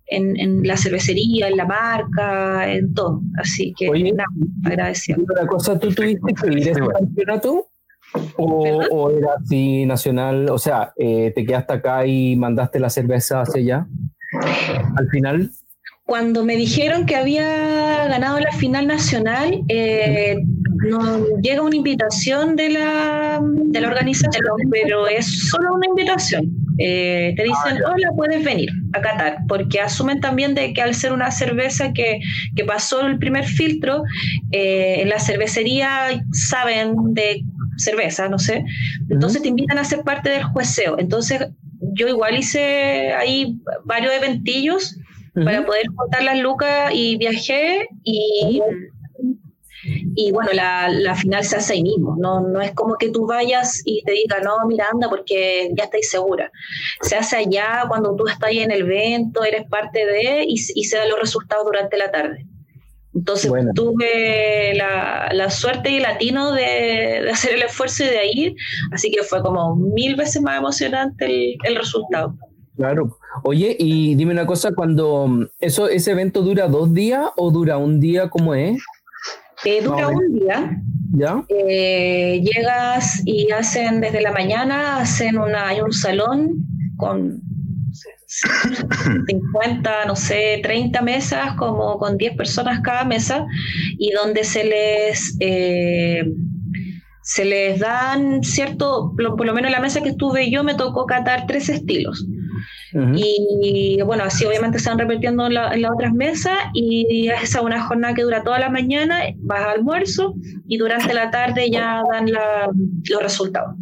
en, 0.10 0.64
la 0.64 0.78
cervecería, 0.78 1.48
en 1.48 1.58
la 1.58 1.66
marca, 1.66 2.72
en 2.72 2.94
todo. 2.94 3.22
Así 3.38 3.74
que 3.78 3.90
Oye, 3.90 4.12
nada, 4.12 4.30
agradecido. 4.66 5.22
Otra 5.24 5.48
cosa, 5.48 5.80
¿tú 5.80 5.94
tuviste 5.94 6.34
que 6.34 6.48
ir 6.48 6.70
a 6.70 6.72
ese 6.72 6.82
campeonato? 6.82 7.68
¿O, 8.38 8.84
o 8.92 9.12
era 9.12 9.34
así 9.44 9.86
nacional? 9.86 10.50
O 10.50 10.58
sea, 10.58 10.94
eh, 10.98 11.32
¿te 11.36 11.46
quedaste 11.46 11.74
acá 11.74 12.06
y 12.06 12.36
mandaste 12.36 12.80
la 12.80 12.90
cerveza 12.90 13.42
hacia 13.42 13.62
allá? 13.62 13.88
Al 14.98 15.10
final, 15.10 15.52
Cuando 16.06 16.44
me 16.44 16.56
dijeron 16.56 17.06
que 17.06 17.16
había 17.16 18.08
ganado 18.08 18.40
la 18.40 18.52
final 18.54 18.88
nacional, 18.88 19.62
eh, 19.68 20.38
nos 20.88 21.22
llega 21.42 21.62
una 21.62 21.76
invitación 21.76 22.56
de 22.56 22.70
la, 22.70 23.40
de 23.44 23.82
la 23.82 23.88
organización, 23.88 24.56
pero 24.72 25.08
es 25.08 25.50
solo 25.50 25.76
una 25.76 25.86
invitación. 25.86 26.69
Eh, 26.82 27.34
te 27.36 27.44
dicen, 27.44 27.84
hola, 27.86 28.10
puedes 28.16 28.44
venir 28.44 28.70
a 28.94 29.02
Qatar, 29.02 29.40
porque 29.50 29.82
asumen 29.82 30.22
también 30.22 30.56
de 30.56 30.74
que 30.74 30.82
al 30.82 30.96
ser 30.96 31.12
una 31.12 31.30
cerveza 31.30 31.92
que, 31.92 32.20
que 32.56 32.64
pasó 32.64 33.06
el 33.06 33.20
primer 33.20 33.46
filtro, 33.46 34.04
eh, 34.52 35.02
en 35.02 35.10
la 35.10 35.20
cervecería 35.20 36.24
saben 36.32 36.96
de 37.14 37.44
cerveza, 37.78 38.30
no 38.30 38.40
sé, 38.40 38.64
entonces 39.10 39.42
te 39.42 39.50
invitan 39.50 39.78
a 39.78 39.84
ser 39.84 40.04
parte 40.04 40.30
del 40.30 40.44
jueceo. 40.44 40.98
Entonces 41.00 41.50
yo 41.94 42.08
igual 42.08 42.38
hice 42.38 43.14
ahí 43.14 43.58
varios 43.84 44.14
eventillos 44.14 44.98
para 45.34 45.66
poder 45.66 45.86
contar 45.96 46.24
las 46.24 46.40
lucas 46.40 46.92
y 46.94 47.18
viajé 47.18 47.88
y, 48.04 48.62
y 50.22 50.32
bueno, 50.32 50.52
la, 50.54 50.90
la 50.90 51.16
final 51.16 51.44
se 51.44 51.56
hace 51.58 51.74
ahí 51.74 51.84
mismo, 51.84 52.16
no, 52.20 52.42
no 52.42 52.60
es 52.62 52.72
como 52.74 52.96
que 52.96 53.10
tú 53.10 53.26
vayas 53.26 53.82
y 53.86 54.04
te 54.04 54.12
diga, 54.12 54.40
no, 54.42 54.54
mira, 54.68 54.86
anda, 54.92 55.08
porque 55.10 55.70
ya 55.78 55.86
estáis 55.86 56.10
segura. 56.10 56.52
Se 57.02 57.16
hace 57.16 57.38
allá 57.38 57.86
cuando 57.88 58.16
tú 58.18 58.28
estás 58.28 58.50
ahí 58.50 58.60
en 58.60 58.72
el 58.72 58.82
evento, 58.82 59.44
eres 59.44 59.64
parte 59.70 60.06
de, 60.06 60.44
y, 60.46 60.56
y 60.76 60.84
se 60.84 60.98
dan 60.98 61.10
los 61.10 61.20
resultados 61.20 61.66
durante 61.66 61.98
la 61.98 62.12
tarde. 62.12 62.46
Entonces 63.16 63.50
Bueno. 63.50 63.72
tuve 63.74 64.74
la, 64.76 65.30
la 65.34 65.50
suerte 65.50 65.90
y 65.90 65.96
el 65.98 66.04
latino 66.04 66.52
de, 66.52 67.22
de 67.24 67.30
hacer 67.32 67.54
el 67.56 67.64
esfuerzo 67.64 68.04
y 68.04 68.08
de 68.08 68.28
ir, 68.32 68.56
así 68.92 69.10
que 69.12 69.24
fue 69.24 69.42
como 69.42 69.76
mil 69.76 70.16
veces 70.16 70.42
más 70.42 70.58
emocionante 70.60 71.26
el, 71.26 71.56
el 71.64 71.76
resultado. 71.76 72.36
claro. 72.76 73.16
Oye, 73.44 73.76
y 73.80 74.16
dime 74.16 74.34
una 74.34 74.46
cosa, 74.48 74.74
cuando 74.74 75.48
eso, 75.60 75.88
ese 75.88 76.12
evento 76.12 76.42
dura 76.42 76.68
dos 76.68 76.94
días 76.94 77.28
o 77.38 77.52
dura 77.52 77.78
un 77.78 78.00
día, 78.00 78.30
¿cómo 78.30 78.54
es? 78.56 78.82
Eh, 79.66 79.82
dura 79.82 80.02
No, 80.02 80.10
un 80.12 80.34
día, 80.40 80.82
¿Ya? 81.14 81.44
eh, 81.50 82.42
llegas 82.42 83.22
y 83.26 83.52
hacen 83.52 84.00
desde 84.02 84.22
la 84.22 84.32
mañana, 84.32 84.98
hacen 84.98 85.38
una, 85.38 85.68
hay 85.70 85.82
un 85.82 85.92
salón 85.92 86.66
con 86.98 87.42
50, 89.28 90.06
no 90.06 90.16
sé, 90.16 90.60
30 90.64 91.02
mesas, 91.02 91.54
como 91.58 91.98
con 91.98 92.18
10 92.18 92.36
personas 92.38 92.82
cada 92.82 93.04
mesa, 93.04 93.46
y 93.98 94.12
donde 94.12 94.44
se 94.44 94.64
les... 94.64 95.36
eh, 95.40 96.24
se 97.22 97.46
les 97.46 97.80
dan 97.80 98.42
cierto, 98.44 99.14
por 99.16 99.36
por 99.36 99.46
lo 99.46 99.54
menos 99.54 99.68
en 99.70 99.74
la 99.74 99.82
mesa 99.82 100.02
que 100.02 100.10
estuve 100.10 100.50
yo 100.50 100.64
me 100.64 100.74
tocó 100.74 101.06
catar 101.06 101.46
tres 101.46 101.70
estilos. 101.70 102.26
Y 103.16 104.02
bueno, 104.04 104.24
así 104.24 104.46
obviamente 104.46 104.80
se 104.80 104.90
van 104.90 105.00
repitiendo 105.00 105.46
en, 105.48 105.54
la- 105.54 105.74
en 105.74 105.82
las 105.84 105.92
otras 105.92 106.14
mesas 106.14 106.58
y 106.74 107.28
es 107.30 107.44
esa 107.44 107.62
una 107.62 107.82
jornada 107.84 108.14
que 108.14 108.24
dura 108.24 108.44
toda 108.44 108.60
la 108.60 108.70
mañana, 108.70 109.20
vas 109.38 109.62
a 109.62 109.72
almuerzo 109.72 110.34
y 110.68 110.78
durante 110.78 111.14
la 111.14 111.30
tarde 111.32 111.70
ya 111.70 112.02
dan 112.12 112.32
la- 112.32 112.70
los 113.10 113.22
resultados. 113.24 113.76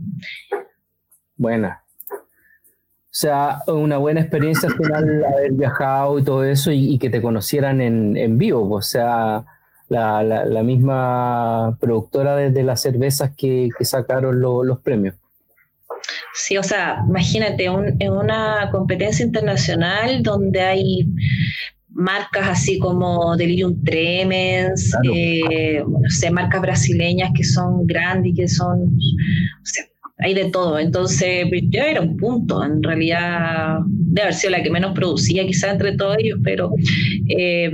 Buena. 1.35 1.83
O 2.11 3.19
sea, 3.19 3.59
una 3.67 3.97
buena 3.97 4.21
experiencia 4.21 4.69
al 4.69 4.75
final 4.75 5.25
haber 5.25 5.51
viajado 5.53 6.19
y 6.19 6.23
todo 6.23 6.43
eso 6.43 6.71
y, 6.71 6.93
y 6.93 6.99
que 6.99 7.09
te 7.09 7.21
conocieran 7.21 7.81
en, 7.81 8.15
en 8.15 8.37
vivo. 8.37 8.69
O 8.71 8.81
sea, 8.81 9.43
la, 9.89 10.21
la- 10.23 10.45
la 10.45 10.63
misma 10.63 11.77
productora 11.79 12.35
de, 12.35 12.51
de 12.51 12.63
las 12.63 12.81
cervezas 12.81 13.31
que, 13.35 13.69
que 13.77 13.85
sacaron 13.85 14.39
lo- 14.41 14.63
los 14.63 14.79
premios. 14.81 15.15
Sí, 16.39 16.55
o 16.57 16.63
sea, 16.63 17.03
imagínate, 17.09 17.69
un- 17.69 17.95
en 17.99 18.11
una 18.13 18.69
competencia 18.71 19.25
internacional 19.25 20.21
donde 20.21 20.61
hay 20.61 21.07
marcas 21.89 22.47
así 22.49 22.77
como 22.77 23.35
Delirium 23.35 23.83
Tremens, 23.83 24.91
Claro. 25.01 25.15
eh, 25.15 25.83
no 25.87 26.09
sé, 26.09 26.29
marcas 26.29 26.61
brasileñas 26.61 27.31
que 27.35 27.43
son 27.43 27.87
grandes 27.87 28.33
y 28.33 28.35
que 28.35 28.47
son, 28.47 28.83
o 28.83 29.65
sea, 29.65 29.83
hay 30.19 30.33
de 30.35 30.45
todo. 30.51 30.77
Entonces, 30.79 31.45
yo 31.69 31.81
era 31.81 32.01
un 32.01 32.15
punto, 32.17 32.63
en 32.63 32.83
realidad, 32.83 33.79
de 33.87 34.21
haber 34.21 34.33
sido 34.35 34.51
la 34.51 34.61
que 34.63 34.69
menos 34.69 34.93
producía 34.93 35.45
quizá 35.45 35.71
entre 35.71 35.93
todos 35.97 36.17
ellos, 36.19 36.39
pero 36.43 36.71
eh, 37.35 37.71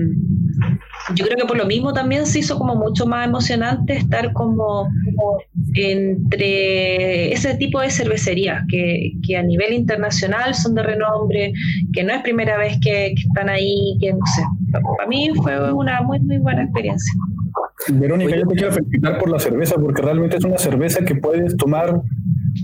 yo 1.16 1.26
creo 1.26 1.38
que 1.38 1.46
por 1.46 1.58
lo 1.58 1.66
mismo 1.66 1.94
también 1.94 2.26
se 2.26 2.40
hizo 2.40 2.58
como 2.58 2.76
mucho 2.76 3.06
más 3.06 3.28
emocionante 3.28 3.94
estar 3.98 4.32
como, 4.34 4.88
como 5.06 5.38
entre 5.76 7.34
ese 7.34 7.56
tipo 7.56 7.80
de 7.82 7.90
cervecerías 7.90 8.64
que, 8.70 9.14
que 9.26 9.38
a 9.38 9.44
nivel 9.44 9.74
internacional 9.74 10.54
son 10.56 10.76
de 10.76 10.84
renombre, 10.84 11.54
que 11.94 12.04
no 12.04 12.14
es 12.14 12.22
primera 12.22 12.58
vez 12.58 12.74
que, 12.82 13.14
que 13.16 13.22
están 13.28 13.50
ahí, 13.50 13.98
que 14.00 14.14
no 14.14 14.20
sé. 14.36 14.42
Para 14.98 15.08
mí 15.08 15.30
fue 15.36 15.72
una 15.74 16.02
muy, 16.02 16.20
muy 16.20 16.38
buena 16.38 16.64
experiencia. 16.64 17.12
Verónica, 17.92 18.36
yo 18.36 18.48
te 18.48 18.56
quiero 18.56 18.72
felicitar 18.72 19.20
por 19.20 19.30
la 19.30 19.40
cerveza, 19.40 19.76
porque 19.76 20.02
realmente 20.02 20.38
es 20.38 20.44
una 20.46 20.58
cerveza 20.58 21.04
que 21.04 21.16
puedes 21.16 21.56
tomar. 21.58 21.96
O 21.96 22.04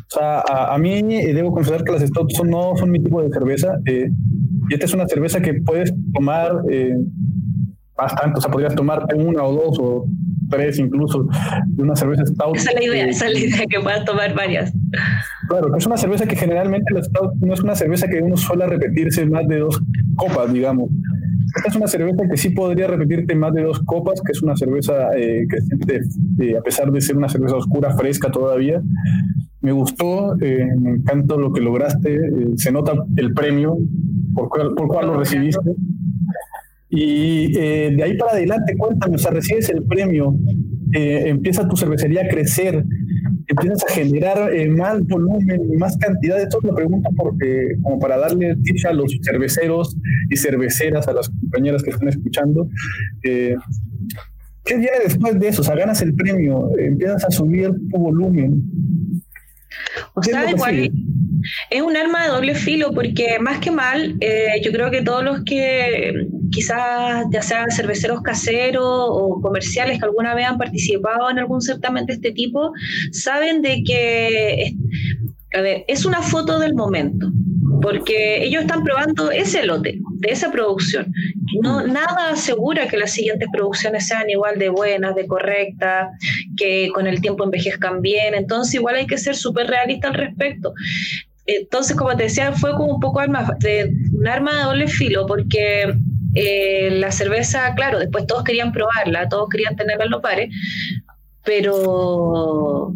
sea, 0.07 0.39
a, 0.49 0.73
a 0.75 0.77
mí 0.77 0.99
eh, 1.15 1.33
debo 1.33 1.51
confesar 1.53 1.83
que 1.83 1.91
las 1.91 2.01
Stouts 2.03 2.35
son- 2.35 2.49
no 2.49 2.75
son 2.77 2.89
mi 2.91 2.99
tipo 3.03 3.21
de 3.21 3.29
cerveza. 3.29 3.79
eh, 3.85 4.09
y 4.69 4.73
esta 4.75 4.85
es 4.85 4.93
una 4.93 5.07
cerveza 5.07 5.41
que 5.41 5.55
puedes 5.55 5.91
tomar 6.13 6.61
eh, 6.69 6.95
bastante. 8.01 8.39
O 8.39 8.41
sea, 8.41 8.51
podrías 8.51 8.75
tomarte 8.75 9.15
una 9.15 9.43
o 9.43 9.53
dos 9.53 9.79
o 9.79 10.05
tres 10.49 10.79
incluso 10.79 11.27
de 11.67 11.83
una 11.83 11.95
cerveza 11.95 12.25
Stout. 12.25 12.55
Esa 12.55 12.71
es 12.71 12.75
la 12.75 12.83
idea, 12.83 13.05
eh, 13.05 13.09
esa 13.09 13.27
es 13.27 13.33
la 13.33 13.39
idea, 13.39 13.65
que 13.69 13.79
puedas 13.79 14.03
tomar 14.05 14.35
varias. 14.35 14.73
Claro, 15.47 15.71
que 15.71 15.77
es 15.77 15.85
una 15.85 15.97
cerveza 15.97 16.25
que 16.25 16.35
generalmente 16.35 16.93
la 16.93 17.03
Stout 17.03 17.35
no 17.39 17.53
es 17.53 17.61
una 17.61 17.75
cerveza 17.75 18.07
que 18.07 18.21
uno 18.21 18.37
suele 18.37 18.65
repetirse 18.65 19.25
más 19.25 19.47
de 19.47 19.59
dos 19.59 19.81
copas, 20.15 20.51
digamos. 20.51 20.89
Esta 21.55 21.69
es 21.69 21.75
una 21.75 21.87
cerveza 21.87 22.27
que 22.29 22.37
sí 22.37 22.51
podría 22.51 22.87
repetirte 22.87 23.35
más 23.35 23.53
de 23.53 23.63
dos 23.63 23.79
copas, 23.79 24.21
que 24.21 24.31
es 24.31 24.41
una 24.41 24.55
cerveza 24.55 25.09
eh, 25.17 25.47
que 25.49 26.45
eh, 26.45 26.57
a 26.57 26.61
pesar 26.61 26.91
de 26.91 27.01
ser 27.01 27.17
una 27.17 27.27
cerveza 27.27 27.55
oscura, 27.55 27.95
fresca 27.95 28.29
todavía. 28.29 28.81
Me 29.61 29.71
gustó, 29.71 30.39
eh, 30.41 30.65
me 30.79 30.91
encanta 30.91 31.35
lo 31.35 31.51
que 31.51 31.59
lograste, 31.59 32.15
eh, 32.15 32.51
se 32.55 32.71
nota 32.71 32.93
el 33.17 33.33
premio 33.33 33.77
por 34.33 34.49
por 34.75 34.87
cual 34.87 35.07
lo 35.07 35.17
recibiste. 35.17 35.75
Y 36.89 37.55
eh, 37.57 37.91
de 37.95 38.03
ahí 38.03 38.17
para 38.17 38.31
adelante, 38.31 38.75
cuéntame, 38.75 39.15
o 39.15 39.19
sea, 39.19 39.31
recibes 39.31 39.69
el 39.69 39.83
premio, 39.83 40.35
eh, 40.93 41.25
empieza 41.27 41.67
tu 41.67 41.77
cervecería 41.77 42.23
a 42.23 42.27
crecer, 42.27 42.83
empiezas 43.47 43.83
a 43.87 43.93
generar 43.93 44.53
eh, 44.53 44.67
más 44.69 45.05
volumen, 45.05 45.77
más 45.77 45.97
cantidad. 45.97 46.41
Esto 46.41 46.59
lo 46.63 46.73
pregunto 46.73 47.09
porque, 47.15 47.75
como 47.83 47.99
para 47.99 48.17
darle 48.17 48.55
tips 48.63 48.85
a 48.85 48.93
los 48.93 49.15
cerveceros 49.23 49.95
y 50.29 50.37
cerveceras, 50.37 51.07
a 51.07 51.13
las 51.13 51.29
compañeras 51.29 51.83
que 51.83 51.91
están 51.91 52.07
escuchando. 52.07 52.67
eh, 53.23 53.55
¿Qué 54.65 54.75
viene 54.75 54.97
después 55.03 55.39
de 55.39 55.47
eso? 55.47 55.61
O 55.61 55.65
sea, 55.65 55.75
ganas 55.75 56.01
el 56.01 56.13
premio, 56.13 56.69
empiezas 56.77 57.25
a 57.25 57.31
subir 57.31 57.71
tu 57.89 57.97
volumen. 57.97 58.63
O 60.13 60.21
¿Qué 60.21 60.31
es 60.31 60.35
sea, 60.35 60.49
igual 60.49 60.91
es 61.69 61.81
un 61.81 61.95
arma 61.95 62.23
de 62.23 62.29
doble 62.29 62.55
filo 62.55 62.91
porque 62.93 63.39
más 63.39 63.59
que 63.59 63.71
mal, 63.71 64.15
eh, 64.19 64.61
yo 64.63 64.71
creo 64.71 64.91
que 64.91 65.01
todos 65.01 65.23
los 65.23 65.43
que 65.43 66.27
quizás 66.51 67.25
ya 67.31 67.41
sean 67.41 67.71
cerveceros 67.71 68.21
caseros 68.21 68.85
o 68.85 69.39
comerciales 69.41 69.99
que 69.99 70.05
alguna 70.05 70.35
vez 70.35 70.47
han 70.47 70.57
participado 70.57 71.29
en 71.29 71.39
algún 71.39 71.61
certamen 71.61 72.05
de 72.05 72.13
este 72.13 72.31
tipo, 72.31 72.71
saben 73.11 73.61
de 73.61 73.83
que, 73.83 74.73
a 75.53 75.61
ver, 75.61 75.85
es 75.87 76.05
una 76.05 76.21
foto 76.21 76.59
del 76.59 76.73
momento. 76.73 77.31
Porque 77.81 78.43
ellos 78.43 78.63
están 78.63 78.83
probando 78.83 79.31
ese 79.31 79.65
lote, 79.65 79.99
de 80.15 80.31
esa 80.31 80.51
producción. 80.51 81.13
No, 81.61 81.87
nada 81.87 82.31
asegura 82.31 82.87
que 82.87 82.97
las 82.97 83.11
siguientes 83.11 83.47
producciones 83.53 84.05
sean 84.07 84.29
igual 84.29 84.59
de 84.59 84.67
buenas, 84.67 85.15
de 85.15 85.25
correctas, 85.25 86.09
que 86.57 86.89
con 86.93 87.07
el 87.07 87.21
tiempo 87.21 87.45
envejezcan 87.45 88.01
bien. 88.01 88.33
Entonces, 88.33 88.75
igual 88.75 88.95
hay 88.95 89.07
que 89.07 89.17
ser 89.17 89.35
súper 89.35 89.67
realista 89.67 90.09
al 90.09 90.15
respecto. 90.15 90.73
Entonces, 91.45 91.95
como 91.95 92.15
te 92.15 92.23
decía, 92.23 92.51
fue 92.51 92.71
como 92.71 92.93
un 92.95 92.99
poco 92.99 93.21
de, 93.21 93.91
un 94.13 94.27
arma 94.27 94.55
de 94.55 94.63
doble 94.65 94.87
filo, 94.87 95.25
porque 95.25 95.91
eh, 96.41 96.89
la 96.91 97.11
cerveza, 97.11 97.73
claro, 97.75 97.99
después 97.99 98.25
todos 98.25 98.45
querían 98.45 98.71
probarla, 98.71 99.27
todos 99.27 99.49
querían 99.49 99.75
tenerla 99.75 100.05
en 100.05 100.11
los 100.11 100.21
bares, 100.21 100.49
pero 101.43 102.93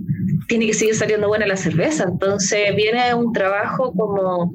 tiene 0.48 0.68
que 0.68 0.74
seguir 0.74 0.96
saliendo 0.96 1.28
buena 1.28 1.46
la 1.46 1.58
cerveza. 1.58 2.06
Entonces, 2.10 2.74
viene 2.74 3.14
un 3.14 3.34
trabajo 3.34 3.91
como 3.94 4.54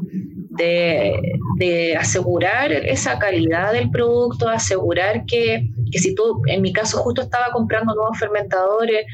de, 0.50 1.96
asegurar 1.98 2.72
esa 2.72 3.18
calidad 3.18 3.72
del 3.72 3.90
producto, 3.90 4.48
asegurar 4.48 5.26
que, 5.26 5.68
que 5.90 5.98
si 5.98 6.14
tú, 6.14 6.40
en 6.46 6.62
mi 6.62 6.72
caso 6.72 6.98
justo 6.98 7.22
estaba 7.22 7.46
comprando 7.52 7.94
nuevos 7.94 8.18
fermentadores, 8.18 9.04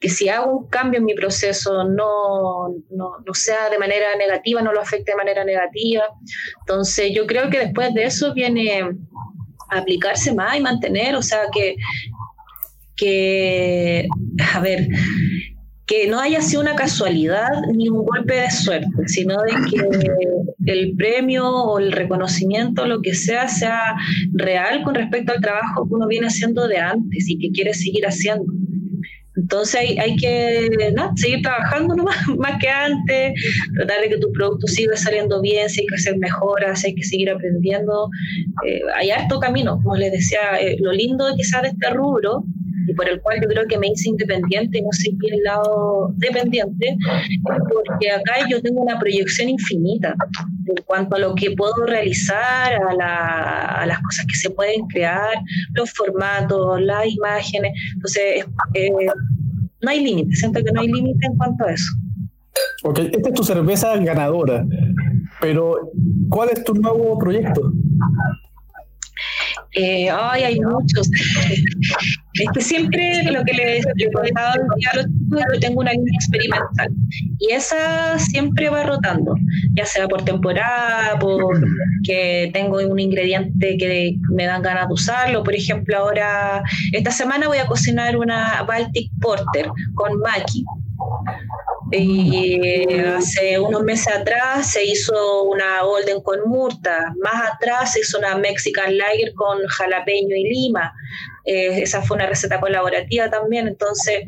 que 0.00 0.08
si 0.08 0.28
hago 0.28 0.58
un 0.58 0.68
cambio 0.68 0.98
en 0.98 1.04
mi 1.04 1.14
proceso 1.14 1.84
no, 1.84 2.68
no 2.90 3.34
sea 3.34 3.68
de 3.70 3.78
manera 3.78 4.16
negativa, 4.16 4.62
no 4.62 4.72
lo 4.72 4.80
afecte 4.80 5.12
de 5.12 5.16
manera 5.16 5.44
negativa. 5.44 6.04
Entonces 6.60 7.12
yo 7.12 7.26
creo 7.26 7.50
que 7.50 7.58
después 7.58 7.92
de 7.94 8.04
eso 8.04 8.32
viene 8.32 8.84
aplicarse 9.70 10.34
más 10.34 10.56
y 10.56 10.60
mantener, 10.60 11.14
o 11.14 11.22
sea, 11.22 11.40
que, 11.52 11.76
que 12.96 14.08
a 14.54 14.60
ver, 14.60 14.88
que 15.88 16.06
no 16.06 16.20
haya 16.20 16.42
sido 16.42 16.60
una 16.60 16.74
casualidad 16.74 17.48
ni 17.74 17.88
un 17.88 18.04
golpe 18.04 18.34
de 18.34 18.50
suerte, 18.50 18.88
sino 19.06 19.36
de 19.42 19.52
que 19.70 20.70
el 20.70 20.94
premio 20.96 21.48
o 21.48 21.78
el 21.78 21.92
reconocimiento, 21.92 22.86
lo 22.86 23.00
que 23.00 23.14
sea, 23.14 23.48
sea 23.48 23.94
real 24.34 24.82
con 24.82 24.94
respecto 24.94 25.32
al 25.32 25.40
trabajo 25.40 25.88
que 25.88 25.94
uno 25.94 26.06
viene 26.06 26.26
haciendo 26.26 26.68
de 26.68 26.76
antes 26.76 27.28
y 27.28 27.38
que 27.38 27.50
quiere 27.52 27.72
seguir 27.72 28.06
haciendo. 28.06 28.44
Entonces 29.38 29.80
hay, 29.98 30.16
que 30.16 30.68
seguir 31.16 31.42
trabajando 31.42 31.94
más 32.38 32.58
que 32.60 32.68
antes, 32.68 33.34
tratar 33.76 34.00
de 34.02 34.08
que 34.08 34.18
tu 34.18 34.32
producto 34.32 34.66
siga 34.66 34.96
saliendo 34.96 35.40
bien, 35.40 35.68
si 35.68 35.80
hay 35.82 35.86
que 35.86 35.94
hacer 35.94 36.18
mejoras, 36.18 36.84
hay 36.84 36.94
que 36.94 37.04
seguir 37.04 37.30
aprendiendo. 37.30 38.10
Eh, 38.66 38.80
hay 38.96 39.10
harto 39.10 39.38
camino, 39.38 39.80
como 39.82 39.96
les 39.96 40.12
decía, 40.12 40.58
eh, 40.60 40.76
lo 40.80 40.92
lindo 40.92 41.24
quizás 41.36 41.62
de 41.62 41.68
este 41.68 41.90
rubro 41.90 42.44
y 42.88 42.94
por 42.94 43.08
el 43.08 43.20
cual 43.20 43.38
yo 43.42 43.48
creo 43.48 43.66
que 43.66 43.78
me 43.78 43.88
hice 43.88 44.08
independiente 44.08 44.80
no 44.80 44.88
seguí 44.92 45.28
el 45.30 45.42
lado 45.42 46.12
dependiente, 46.16 46.96
porque 47.44 48.10
acá 48.10 48.48
yo 48.48 48.60
tengo 48.62 48.80
una 48.80 48.98
proyección 48.98 49.50
infinita 49.50 50.14
en 50.66 50.82
cuanto 50.84 51.16
a 51.16 51.18
lo 51.18 51.34
que 51.34 51.50
puedo 51.52 51.86
realizar, 51.86 52.72
a, 53.00 53.84
las 53.86 53.98
cosas 54.00 54.26
que 54.26 54.36
se 54.36 54.50
pueden 54.50 54.86
crear, 54.86 55.34
los 55.74 55.92
formatos, 55.92 56.80
las 56.80 57.06
imágenes. 57.06 57.72
Entonces, 57.94 58.46
eh, 58.74 58.90
no 59.82 59.90
hay 59.90 60.02
límite, 60.02 60.34
siento 60.34 60.62
que 60.64 60.72
no 60.72 60.80
hay 60.80 60.88
límite 60.88 61.26
en 61.26 61.36
cuanto 61.36 61.64
a 61.64 61.72
eso. 61.72 61.92
Ok, 62.84 62.98
esta 63.00 63.28
es 63.28 63.34
tu 63.34 63.44
cerveza 63.44 63.96
ganadora, 63.98 64.66
pero 65.40 65.90
¿cuál 66.28 66.50
es 66.50 66.64
tu 66.64 66.74
nuevo 66.74 67.18
proyecto? 67.18 67.72
Eh, 69.78 70.10
ay, 70.10 70.42
hay 70.42 70.60
muchos. 70.60 71.08
es 72.34 72.48
que 72.52 72.60
siempre 72.60 73.22
lo 73.30 73.44
que 73.44 73.52
les 73.52 73.86
he 73.96 74.10
comentado 74.12 74.54
a 74.54 74.56
los 74.56 74.66
chicos 74.76 75.42
yo 75.52 75.60
tengo 75.60 75.80
una 75.80 75.92
línea 75.92 76.14
experimental 76.14 76.88
y 77.38 77.52
esa 77.52 78.18
siempre 78.18 78.68
va 78.70 78.82
rotando, 78.82 79.34
ya 79.74 79.84
sea 79.86 80.08
por 80.08 80.24
temporada, 80.24 81.16
por 81.20 81.60
que 82.02 82.50
tengo 82.52 82.78
un 82.78 82.98
ingrediente 82.98 83.76
que 83.78 84.16
me 84.30 84.46
dan 84.46 84.62
ganas 84.62 84.88
de 84.88 84.94
usarlo. 84.94 85.44
Por 85.44 85.54
ejemplo, 85.54 85.96
ahora, 85.96 86.62
esta 86.92 87.12
semana 87.12 87.46
voy 87.46 87.58
a 87.58 87.66
cocinar 87.66 88.16
una 88.16 88.62
Baltic 88.64 89.10
Porter 89.20 89.68
con 89.94 90.18
Maki. 90.18 90.64
Y 91.90 92.84
hace 93.00 93.58
unos 93.58 93.82
meses 93.82 94.12
atrás 94.14 94.72
se 94.72 94.84
hizo 94.84 95.44
una 95.44 95.82
Golden 95.82 96.20
con 96.20 96.40
Murta, 96.46 97.14
más 97.22 97.50
atrás 97.52 97.92
se 97.92 98.00
hizo 98.00 98.18
una 98.18 98.36
Mexican 98.36 98.96
Lager 98.96 99.32
con 99.34 99.58
jalapeño 99.66 100.36
y 100.36 100.44
lima. 100.44 100.92
Eh, 101.44 101.82
esa 101.82 102.02
fue 102.02 102.16
una 102.16 102.26
receta 102.26 102.60
colaborativa 102.60 103.30
también, 103.30 103.68
entonces, 103.68 104.24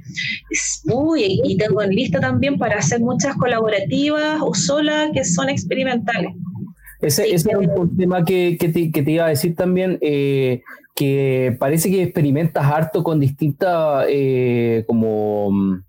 uy, 0.87 1.41
y 1.45 1.59
tengo 1.59 1.83
en 1.83 1.91
lista 1.91 2.19
también 2.19 2.57
para 2.59 2.79
hacer 2.79 3.01
muchas 3.01 3.37
colaborativas 3.37 4.41
o 4.41 4.55
solas 4.55 5.11
que 5.13 5.25
son 5.25 5.51
experimentales. 5.51 6.33
Ese, 7.03 7.35
es 7.35 7.47
un, 7.47 7.97
tema 7.97 8.25
que, 8.25 8.57
te, 8.59 9.11
iba 9.11 9.27
a 9.27 9.29
decir 9.29 9.55
también, 9.55 9.99
eh, 10.01 10.63
que 10.95 11.57
parece 11.59 11.91
que 11.91 12.03
experimentas 12.03 12.65
harto 12.65 13.03
con 13.03 13.21
distintas 13.21 14.07
eh, 14.09 14.85
como 14.87 15.83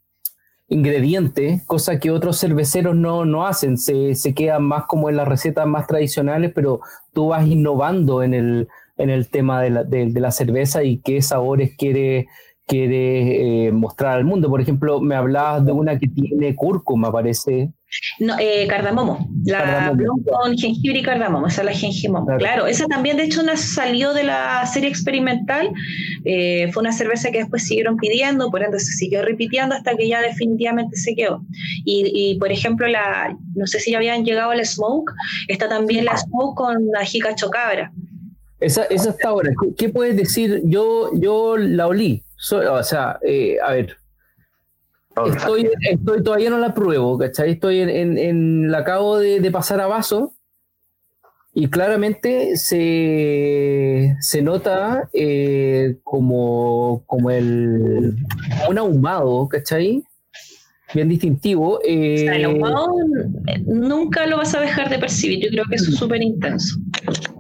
ingredientes, 0.72 1.64
cosa 1.66 2.00
que 2.00 2.12
otros 2.12 2.40
cerveceros 2.40 2.96
no, 2.96 3.26
no 3.26 3.46
hacen, 3.46 3.78
se, 3.78 4.16
se, 4.16 4.34
quedan 4.34 4.64
más 4.64 4.86
como 4.86 5.10
en 5.10 5.18
las 5.18 5.28
recetas 5.28 5.68
más 5.68 5.86
tradicionales, 5.86 6.54
pero 6.56 6.80
tú 7.12 7.28
vas 7.28 7.46
innovando 7.46 8.24
en 8.24 8.34
el, 8.34 8.70
en 8.98 9.10
el 9.10 9.28
tema 9.28 9.62
de 9.62 9.70
la, 9.70 9.84
de, 9.84 10.10
la 10.12 10.32
cerveza 10.32 10.82
y 10.84 11.00
qué 11.00 11.22
sabores 11.22 11.76
quiere, 11.78 12.30
quiere 12.72 13.68
eh, 13.68 13.72
mostrar 13.74 14.18
al 14.18 14.24
mundo. 14.24 14.50
Por 14.50 14.62
ejemplo, 14.62 15.02
me 15.02 15.14
hablabas 15.14 15.66
de 15.66 15.74
una 15.74 16.00
que 16.00 16.08
tiene 16.08 16.56
cúrcuma, 16.56 17.12
parece. 17.12 17.70
No, 18.20 18.36
eh, 18.40 18.66
cardamomo, 18.70 19.28
la 19.44 19.94
con 20.26 20.58
jengibre 20.58 21.00
y 21.00 21.04
cardamomo, 21.04 21.48
esa 21.48 21.60
es 21.60 21.66
la 21.66 21.74
jengibre. 21.74 22.22
Claro. 22.40 22.66
esa 22.66 22.86
también 22.86 23.18
de 23.18 23.24
hecho 23.24 23.42
salió 23.58 24.14
de 24.14 24.24
la 24.24 24.66
serie 24.66 24.88
experimental, 24.88 25.70
eh, 26.24 26.72
fue 26.72 26.80
una 26.80 26.94
cerveza 26.94 27.32
que 27.32 27.40
después 27.40 27.66
siguieron 27.66 27.98
pidiendo, 27.98 28.50
por 28.50 28.64
ende 28.64 28.80
se 28.80 28.94
siguió 28.94 29.22
repitiendo 29.22 29.76
hasta 29.76 29.98
que 29.98 30.08
ya 30.08 30.22
definitivamente 30.22 30.96
se 30.96 31.14
quedó. 31.14 31.44
Y, 31.84 32.38
por 32.40 32.54
ejemplo, 32.54 32.88
la, 32.88 33.36
no 33.56 33.68
sé 33.68 33.82
si 33.82 33.92
ya 33.92 33.98
habían 33.98 34.24
llegado 34.24 34.52
al 34.52 34.66
smoke, 34.66 35.12
está 35.50 35.68
también 35.68 36.06
la 36.06 36.16
smoke 36.18 36.56
con 36.56 36.88
la 36.94 37.04
jica 37.04 37.36
chocabra. 37.36 37.92
Esa, 38.62 38.86
esa 38.86 39.10
está 39.10 39.30
ahora, 39.30 39.52
¿qué 39.78 39.90
puedes 39.90 40.16
decir? 40.16 40.62
Yo, 40.64 41.10
yo 41.20 41.58
la 41.58 41.88
olí, 41.88 42.24
o 42.50 42.84
sea, 42.84 43.20
eh, 43.24 43.58
a 43.64 43.72
ver, 43.74 43.98
Estoy, 45.26 45.70
estoy, 45.82 46.24
todavía 46.24 46.50
no 46.50 46.58
la 46.58 46.74
pruebo, 46.74 47.18
¿cachai? 47.18 47.52
Estoy 47.52 47.82
en, 47.82 48.18
en, 48.18 48.72
la 48.72 48.80
acabo 48.80 49.20
de, 49.20 49.52
pasar 49.52 49.82
a 49.82 49.88
vaso 49.88 50.34
y 51.54 51.68
claramente 51.68 52.56
se, 52.56 54.16
se 54.22 54.42
nota 54.42 55.10
eh, 55.12 55.98
como, 56.04 57.04
como 57.08 57.30
el 57.30 58.16
un 58.70 58.78
ahumado, 58.78 59.50
¿cachai? 59.50 60.02
Bien 60.94 61.10
distintivo. 61.10 61.82
el 61.84 62.30
eh, 62.30 62.46
ahumado 62.46 62.88
nunca 63.66 64.26
lo 64.28 64.38
vas 64.38 64.56
a 64.56 64.62
dejar 64.62 64.90
de 64.90 64.98
percibir, 64.98 65.44
yo 65.44 65.50
creo 65.50 65.66
que 65.70 65.76
es 65.76 65.86
súper 65.98 66.22
intenso. 66.22 66.80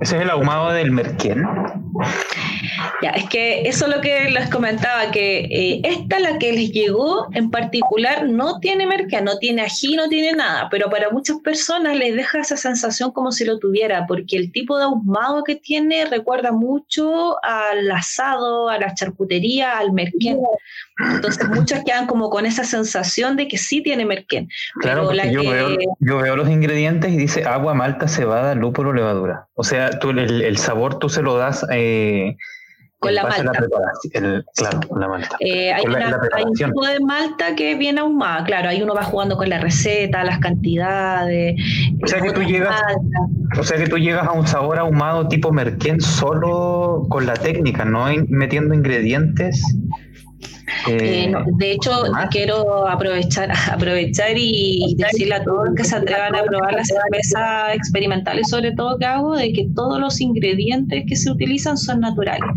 ¿Ese 0.02 0.18
es 0.18 0.24
el 0.24 0.30
ahumado 0.30 0.72
del 0.72 0.92
merquén? 0.92 1.44
Ya, 3.02 3.10
es 3.12 3.28
que 3.30 3.62
eso 3.62 3.86
es 3.86 3.96
lo 3.96 4.02
que 4.02 4.30
les 4.30 4.50
comentaba, 4.50 5.12
que 5.12 5.40
eh, 5.40 5.82
esta, 5.84 6.20
la 6.20 6.38
que 6.38 6.52
les 6.52 6.72
llegó 6.72 7.28
en 7.34 7.50
particular, 7.50 8.28
no 8.28 8.60
tiene 8.60 8.86
merca, 8.86 9.22
no 9.22 9.38
tiene 9.38 9.64
ají, 9.64 9.96
no 9.96 10.08
tiene 10.10 10.34
nada, 10.34 10.68
pero 10.70 10.90
para 10.90 11.10
muchas 11.10 11.38
personas 11.40 11.98
les 11.98 12.16
deja 12.16 12.40
esa 12.40 12.58
sensación 12.58 13.12
como 13.12 13.32
si 13.32 13.46
lo 13.46 13.60
tuviera, 13.60 14.06
porque 14.08 14.38
el 14.38 14.52
tipo 14.52 14.78
de 14.78 14.86
ahumado 14.86 15.44
que 15.44 15.56
tiene 15.56 16.06
recuerda 16.06 16.52
mucho 16.52 17.44
al 17.44 17.90
asado, 17.92 18.70
a 18.70 18.78
la 18.78 18.94
charcutería, 18.94 19.78
al 19.78 19.92
merquén. 19.92 20.40
Entonces 21.10 21.48
muchos 21.50 21.80
quedan 21.86 22.08
como 22.08 22.30
con 22.30 22.46
esa 22.46 22.64
sensación 22.64 23.36
de 23.36 23.48
que 23.48 23.58
sí 23.58 23.82
tiene 23.82 24.06
merquén. 24.06 24.50
Claro, 24.82 25.12
yo, 25.14 26.18
veo, 26.20 26.36
los 26.36 26.50
ingredientes 26.50 27.12
y 27.12 27.18
dice 27.18 27.44
agua, 27.46 27.74
malta, 27.74 28.08
cebada, 28.08 28.56
lúpulo, 28.56 28.94
levadura. 28.94 29.48
O 29.54 29.64
sea, 29.64 30.00
tú 30.00 30.12
el, 30.12 30.58
sabor 30.58 31.00
tú 31.00 31.10
se 31.10 31.22
lo 31.22 31.38
das... 31.38 31.66
Eh, 31.72 32.36
con 33.00 33.16
la 33.16 33.24
malta. 33.24 33.52
claro, 34.56 34.80
con 34.88 35.02
la 35.02 35.08
malta. 35.08 35.36
Eh, 35.40 35.74
hay, 35.74 35.84
un 36.46 36.54
tipo 36.54 36.86
de 36.86 37.00
malta 37.00 37.56
que 37.56 37.74
viene 37.74 38.00
ahumada, 38.00 38.44
claro, 38.44 38.70
ahí 38.70 38.84
uno 38.84 38.94
va 38.94 39.02
jugando 39.02 39.36
con 39.38 39.50
la 39.50 39.58
receta, 39.58 40.24
las 40.24 40.38
cantidades. 40.38 41.60
O 42.04 42.06
sea, 42.06 42.22
que 42.22 42.32
tú 42.32 42.44
llegas, 42.44 42.80
o 43.58 43.64
sea 43.64 43.78
que 43.78 43.88
tú 43.88 43.98
llegas 43.98 44.28
a 44.28 44.34
un 44.34 44.46
sabor 44.46 44.78
ahumado 44.78 45.28
tipo 45.28 45.52
merquén 45.52 46.00
solo 46.00 47.08
con 47.10 47.26
la 47.26 47.34
técnica, 47.34 47.86
no 47.86 48.06
metiendo 48.28 48.76
ingredientes 48.76 49.64
eh, 50.88 51.26
eh, 51.26 51.34
de 51.58 51.72
hecho, 51.72 51.92
quiero 52.32 52.88
aprovechar, 52.88 53.52
aprovechar 53.72 54.32
y 54.36 54.96
decirle 54.98 55.36
a 55.36 55.44
todos 55.44 55.70
que 55.76 55.84
se 55.84 55.96
atrevan 55.96 56.36
a 56.36 56.44
probar 56.44 56.74
la 56.74 56.84
cerveza 56.84 57.74
experimental 57.74 58.40
y 58.40 58.44
sobre 58.44 58.72
todo 58.74 58.98
que 58.98 59.06
hago 59.06 59.36
de 59.36 59.54
que 59.54 59.68
todos 59.76 60.00
los 60.00 60.20
ingredientes 60.22 61.04
que 61.08 61.16
se 61.16 61.32
utilizan 61.32 61.78
son 61.78 62.00
naturales. 62.00 62.50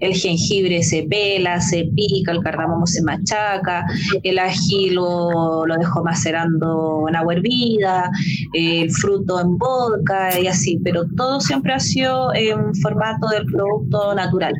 El 0.00 0.14
jengibre 0.14 0.82
se 0.82 1.04
pela, 1.04 1.60
se 1.60 1.84
pica, 1.94 2.32
el 2.32 2.42
cardamomo 2.42 2.86
se 2.86 3.02
machaca, 3.02 3.84
el 4.22 4.38
ají 4.38 4.90
lo, 4.90 5.64
dejo 5.78 6.02
macerando 6.04 7.06
en 7.08 7.16
agua 7.16 7.34
hervida, 7.34 8.10
el 8.54 8.90
fruto 8.90 9.40
en 9.40 9.58
vodka 9.58 10.38
y 10.40 10.46
así, 10.46 10.80
pero 10.82 11.04
todo 11.16 11.40
siempre 11.40 11.74
ha 11.74 11.80
sido 11.80 12.34
en 12.34 12.74
formato 12.76 13.28
del 13.28 13.44
producto 13.46 14.14
natural. 14.14 14.54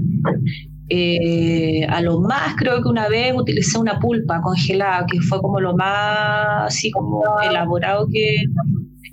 Eh, 0.89 1.85
a 1.89 2.01
lo 2.01 2.21
más 2.21 2.55
creo 2.57 2.81
que 2.81 2.89
una 2.89 3.09
vez 3.09 3.35
utilicé 3.35 3.79
una 3.79 3.99
pulpa 3.99 4.41
congelada, 4.41 5.07
que 5.07 5.21
fue 5.21 5.41
como 5.41 5.61
lo 5.61 5.77
más 5.77 6.67
así 6.67 6.91
como 6.91 7.25
elaborado 7.43 8.07
que, 8.13 8.45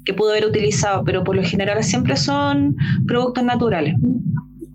que 0.05 0.13
pudo 0.13 0.32
haber 0.32 0.45
utilizado, 0.45 1.03
pero 1.03 1.24
por 1.24 1.36
lo 1.36 1.43
general 1.43 1.84
siempre 1.84 2.15
son 2.15 2.76
productos 3.07 3.43
naturales. 3.43 3.95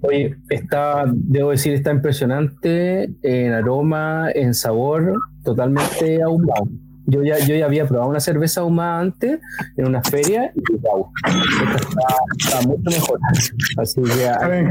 Oye, 0.00 0.36
está, 0.48 1.04
debo 1.12 1.50
decir, 1.50 1.74
está 1.74 1.90
impresionante 1.90 3.10
en 3.22 3.52
aroma, 3.52 4.30
en 4.34 4.54
sabor, 4.54 5.14
totalmente 5.44 6.22
ahumado. 6.22 6.68
Yo 7.10 7.22
ya, 7.22 7.38
yo 7.38 7.54
ya 7.54 7.64
había 7.64 7.86
probado 7.86 8.10
una 8.10 8.20
cerveza 8.20 8.60
ahumada 8.60 9.00
antes 9.00 9.40
en 9.78 9.86
una 9.86 10.02
feria 10.02 10.52
y 10.54 10.60
wow, 10.76 11.10
esta 11.26 11.76
está, 11.76 12.06
está 12.38 12.68
mucho 12.68 12.82
mejor. 12.84 13.18
Así 13.78 14.02
que 14.02 14.28
hay, 14.28 14.66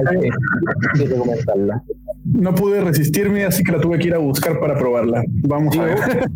que 1.00 1.16
comentarla. 1.16 1.84
No 2.26 2.54
pude 2.54 2.82
resistirme, 2.82 3.44
así 3.44 3.64
que 3.64 3.72
la 3.72 3.82
tuve 3.82 3.98
que 3.98 4.10
ir 4.10 4.14
a 4.14 4.20
buscar 4.20 4.60
para 4.60 4.78
probarla. 4.78 5.24
Vamos 5.48 5.76
a 5.80 5.84
ver. 5.86 5.98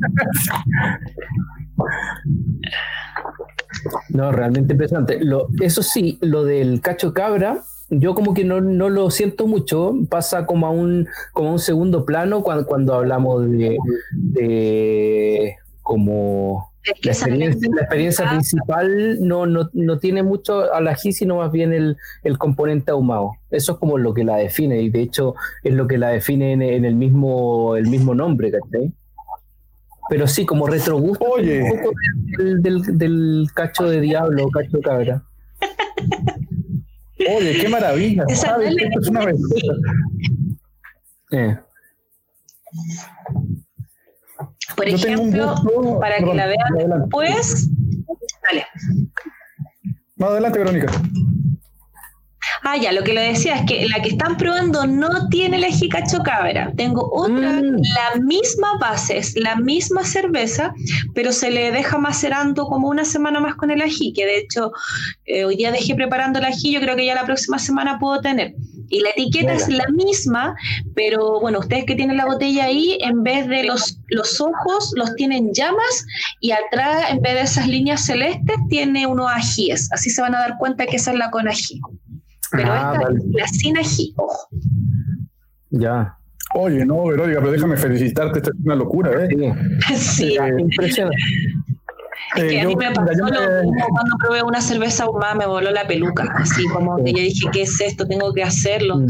No, 4.09 4.31
realmente 4.31 4.73
impresionante. 4.73 5.23
Lo, 5.23 5.47
eso 5.59 5.81
sí, 5.81 6.19
lo 6.21 6.43
del 6.43 6.81
cacho 6.81 7.13
cabra, 7.13 7.63
yo 7.89 8.13
como 8.13 8.33
que 8.33 8.43
no, 8.43 8.61
no 8.61 8.89
lo 8.89 9.09
siento 9.09 9.47
mucho, 9.47 9.95
pasa 10.09 10.45
como 10.45 10.67
a 10.67 10.69
un, 10.69 11.07
como 11.33 11.49
a 11.49 11.53
un 11.53 11.59
segundo 11.59 12.05
plano 12.05 12.43
cuando, 12.43 12.65
cuando 12.67 12.93
hablamos 12.93 13.49
de, 13.49 13.77
de 14.11 15.55
como 15.91 16.71
Es 16.85 16.93
que 16.93 17.09
la 17.09 17.11
experiencia, 17.11 17.69
la 17.75 17.81
experiencia 17.81 18.29
principal 18.29 19.19
no, 19.19 19.45
no, 19.45 19.69
no 19.73 19.99
tiene 19.99 20.23
mucho 20.23 20.73
al 20.73 20.87
ají, 20.87 21.11
sino 21.11 21.35
más 21.35 21.51
bien 21.51 21.73
el, 21.73 21.97
el 22.23 22.37
componente 22.37 22.91
ahumado. 22.91 23.33
Eso 23.49 23.73
es 23.73 23.77
como 23.77 23.97
lo 23.97 24.13
que 24.13 24.23
la 24.23 24.37
define, 24.37 24.81
y 24.81 24.89
de 24.89 25.01
hecho 25.01 25.35
es 25.63 25.73
lo 25.73 25.87
que 25.87 25.97
la 25.97 26.07
define 26.11 26.53
en, 26.53 26.61
en 26.61 26.85
el 26.85 26.95
mismo, 26.95 27.75
el 27.75 27.87
mismo 27.87 28.15
nombre, 28.15 28.51
¿cachai? 28.51 28.93
Pero 30.09 30.27
sí, 30.27 30.45
como 30.45 30.65
retrogusto 30.65 31.25
Oye. 31.25 31.61
un 31.61 31.69
poco 31.77 31.91
del, 32.37 32.61
del, 32.61 32.97
del 32.97 33.47
cacho 33.53 33.89
de 33.89 33.99
diablo, 33.99 34.47
cacho 34.49 34.77
de 34.77 34.81
cabra. 34.83 35.23
Oye, 37.35 37.57
qué 37.59 37.67
maravilla. 37.67 38.23
Esa 38.29 38.47
¿Sabes? 38.47 38.73
no 38.75 39.01
es 39.01 39.07
una. 39.09 39.25
Eh. 41.31 41.57
Por 44.75 44.87
Yo 44.87 44.95
ejemplo, 44.95 45.55
gusto- 45.63 45.99
para 45.99 46.17
que 46.17 46.33
la 46.33 46.47
vean 46.47 46.59
adelante. 46.75 46.99
después, 47.03 47.69
dale. 48.43 48.65
No, 50.17 50.27
adelante, 50.27 50.59
Verónica. 50.59 50.91
Ah, 52.63 52.77
ya, 52.77 52.91
lo 52.91 53.01
que 53.03 53.13
le 53.13 53.21
decía 53.21 53.55
es 53.55 53.65
que 53.65 53.87
la 53.87 54.01
que 54.03 54.09
están 54.09 54.37
probando 54.37 54.85
no 54.85 55.27
tiene 55.29 55.57
el 55.57 55.63
ají 55.63 55.89
cacho 55.89 56.19
cabra. 56.21 56.71
Tengo 56.77 57.09
otra, 57.11 57.53
Mm. 57.53 57.81
la 57.81 58.21
misma 58.21 58.77
base, 58.79 59.17
es 59.17 59.35
la 59.35 59.55
misma 59.55 60.03
cerveza, 60.03 60.71
pero 61.15 61.31
se 61.31 61.49
le 61.49 61.71
deja 61.71 61.97
macerando 61.97 62.65
como 62.65 62.87
una 62.89 63.03
semana 63.03 63.39
más 63.39 63.55
con 63.55 63.71
el 63.71 63.81
ají, 63.81 64.13
que 64.13 64.25
de 64.25 64.37
hecho 64.39 64.71
eh, 65.25 65.43
hoy 65.45 65.55
día 65.55 65.71
dejé 65.71 65.95
preparando 65.95 66.37
el 66.39 66.45
ají, 66.45 66.71
yo 66.73 66.81
creo 66.81 66.95
que 66.95 67.05
ya 67.05 67.15
la 67.15 67.25
próxima 67.25 67.57
semana 67.57 67.97
puedo 67.99 68.21
tener. 68.21 68.53
Y 68.91 68.99
la 69.01 69.09
etiqueta 69.11 69.53
es 69.53 69.67
la 69.69 69.85
misma, 69.93 70.53
pero 70.95 71.39
bueno, 71.39 71.59
ustedes 71.59 71.85
que 71.85 71.95
tienen 71.95 72.17
la 72.17 72.25
botella 72.25 72.65
ahí, 72.65 72.97
en 73.01 73.23
vez 73.23 73.47
de 73.47 73.63
los, 73.63 73.97
los 74.09 74.39
ojos, 74.41 74.91
los 74.95 75.15
tienen 75.15 75.51
llamas 75.53 76.05
y 76.41 76.51
atrás, 76.51 77.05
en 77.09 77.21
vez 77.21 77.33
de 77.35 77.41
esas 77.41 77.67
líneas 77.67 78.05
celestes, 78.05 78.57
tiene 78.69 79.07
unos 79.07 79.31
ajíes. 79.31 79.89
Así 79.93 80.09
se 80.09 80.21
van 80.21 80.35
a 80.35 80.39
dar 80.39 80.57
cuenta 80.59 80.85
que 80.85 80.97
esa 80.97 81.11
es 81.11 81.17
la 81.17 81.31
con 81.31 81.47
ají. 81.47 81.79
Pero 82.51 82.69
Ah, 82.71 82.91
esta 82.93 83.05
vale. 83.05 83.19
es 83.19 83.25
la 83.33 83.47
sin 83.47 83.77
ají, 83.77 84.13
ojo. 84.17 84.47
Ya. 85.69 86.17
Oye, 86.53 86.85
no, 86.85 87.05
Verónica, 87.05 87.39
pero 87.39 87.51
déjame 87.53 87.77
felicitarte. 87.77 88.39
Esto 88.39 88.51
es 88.51 88.65
una 88.65 88.75
locura, 88.75 89.11
¿eh? 89.23 89.29
Sí. 89.29 89.95
Sí, 89.95 90.35
Eh, 90.37 90.59
Impresionante. 90.59 91.17
Es 92.35 92.43
que 92.43 92.55
Eh, 92.57 92.61
a 92.61 92.65
mí 92.65 92.73
yo- 92.73 92.77
me 92.79 92.91
pasó 92.91 93.23
me- 93.25 93.31
lo 93.31 93.63
mismo 93.71 93.85
cuando 93.89 94.17
probé 94.19 94.43
una 94.43 94.61
cerveza 94.61 95.03
ahumada, 95.05 95.35
me 95.35 95.45
voló 95.45 95.71
la 95.71 95.85
peluca. 95.87 96.23
Así 96.35 96.65
como 96.69 96.97
que 97.03 97.11
yo 97.11 97.17
dije, 97.19 97.47
¿qué 97.51 97.61
es 97.63 97.79
esto? 97.81 98.07
Tengo 98.07 98.33
que 98.33 98.43
hacerlo. 98.43 98.97
Mm. 98.97 99.07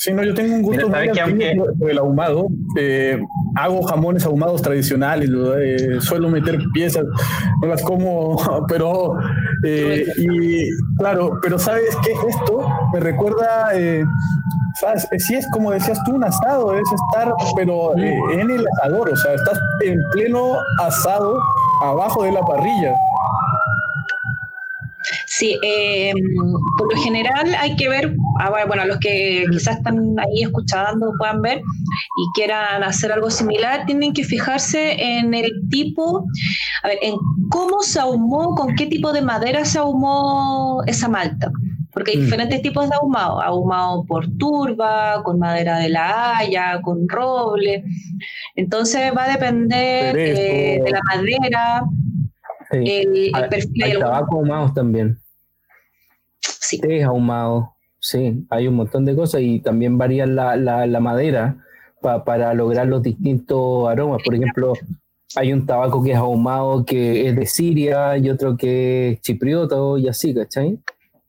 Sí, 0.00 0.12
no, 0.12 0.22
yo 0.22 0.32
tengo 0.32 0.54
un 0.54 0.62
gusto 0.62 0.86
Mira, 0.86 1.00
muy 1.00 1.08
¿sabes 1.08 1.12
que 1.12 1.20
aunque- 1.50 1.74
por 1.76 1.90
el 1.90 1.98
ahumado. 1.98 2.46
Eh, 2.78 3.20
hago 3.56 3.82
jamones 3.82 4.24
ahumados 4.24 4.62
tradicionales, 4.62 5.28
eh, 5.60 5.96
suelo 6.00 6.28
meter 6.28 6.56
piezas, 6.72 7.04
no 7.60 7.66
las 7.66 7.82
como, 7.82 8.36
pero 8.68 9.14
eh, 9.64 10.04
y 10.18 10.68
claro, 10.98 11.40
pero 11.42 11.58
sabes 11.58 11.96
qué 12.04 12.12
esto 12.12 12.60
me 12.92 13.00
recuerda, 13.00 13.70
eh, 13.74 14.04
sabes, 14.80 15.08
Eh, 15.10 15.18
sí 15.18 15.34
es 15.34 15.48
como 15.50 15.72
decías 15.72 15.98
tú 16.04 16.14
un 16.14 16.22
asado, 16.22 16.76
es 16.78 16.88
estar, 16.92 17.32
pero 17.56 17.96
eh, 17.98 18.14
en 18.34 18.50
el 18.52 18.64
asador, 18.80 19.10
o 19.10 19.16
sea, 19.16 19.34
estás 19.34 19.58
en 19.84 19.98
pleno 20.12 20.58
asado 20.78 21.40
abajo 21.80 22.22
de 22.22 22.32
la 22.32 22.42
parrilla. 22.42 22.94
Sí, 25.26 25.56
eh, 25.62 26.12
por 26.76 26.92
lo 26.92 27.00
general 27.00 27.54
hay 27.58 27.76
que 27.76 27.88
ver, 27.88 28.14
ah, 28.40 28.50
bueno, 28.66 28.84
los 28.86 28.98
que 28.98 29.44
quizás 29.50 29.76
están 29.76 29.96
ahí 30.18 30.42
escuchando 30.42 31.12
puedan 31.18 31.40
ver 31.42 31.58
y 31.58 32.32
quieran 32.34 32.82
hacer 32.82 33.12
algo 33.12 33.30
similar, 33.30 33.86
tienen 33.86 34.12
que 34.12 34.24
fijarse 34.24 35.00
en 35.00 35.34
el 35.34 35.50
tipo, 35.70 36.24
a 36.82 36.88
ver, 36.88 36.98
en 37.02 37.14
cómo 37.50 37.82
se 37.82 38.00
ahumó, 38.00 38.54
con 38.54 38.74
qué 38.74 38.86
tipo 38.86 39.12
de 39.12 39.22
madera 39.22 39.64
se 39.64 39.78
ahumó 39.78 40.82
esa 40.86 41.08
malta. 41.08 41.52
Porque 41.98 42.12
hay 42.12 42.18
Mm. 42.18 42.24
diferentes 42.26 42.62
tipos 42.62 42.88
de 42.88 42.94
ahumado, 42.94 43.42
ahumado 43.42 44.04
por 44.04 44.24
turba, 44.38 45.20
con 45.24 45.40
madera 45.40 45.78
de 45.78 45.88
la 45.88 46.38
haya, 46.38 46.80
con 46.80 47.08
roble. 47.08 47.82
Entonces 48.54 49.10
va 49.16 49.24
a 49.24 49.32
depender 49.32 50.16
eh, 50.16 50.80
de 50.84 50.90
la 50.92 51.00
madera, 51.12 51.82
Sí. 52.70 52.78
el, 52.86 53.32
perfil. 53.50 53.82
hay 53.82 53.98
tabaco 53.98 54.36
ahumados 54.36 54.74
también. 54.74 55.18
sí. 56.40 56.78
Té 56.80 57.02
ahumado. 57.02 57.74
Sí, 57.98 58.46
hay 58.50 58.68
un 58.68 58.74
montón 58.76 59.04
de 59.04 59.16
cosas 59.16 59.40
y 59.40 59.58
también 59.58 59.98
varían 59.98 60.36
la, 60.36 60.54
la, 60.56 60.86
la 60.86 61.00
madera 61.00 61.56
pa- 62.00 62.24
para 62.24 62.54
lograr 62.54 62.86
los 62.86 63.02
distintos 63.02 63.88
aromas. 63.88 64.22
Por 64.24 64.36
ejemplo, 64.36 64.74
hay 65.34 65.52
un 65.52 65.66
tabaco 65.66 66.00
que 66.04 66.12
es 66.12 66.16
ahumado 66.16 66.84
que 66.84 67.28
es 67.28 67.34
de 67.34 67.46
Siria 67.46 68.16
y 68.18 68.30
otro 68.30 68.56
que 68.56 69.10
es 69.10 69.20
chiprioto 69.22 69.98
y 69.98 70.06
así, 70.06 70.32
¿cachai? 70.32 70.78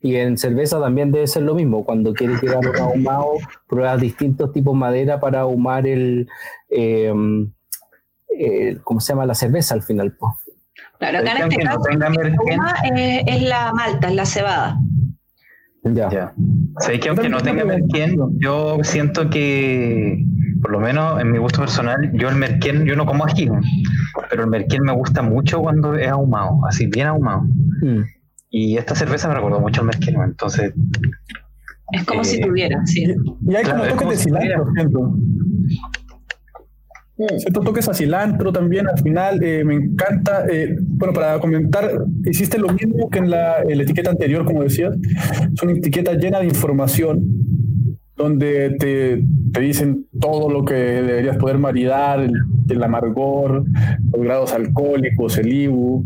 Y 0.01 0.15
en 0.15 0.37
cerveza 0.37 0.79
también 0.79 1.11
debe 1.11 1.27
ser 1.27 1.43
lo 1.43 1.55
mismo. 1.55 1.83
Cuando 1.83 2.13
quieres 2.13 2.39
quedar 2.39 2.59
un 2.65 2.75
ahumado, 2.77 3.33
pruebas 3.67 3.99
distintos 3.99 4.51
tipos 4.53 4.73
de 4.73 4.79
madera 4.79 5.19
para 5.19 5.41
ahumar 5.41 5.85
el, 5.87 6.27
eh, 6.69 7.13
el- 8.37 8.81
¿cómo 8.81 8.99
se 9.01 9.11
llama? 9.13 9.25
La 9.25 9.35
cerveza 9.35 9.73
al 9.75 9.81
final. 9.81 10.13
po. 10.13 10.37
Claro, 10.99 11.19
acá 11.19 11.31
en 11.35 11.41
Aunque 11.43 11.55
este 11.57 11.65
no 11.69 11.81
caso 11.81 11.89
ahuma, 11.91 12.75
eh, 12.97 13.23
es 13.27 13.41
la 13.43 13.73
malta, 13.73 14.07
es 14.07 14.15
la 14.15 14.25
cebada. 14.25 14.77
Ya. 15.83 16.09
Ya. 16.09 16.33
Sabéis 16.79 17.01
que 17.01 17.09
aunque 17.09 17.29
no 17.29 17.41
tenga 17.41 17.63
merquén, 17.65 18.17
yo 18.39 18.77
siento 18.83 19.29
que, 19.29 20.23
por 20.61 20.71
lo 20.71 20.79
menos 20.79 21.21
en 21.21 21.31
mi 21.31 21.37
gusto 21.37 21.59
personal, 21.61 22.11
yo 22.13 22.27
el 22.29 22.35
merquén, 22.35 22.85
yo 22.85 22.95
no 22.97 23.05
como 23.05 23.25
ají, 23.25 23.45
¿no? 23.45 23.59
pero 24.29 24.43
el 24.43 24.49
merquén 24.49 24.83
me 24.83 24.91
gusta 24.93 25.21
mucho 25.21 25.61
cuando 25.61 25.95
es 25.95 26.09
ahumado, 26.09 26.59
así 26.67 26.87
bien 26.87 27.07
ahumado. 27.07 27.43
Mm. 27.81 28.01
Y 28.49 28.77
esta 28.77 28.95
cerveza 28.95 29.27
me 29.27 29.35
recordó 29.35 29.59
mucho 29.59 29.81
al 29.81 29.87
merquén, 29.87 30.15
¿no? 30.15 30.23
entonces 30.23 30.73
Es 31.91 32.03
como 32.05 32.21
Eh, 32.21 32.25
si 32.25 32.39
tuviera, 32.41 32.85
sí. 32.85 33.03
Y 33.47 33.55
hay 33.55 33.63
Claro, 33.63 33.79
como 33.79 33.83
es 33.83 33.89
toques 33.91 33.97
como 33.97 34.11
de 34.11 34.17
si 34.17 34.23
cilantro, 34.23 34.71
siento. 34.73 35.15
Ciertos 37.37 37.65
toques 37.65 37.89
a 37.89 37.93
cilantro 37.93 38.53
también 38.53 38.87
al 38.87 38.97
final, 38.97 39.43
eh, 39.43 39.63
me 39.65 39.75
encanta. 39.75 40.45
eh, 40.49 40.77
bueno, 40.79 41.13
para 41.13 41.37
comentar, 41.39 42.05
hiciste 42.25 42.57
lo 42.57 42.69
mismo 42.69 43.09
que 43.09 43.19
en 43.19 43.29
la, 43.29 43.61
en 43.61 43.77
la 43.77 43.83
etiqueta 43.83 44.09
anterior, 44.11 44.45
como 44.45 44.63
decías. 44.63 44.95
Es 45.53 45.61
una 45.61 45.73
etiqueta 45.73 46.13
llena 46.13 46.39
de 46.39 46.45
información 46.45 47.21
donde 48.15 48.75
te, 48.79 49.23
te 49.53 49.59
dicen 49.59 50.05
todo 50.19 50.49
lo 50.49 50.63
que 50.63 50.73
deberías 50.73 51.37
poder 51.37 51.57
maridar, 51.57 52.21
el, 52.21 52.31
el 52.69 52.83
amargor, 52.83 53.65
los 54.13 54.21
grados 54.23 54.53
alcohólicos, 54.53 55.37
el 55.37 55.53
IBU. 55.53 56.05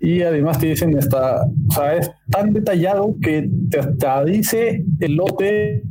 Y 0.00 0.22
además 0.22 0.58
te 0.58 0.66
dicen 0.66 0.96
hasta, 0.98 1.44
o 1.44 1.72
sea, 1.72 1.96
es 1.96 2.10
tan 2.30 2.52
detallado 2.52 3.14
que 3.20 3.48
te 3.70 3.78
hasta 3.80 4.24
dice 4.24 4.84
el 5.00 5.16
lote 5.16 5.82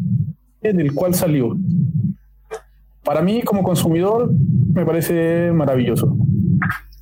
del 0.61 0.93
cual 0.93 1.13
salió. 1.13 1.55
Para 3.03 3.21
mí, 3.21 3.41
como 3.43 3.61
consumidor, 3.63 4.31
me 4.73 4.85
parece 4.85 5.51
maravilloso. 5.51 6.17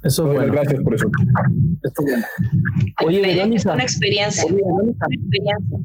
Eso 0.03 0.27
es 0.27 0.35
bueno. 0.37 0.51
gracias 0.53 0.81
por 0.83 0.95
eso. 0.95 1.07
Eso 1.81 1.93
es 1.99 2.05
bueno. 2.05 2.25
Oye, 3.05 3.21
Es 3.21 3.35
Verónica. 3.35 3.73
una 3.73 3.83
experiencia. 3.83 4.43
una 4.45 4.91
experiencia. 4.91 5.77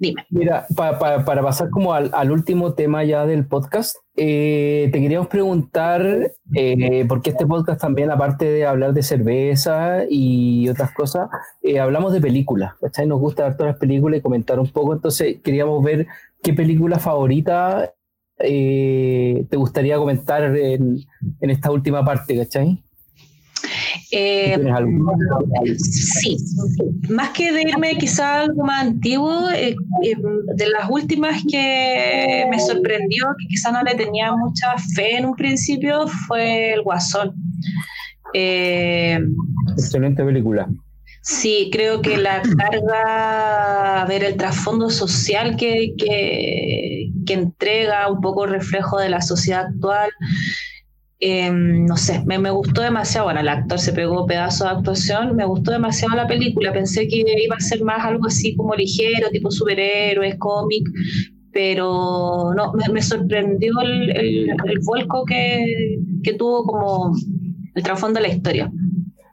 Dime. 0.00 0.24
Mira, 0.30 0.64
pa- 0.76 0.96
pa- 0.98 1.24
para 1.24 1.42
pasar 1.42 1.70
como 1.70 1.92
al, 1.92 2.30
último 2.30 2.74
tema 2.74 3.02
ya 3.02 3.26
del 3.26 3.46
podcast, 3.46 3.96
eh, 4.16 4.88
te 4.92 5.00
queríamos 5.00 5.26
preguntar, 5.26 6.30
eh, 6.54 7.04
porque 7.08 7.30
este 7.30 7.44
podcast 7.46 7.80
también, 7.80 8.10
aparte 8.12 8.44
de 8.44 8.64
hablar 8.64 8.92
de 8.92 9.02
cerveza 9.02 10.04
y 10.08 10.68
otras 10.68 10.92
cosas, 10.92 11.28
eh, 11.62 11.80
hablamos 11.80 12.12
de 12.12 12.20
películas, 12.20 12.74
¿cachai? 12.80 13.08
Nos 13.08 13.18
gusta 13.18 13.42
ver 13.44 13.56
todas 13.56 13.72
las 13.72 13.80
películas 13.80 14.18
y 14.18 14.22
comentar 14.22 14.60
un 14.60 14.68
poco, 14.70 14.92
entonces 14.92 15.38
queríamos 15.42 15.82
ver 15.82 16.06
qué 16.42 16.52
película 16.52 16.98
favorita 17.00 17.92
te 18.40 19.56
gustaría 19.56 19.96
comentar 19.98 20.44
en, 20.56 20.98
en 21.40 21.50
esta 21.50 21.72
última 21.72 22.04
parte, 22.04 22.36
¿cachai? 22.36 22.84
Eh, 24.10 24.56
sí, 25.78 26.36
más 27.08 27.30
que 27.30 27.52
de 27.52 27.62
irme 27.62 27.96
quizá 27.96 28.42
algo 28.42 28.64
más 28.64 28.86
antiguo, 28.86 29.50
eh, 29.50 29.76
eh, 30.04 30.16
de 30.56 30.68
las 30.68 30.88
últimas 30.90 31.42
que 31.50 32.46
me 32.50 32.58
sorprendió, 32.60 33.26
que 33.38 33.48
quizá 33.48 33.70
no 33.72 33.82
le 33.82 33.94
tenía 33.94 34.32
mucha 34.32 34.76
fe 34.94 35.16
en 35.16 35.26
un 35.26 35.34
principio, 35.34 36.06
fue 36.26 36.72
El 36.72 36.82
Guasón. 36.82 37.34
Eh, 38.34 39.18
Excelente 39.72 40.24
película. 40.24 40.68
Sí, 41.22 41.68
creo 41.70 42.00
que 42.00 42.16
la 42.16 42.40
carga, 42.56 44.02
a 44.02 44.06
ver, 44.06 44.24
el 44.24 44.36
trasfondo 44.36 44.88
social 44.88 45.56
que, 45.56 45.92
que, 45.98 47.10
que 47.26 47.34
entrega, 47.34 48.10
un 48.10 48.22
poco 48.22 48.46
reflejo 48.46 48.98
de 48.98 49.10
la 49.10 49.20
sociedad 49.20 49.66
actual, 49.66 50.10
eh, 51.20 51.50
no 51.50 51.96
sé, 51.96 52.22
me, 52.26 52.38
me, 52.38 52.50
gustó 52.50 52.82
demasiado. 52.82 53.26
Bueno, 53.26 53.40
el 53.40 53.48
actor 53.48 53.78
se 53.78 53.92
pegó 53.92 54.26
pedazo 54.26 54.64
de 54.64 54.70
actuación, 54.70 55.34
me 55.34 55.44
gustó 55.44 55.72
demasiado 55.72 56.14
la 56.14 56.26
película. 56.26 56.72
Pensé 56.72 57.08
que 57.08 57.24
iba 57.26 57.56
a 57.56 57.60
ser 57.60 57.82
más 57.82 58.04
algo 58.04 58.26
así 58.26 58.54
como 58.54 58.74
ligero, 58.74 59.28
tipo 59.30 59.50
superhéroes, 59.50 60.36
cómic, 60.38 60.84
pero 61.52 62.52
no, 62.56 62.72
me, 62.74 62.92
me 62.92 63.02
sorprendió 63.02 63.80
el, 63.80 64.10
el, 64.10 64.50
el 64.50 64.78
vuelco 64.84 65.24
que, 65.24 65.98
que, 66.22 66.34
tuvo 66.34 66.64
como 66.64 67.12
el 67.74 67.82
trasfondo 67.82 68.20
de 68.20 68.28
la 68.28 68.34
historia. 68.34 68.70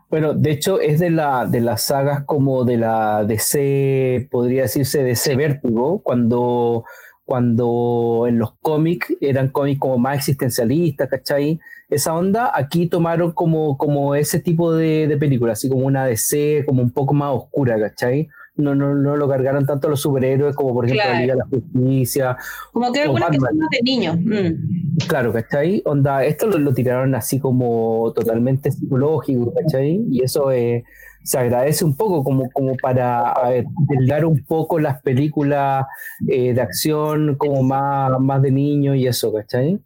Bueno, 0.10 0.34
de 0.34 0.52
hecho 0.52 0.80
es 0.80 1.00
de, 1.00 1.12
la, 1.12 1.46
de 1.46 1.62
las 1.62 1.84
sagas 1.84 2.24
como 2.26 2.64
de 2.64 2.78
la 2.78 3.26
DC, 3.26 4.28
podría 4.32 4.64
decirse 4.64 5.04
DC 5.04 5.36
Vértigo, 5.36 6.02
cuando 6.02 6.86
cuando 7.26 8.26
en 8.28 8.38
los 8.40 8.54
cómics 8.62 9.08
eran 9.20 9.50
cómics 9.50 9.80
como 9.80 9.98
más 9.98 10.18
existencialistas, 10.18 11.10
¿cachai? 11.10 11.60
Esa 11.90 12.14
onda, 12.14 12.52
aquí 12.54 12.88
tomaron 12.88 13.32
como, 13.32 13.78
como 13.78 14.16
ese 14.16 14.40
tipo 14.40 14.74
de, 14.74 15.08
de 15.08 15.18
película, 15.18 15.54
así 15.54 15.68
como 15.70 15.86
una 15.86 16.06
DC, 16.06 16.64
como 16.66 16.82
un 16.82 16.92
poco 16.92 17.14
más 17.14 17.32
oscura, 17.34 17.80
¿cachai? 17.80 18.28
No, 18.58 18.74
no, 18.74 18.96
no 18.96 19.18
lo 19.18 19.28
cargaron 19.28 19.66
tanto 19.66 19.90
los 19.90 20.00
superhéroes 20.00 20.56
como 20.56 20.74
por 20.74 20.86
ejemplo 20.86 21.04
Claro. 21.04 21.16
la 21.16 21.22
Liga 21.22 21.34
de 21.34 21.40
la 21.40 21.46
Justicia. 21.46 22.38
Como 22.72 22.92
que 22.94 23.02
algunas 23.02 23.30
que 23.30 23.38
son 23.40 23.58
más 23.58 23.70
de 23.70 23.80
niños. 23.84 24.18
mm. 24.18 24.98
Claro, 25.08 25.34
¿cachai? 25.34 25.82
Onda, 25.86 26.24
esto 26.24 26.48
lo, 26.48 26.58
lo 26.60 26.74
tiraron 26.74 27.16
así 27.16 27.38
como 27.40 28.14
totalmente 28.16 28.72
psicológico, 28.72 29.54
¿cachai? 29.54 30.06
Y 30.10 30.24
eso 30.24 30.52
eh, 30.54 30.86
se 31.26 31.38
agradece 31.40 31.84
un 31.84 31.96
poco 31.98 32.24
como, 32.24 32.50
como 32.52 32.76
para 32.78 33.34
dar 34.08 34.26
un 34.26 34.44
poco 34.46 34.80
las 34.80 35.02
películas 35.02 35.86
eh, 36.28 36.54
de 36.54 36.62
acción 36.62 37.36
como 37.36 37.64
más, 37.64 38.18
más 38.20 38.42
de 38.42 38.52
niños 38.52 38.96
y 38.96 39.08
eso, 39.08 39.34
¿cachai? 39.34 39.80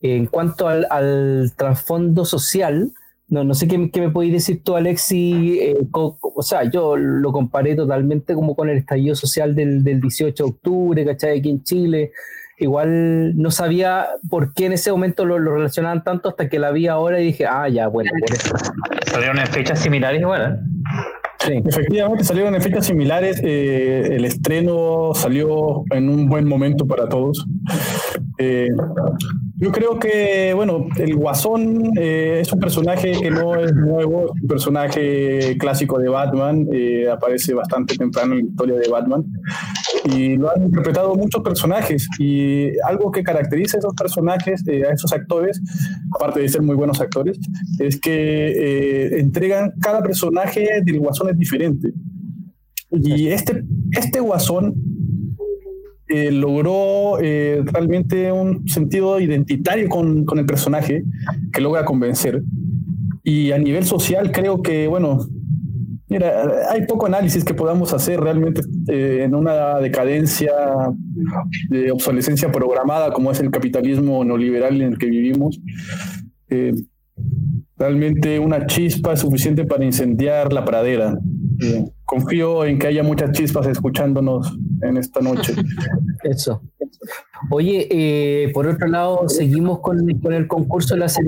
En 0.00 0.26
cuanto 0.26 0.68
al, 0.68 0.86
al 0.90 1.52
trasfondo 1.56 2.24
social, 2.24 2.92
no, 3.28 3.44
no 3.44 3.54
sé 3.54 3.66
qué, 3.68 3.90
qué 3.90 4.00
me 4.00 4.10
podéis 4.10 4.32
decir 4.34 4.62
tú, 4.62 4.76
Alexi. 4.76 5.58
eh, 5.60 5.76
co- 5.90 6.18
o 6.22 6.42
sea, 6.42 6.64
yo 6.70 6.96
lo 6.96 7.32
comparé 7.32 7.74
totalmente 7.74 8.34
como 8.34 8.54
con 8.56 8.68
el 8.70 8.78
estallido 8.78 9.14
social 9.16 9.54
del, 9.54 9.82
del 9.84 10.00
18 10.00 10.44
de 10.44 10.50
octubre, 10.50 11.04
¿cachai? 11.04 11.38
Aquí 11.40 11.50
en 11.50 11.62
Chile. 11.64 12.12
Igual 12.58 13.36
no 13.36 13.50
sabía 13.50 14.06
por 14.30 14.54
qué 14.54 14.66
en 14.66 14.72
ese 14.72 14.90
momento 14.90 15.24
lo, 15.26 15.38
lo 15.38 15.54
relacionaban 15.54 16.02
tanto 16.02 16.30
hasta 16.30 16.48
que 16.48 16.58
la 16.58 16.70
vi 16.70 16.86
ahora 16.86 17.20
y 17.20 17.26
dije, 17.26 17.46
ah, 17.46 17.68
ya, 17.68 17.88
bueno, 17.88 18.10
por 18.18 18.32
eso. 18.32 18.54
Salieron 19.06 19.38
en 19.38 19.46
fechas 19.46 19.78
similares 19.78 20.20
igual. 20.20 20.42
¿eh? 20.42 20.76
Sí. 21.38 21.62
Efectivamente, 21.64 22.24
salieron 22.24 22.54
en 22.54 22.62
fechas 22.62 22.86
similares. 22.86 23.40
eh, 23.44 24.08
el 24.12 24.24
estreno 24.24 25.12
salió 25.14 25.84
en 25.90 26.08
un 26.08 26.28
buen 26.28 26.46
momento 26.48 26.86
para 26.86 27.08
todos. 27.08 27.46
Eh, 28.38 28.68
yo 29.58 29.72
creo 29.72 29.98
que, 29.98 30.52
bueno, 30.54 30.86
el 30.98 31.14
Guasón 31.14 31.92
eh, 31.98 32.40
es 32.42 32.52
un 32.52 32.60
personaje 32.60 33.12
que 33.12 33.30
no 33.30 33.54
es 33.58 33.72
nuevo, 33.74 34.26
es 34.34 34.42
un 34.42 34.48
personaje 34.48 35.56
clásico 35.58 35.98
de 35.98 36.10
Batman, 36.10 36.66
eh, 36.72 37.08
aparece 37.10 37.54
bastante 37.54 37.96
temprano 37.96 38.34
en 38.34 38.40
la 38.40 38.44
historia 38.44 38.76
de 38.76 38.88
Batman 38.88 39.24
y 40.14 40.36
lo 40.36 40.50
han 40.50 40.64
interpretado 40.64 41.14
muchos 41.14 41.42
personajes 41.42 42.08
y 42.18 42.78
algo 42.80 43.10
que 43.10 43.22
caracteriza 43.22 43.76
a 43.76 43.80
esos 43.80 43.94
personajes, 43.94 44.62
eh, 44.66 44.84
a 44.86 44.92
esos 44.92 45.12
actores, 45.12 45.60
aparte 46.14 46.40
de 46.40 46.48
ser 46.48 46.62
muy 46.62 46.76
buenos 46.76 47.00
actores, 47.00 47.38
es 47.78 48.00
que 48.00 48.10
eh, 48.12 49.20
entregan 49.20 49.72
cada 49.80 50.02
personaje 50.02 50.68
del 50.84 51.00
Guasón 51.00 51.30
es 51.30 51.38
diferente. 51.38 51.92
Y 52.90 53.28
este, 53.28 53.64
este 53.92 54.20
Guasón 54.20 54.74
eh, 56.08 56.30
logró 56.30 57.18
eh, 57.20 57.62
realmente 57.64 58.30
un 58.30 58.68
sentido 58.68 59.18
identitario 59.18 59.88
con, 59.88 60.24
con 60.24 60.38
el 60.38 60.46
personaje 60.46 61.02
que 61.52 61.60
logra 61.60 61.84
convencer. 61.84 62.42
Y 63.24 63.50
a 63.50 63.58
nivel 63.58 63.84
social 63.84 64.30
creo 64.30 64.62
que, 64.62 64.86
bueno, 64.86 65.18
mira, 66.08 66.70
hay 66.70 66.86
poco 66.86 67.06
análisis 67.06 67.44
que 67.44 67.54
podamos 67.54 67.92
hacer 67.92 68.20
realmente 68.20 68.60
eh, 68.88 69.22
en 69.24 69.34
una 69.34 69.78
decadencia 69.80 70.52
de 71.68 71.90
obsolescencia 71.90 72.50
programada 72.52 73.12
como 73.12 73.30
es 73.30 73.40
el 73.40 73.50
capitalismo 73.50 74.24
neoliberal 74.24 74.80
en 74.80 74.92
el 74.92 74.98
que 74.98 75.06
vivimos. 75.06 75.60
Eh, 76.48 76.74
realmente 77.76 78.38
una 78.38 78.66
chispa 78.66 79.12
es 79.14 79.20
suficiente 79.20 79.64
para 79.64 79.84
incendiar 79.84 80.52
la 80.52 80.64
pradera. 80.64 81.18
Eh, 81.62 81.84
confío 82.04 82.64
en 82.64 82.78
que 82.78 82.86
haya 82.86 83.02
muchas 83.02 83.32
chispas 83.32 83.66
escuchándonos 83.66 84.56
en 84.82 84.98
esta 84.98 85.20
noche. 85.20 85.54
Eso. 86.22 86.62
Oye, 87.50 87.88
eh, 87.90 88.50
por 88.52 88.66
otro 88.66 88.86
lado, 88.86 89.28
seguimos 89.28 89.80
con, 89.80 90.06
con 90.20 90.32
el 90.34 90.46
concurso 90.46 90.94
de 90.94 91.00
la 91.00 91.08
si 91.08 91.22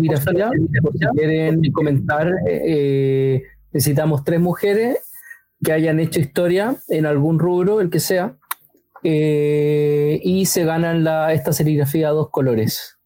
quieren 1.14 1.62
comentar, 1.72 2.30
necesitamos 3.72 4.24
tres 4.24 4.40
mujeres 4.40 4.98
que 5.62 5.72
hayan 5.72 6.00
hecho 6.00 6.20
historia 6.20 6.76
en 6.88 7.06
algún 7.06 7.38
rubro, 7.38 7.80
el 7.80 7.90
que 7.90 8.00
sea, 8.00 8.36
eh, 9.02 10.20
y 10.22 10.46
se 10.46 10.64
ganan 10.64 11.04
la, 11.04 11.32
esta 11.32 11.52
serigrafía 11.52 12.08
a 12.08 12.12
dos 12.12 12.30
colores. 12.30 12.98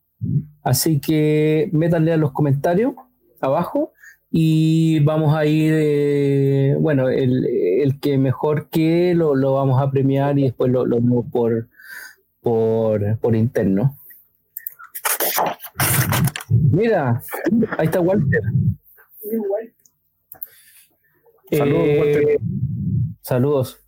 Así 0.63 1.01
que 1.01 1.69
métanle 1.73 2.13
a 2.13 2.17
los 2.17 2.33
comentarios 2.33 2.95
abajo 3.41 3.93
y 4.31 5.01
vamos 5.01 5.35
a 5.35 5.45
ir, 5.47 5.75
eh, 5.77 6.77
bueno, 6.79 7.09
el, 7.09 7.47
el 7.47 8.01
que 8.01 8.17
mejor 8.19 8.69
que 8.71 9.15
lo, 9.15 9.35
lo 9.35 9.55
vamos 9.55 9.83
a 9.83 9.91
premiar 9.91 10.39
y 10.39 10.45
después 10.45 10.71
lo, 10.71 10.87
lo 10.87 11.01
por, 11.25 11.69
por, 12.41 13.19
por 13.19 13.37
interno. 13.37 13.99
Mira, 16.49 17.23
ahí 17.77 17.87
está 17.87 18.01
Walter. 18.01 18.43
Saludos, 21.53 21.85
Eh, 21.87 21.99
Walter. 22.01 22.41
Saludos. 23.21 23.79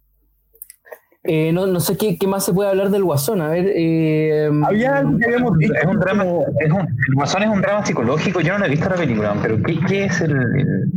Eh, 1.27 1.53
no, 1.53 1.67
no 1.67 1.81
sé 1.81 1.97
qué, 1.97 2.19
qué 2.19 2.27
más 2.27 2.45
se 2.45 2.53
puede 2.53 2.69
hablar 2.69 2.91
del 2.91 3.03
Guasón. 3.05 3.41
A 3.41 3.49
ver. 3.49 3.67
eh, 3.75 4.51
Había 4.63 4.99
algo 4.99 5.17
que 5.19 5.25
habíamos 5.25 5.57
dicho. 5.59 5.73
Es 5.75 5.87
un 5.87 5.99
drama, 5.99 6.25
es 6.61 6.71
un, 6.71 6.81
el 6.81 7.15
Guasón 7.15 7.43
es 7.45 7.49
un 7.49 7.63
drama 7.63 7.87
psicológico. 7.87 8.41
Yo 8.43 8.53
no 8.53 8.59
lo 8.59 8.67
he 8.67 8.71
visto 8.71 8.89
la 8.91 8.97
película, 8.97 9.35
pero 9.41 9.57
¿qué, 9.63 9.79
qué 9.89 10.05
es 10.05 10.21
el, 10.21 10.33
el- 10.33 10.93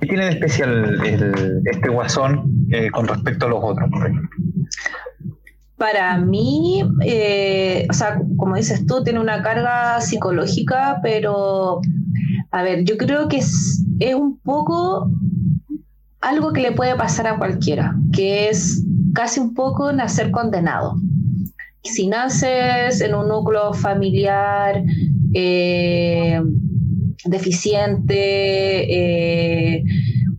qué 0.00 0.06
tiene 0.06 0.26
de 0.26 0.30
especial 0.32 1.04
el- 1.04 1.62
este 1.64 1.88
Guasón 1.88 2.66
eh, 2.70 2.88
con 2.92 3.08
respecto 3.08 3.46
a 3.46 3.48
los 3.48 3.58
otros? 3.62 3.88
Para 5.76 6.16
mí, 6.18 6.82
eh, 7.04 7.86
o 7.90 7.92
sea, 7.92 8.20
como 8.36 8.54
dices 8.56 8.86
tú, 8.86 9.02
tiene 9.02 9.18
una 9.20 9.42
carga 9.42 10.00
psicológica, 10.00 11.00
pero, 11.02 11.80
a 12.52 12.62
ver, 12.62 12.84
yo 12.84 12.96
creo 12.96 13.28
que 13.28 13.38
es, 13.38 13.84
es 13.98 14.14
un 14.14 14.38
poco 14.38 15.10
algo 16.26 16.52
que 16.52 16.60
le 16.60 16.72
puede 16.72 16.96
pasar 16.96 17.28
a 17.28 17.38
cualquiera, 17.38 17.94
que 18.12 18.48
es 18.48 18.84
casi 19.14 19.38
un 19.38 19.54
poco 19.54 19.92
nacer 19.92 20.32
condenado. 20.32 20.96
Si 21.84 22.08
naces 22.08 23.00
en 23.00 23.14
un 23.14 23.28
núcleo 23.28 23.72
familiar 23.72 24.82
eh, 25.34 26.42
deficiente, 27.26 28.18
eh, 29.76 29.84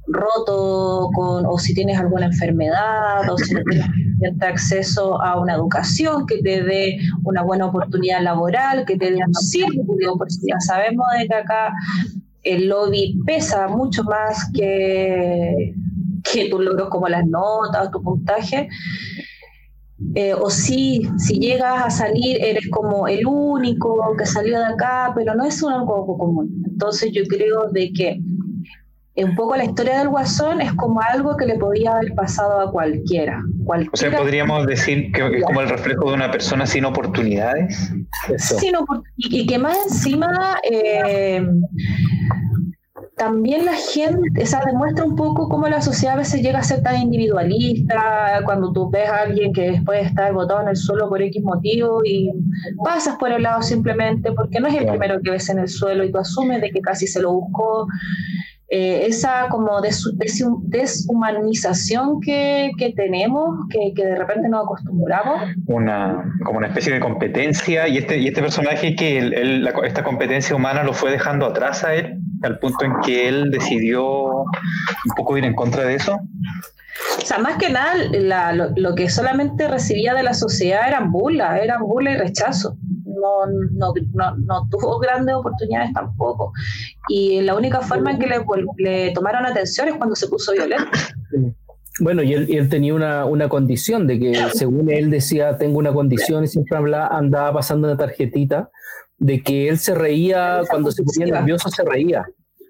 roto, 0.07 1.09
o 1.15 1.57
si 1.57 1.73
tienes 1.73 1.97
alguna 1.97 2.25
enfermedad, 2.25 3.29
o 3.29 3.37
si 3.37 3.53
no 3.53 3.61
tienes 3.63 4.41
acceso 4.41 5.21
a 5.21 5.39
una 5.39 5.53
educación 5.53 6.25
que 6.25 6.39
te 6.41 6.63
dé 6.63 6.97
una 7.23 7.43
buena 7.43 7.67
oportunidad 7.67 8.21
laboral, 8.21 8.83
que 8.85 8.97
te 8.97 9.11
dé 9.11 9.19
un 9.25 9.33
círculo, 9.33 10.17
porque 10.17 10.35
ya 10.49 10.59
sabemos 10.59 11.05
de 11.17 11.27
que 11.27 11.35
acá 11.35 11.71
el 12.43 12.67
lobby 12.67 13.19
pesa 13.25 13.67
mucho 13.67 14.03
más 14.03 14.49
que, 14.53 15.73
que 16.31 16.49
tus 16.49 16.63
logros 16.63 16.89
como 16.89 17.07
las 17.07 17.25
notas 17.25 17.91
tu 17.91 18.01
puntaje. 18.01 18.69
Eh, 20.13 20.33
o 20.33 20.49
si, 20.49 21.09
si 21.17 21.39
llegas 21.39 21.85
a 21.85 21.89
salir, 21.89 22.37
eres 22.39 22.69
como 22.69 23.07
el 23.07 23.25
único 23.25 24.15
que 24.17 24.25
salió 24.27 24.59
de 24.59 24.65
acá, 24.65 25.11
pero 25.15 25.33
no 25.33 25.43
es 25.43 25.61
un 25.63 25.73
algo 25.73 26.17
común. 26.17 26.63
Entonces 26.67 27.11
yo 27.11 27.23
creo 27.23 27.69
de 27.71 27.91
que 27.93 28.21
un 29.23 29.35
poco 29.35 29.55
la 29.55 29.65
historia 29.65 29.99
del 29.99 30.09
Guasón 30.09 30.61
es 30.61 30.71
como 30.73 31.01
algo 31.01 31.35
que 31.37 31.45
le 31.45 31.55
podía 31.55 31.93
haber 31.93 32.13
pasado 32.13 32.59
a 32.59 32.71
cualquiera. 32.71 33.41
O 33.91 33.97
sea, 33.97 34.15
podríamos 34.15 34.67
decir 34.67 35.11
que 35.11 35.37
es 35.37 35.43
como 35.43 35.61
el 35.61 35.69
reflejo 35.69 36.09
de 36.09 36.13
una 36.15 36.31
persona 36.31 36.65
sin 36.65 36.85
oportunidades. 36.85 37.91
eso. 38.29 38.59
Sí, 38.59 38.71
y 39.17 39.47
que 39.47 39.57
más 39.57 39.77
encima, 39.89 40.59
eh, 40.69 41.45
también 43.17 43.65
la 43.65 43.73
gente, 43.73 44.43
o 44.43 44.45
sea, 44.45 44.61
demuestra 44.63 45.03
un 45.03 45.15
poco 45.15 45.49
cómo 45.49 45.67
la 45.67 45.81
sociedad 45.81 46.13
a 46.13 46.19
veces 46.19 46.43
llega 46.43 46.59
a 46.59 46.63
ser 46.63 46.83
tan 46.83 47.01
individualista, 47.01 48.41
cuando 48.45 48.71
tú 48.71 48.91
ves 48.91 49.09
a 49.09 49.23
alguien 49.23 49.51
que 49.53 49.71
después 49.71 50.05
está 50.05 50.31
botado 50.31 50.61
en 50.61 50.67
el 50.69 50.75
suelo 50.75 51.09
por 51.09 51.19
X 51.23 51.43
motivo 51.43 52.01
y 52.05 52.29
pasas 52.85 53.15
por 53.17 53.31
el 53.31 53.41
lado 53.41 53.63
simplemente 53.63 54.31
porque 54.33 54.59
no 54.59 54.67
es 54.67 54.75
el 54.75 54.85
primero 54.85 55.19
que 55.23 55.31
ves 55.31 55.49
en 55.49 55.57
el 55.57 55.67
suelo 55.67 56.03
y 56.03 56.11
tú 56.11 56.19
asumes 56.19 56.61
de 56.61 56.69
que 56.69 56.79
casi 56.79 57.07
se 57.07 57.19
lo 57.19 57.33
buscó. 57.33 57.87
Eh, 58.69 59.05
esa 59.07 59.47
como 59.49 59.79
deshumanización 59.79 62.19
que, 62.19 62.69
que 62.77 62.91
tenemos, 62.91 63.59
que, 63.69 63.93
que, 63.95 64.05
de 64.05 64.17
repente 64.17 64.49
nos 64.49 64.65
acostumbramos. 64.65 65.41
Una, 65.67 66.35
como 66.43 66.57
una 66.57 66.67
especie 66.67 66.93
de 66.93 66.99
competencia 66.99 67.87
y 67.87 67.97
este, 67.97 68.17
y 68.17 68.27
este 68.27 68.41
personaje 68.41 68.93
que 68.93 69.19
él, 69.19 69.69
esta 69.85 70.03
competencia 70.03 70.53
humana 70.53 70.83
lo 70.83 70.91
fue 70.91 71.11
dejando 71.11 71.45
atrás 71.45 71.85
a 71.85 71.95
él, 71.95 72.19
al 72.43 72.59
punto 72.59 72.83
en 72.83 72.91
que 73.05 73.29
él 73.29 73.51
decidió 73.51 74.25
un 74.25 75.15
poco 75.15 75.37
ir 75.37 75.45
en 75.45 75.55
contra 75.55 75.85
de 75.85 75.95
eso. 75.95 76.19
O 77.19 77.25
sea, 77.25 77.37
más 77.37 77.55
que 77.55 77.69
nada, 77.69 77.93
la, 78.11 78.51
lo, 78.51 78.71
lo, 78.75 78.95
que 78.95 79.09
solamente 79.09 79.69
recibía 79.69 80.13
de 80.13 80.23
la 80.23 80.33
sociedad 80.33 80.85
eran 80.85 81.13
burlas, 81.13 81.61
eran 81.61 81.83
burlas 81.83 82.15
y 82.15 82.17
rechazo 82.17 82.77
no, 83.19 83.45
no, 83.71 83.93
no, 84.13 84.37
no, 84.37 84.67
tuvo 84.69 84.99
grandes 84.99 85.35
oportunidades 85.35 85.93
tampoco. 85.93 86.51
Y 87.09 87.41
la 87.41 87.55
única 87.55 87.81
forma 87.81 88.11
en 88.11 88.19
que 88.19 88.27
le, 88.27 88.45
le 88.77 89.11
tomaron 89.11 89.45
atención 89.45 89.87
es 89.87 89.95
cuando 89.95 90.15
se 90.15 90.27
puso 90.27 90.53
violento. 90.53 90.85
Bueno, 91.99 92.21
y 92.21 92.33
él, 92.33 92.49
y 92.49 92.57
él 92.57 92.69
tenía 92.69 92.93
una, 92.93 93.25
una, 93.25 93.49
condición 93.49 94.05
de 94.05 94.19
que, 94.19 94.35
según 94.53 94.91
él 94.91 95.09
decía, 95.09 95.57
tengo 95.57 95.79
una 95.79 95.91
condición 95.91 96.43
y 96.43 96.47
siempre 96.47 96.77
hablaba, 96.77 97.07
andaba 97.07 97.53
pasando 97.53 97.87
una 97.87 97.97
tarjetita 97.97 98.69
de 99.17 99.41
que 99.41 99.67
él 99.67 99.79
se 99.79 99.95
reía, 99.95 100.61
cuando 100.69 100.91
se 100.91 101.03
ponía 101.03 101.33
nervioso 101.33 101.69
se 101.69 101.83
reía. 101.83 102.25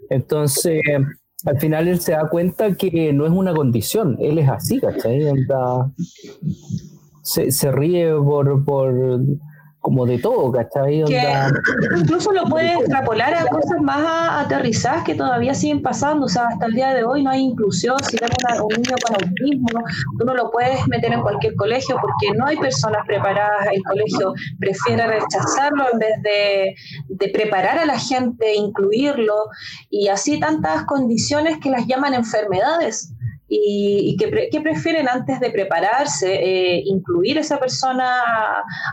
Entonces, 0.09 0.81
al 1.45 1.59
final 1.59 1.87
él 1.87 1.99
se 1.99 2.13
da 2.13 2.29
cuenta 2.29 2.75
que 2.75 3.11
no 3.13 3.25
es 3.25 3.31
una 3.31 3.53
condición, 3.53 4.17
él 4.19 4.37
es 4.37 4.49
así, 4.49 4.79
¿cachai? 4.79 5.27
Anda, 5.27 5.91
se, 7.21 7.51
se 7.51 7.71
ríe 7.71 8.13
por, 8.15 8.63
por 8.63 9.19
como 9.87 10.05
de 10.05 10.17
todo, 10.17 10.51
¿cachai? 10.51 11.01
incluso 11.97 12.33
lo 12.33 12.43
puedes 12.43 12.75
extrapolar 12.75 13.33
a 13.33 13.47
cosas 13.47 13.79
más 13.81 14.45
aterrizadas 14.45 15.05
que 15.05 15.15
todavía 15.15 15.53
siguen 15.53 15.81
pasando. 15.81 16.25
O 16.25 16.27
sea, 16.27 16.47
hasta 16.47 16.65
el 16.65 16.73
día 16.73 16.93
de 16.93 17.05
hoy 17.05 17.23
no 17.23 17.29
hay 17.29 17.39
inclusión. 17.39 17.97
Si 18.03 18.17
tienes 18.17 18.37
un 18.59 18.81
niño 18.81 18.97
con 19.01 19.15
autismo, 19.15 19.85
tú 20.19 20.25
no 20.25 20.33
lo 20.33 20.51
puedes 20.51 20.85
meter 20.89 21.13
en 21.13 21.21
cualquier 21.21 21.55
colegio 21.55 21.95
porque 22.01 22.37
no 22.37 22.47
hay 22.47 22.57
personas 22.57 23.05
preparadas. 23.07 23.65
El 23.71 23.81
colegio 23.83 24.33
prefiere 24.59 25.07
rechazarlo 25.07 25.85
en 25.93 25.99
vez 25.99 26.21
de, 26.21 26.75
de 27.07 27.29
preparar 27.29 27.79
a 27.79 27.85
la 27.85 27.97
gente, 27.97 28.55
incluirlo. 28.55 29.35
Y 29.89 30.09
así 30.09 30.37
tantas 30.37 30.83
condiciones 30.83 31.59
que 31.59 31.69
las 31.69 31.87
llaman 31.87 32.13
enfermedades 32.13 33.13
y, 33.49 34.17
que, 34.17 34.59
prefieren 34.61 35.07
antes 35.07 35.39
de 35.39 35.49
prepararse, 35.49 36.33
eh, 36.33 36.83
incluir 36.85 37.37
a 37.37 37.41
esa 37.41 37.59
persona 37.59 38.21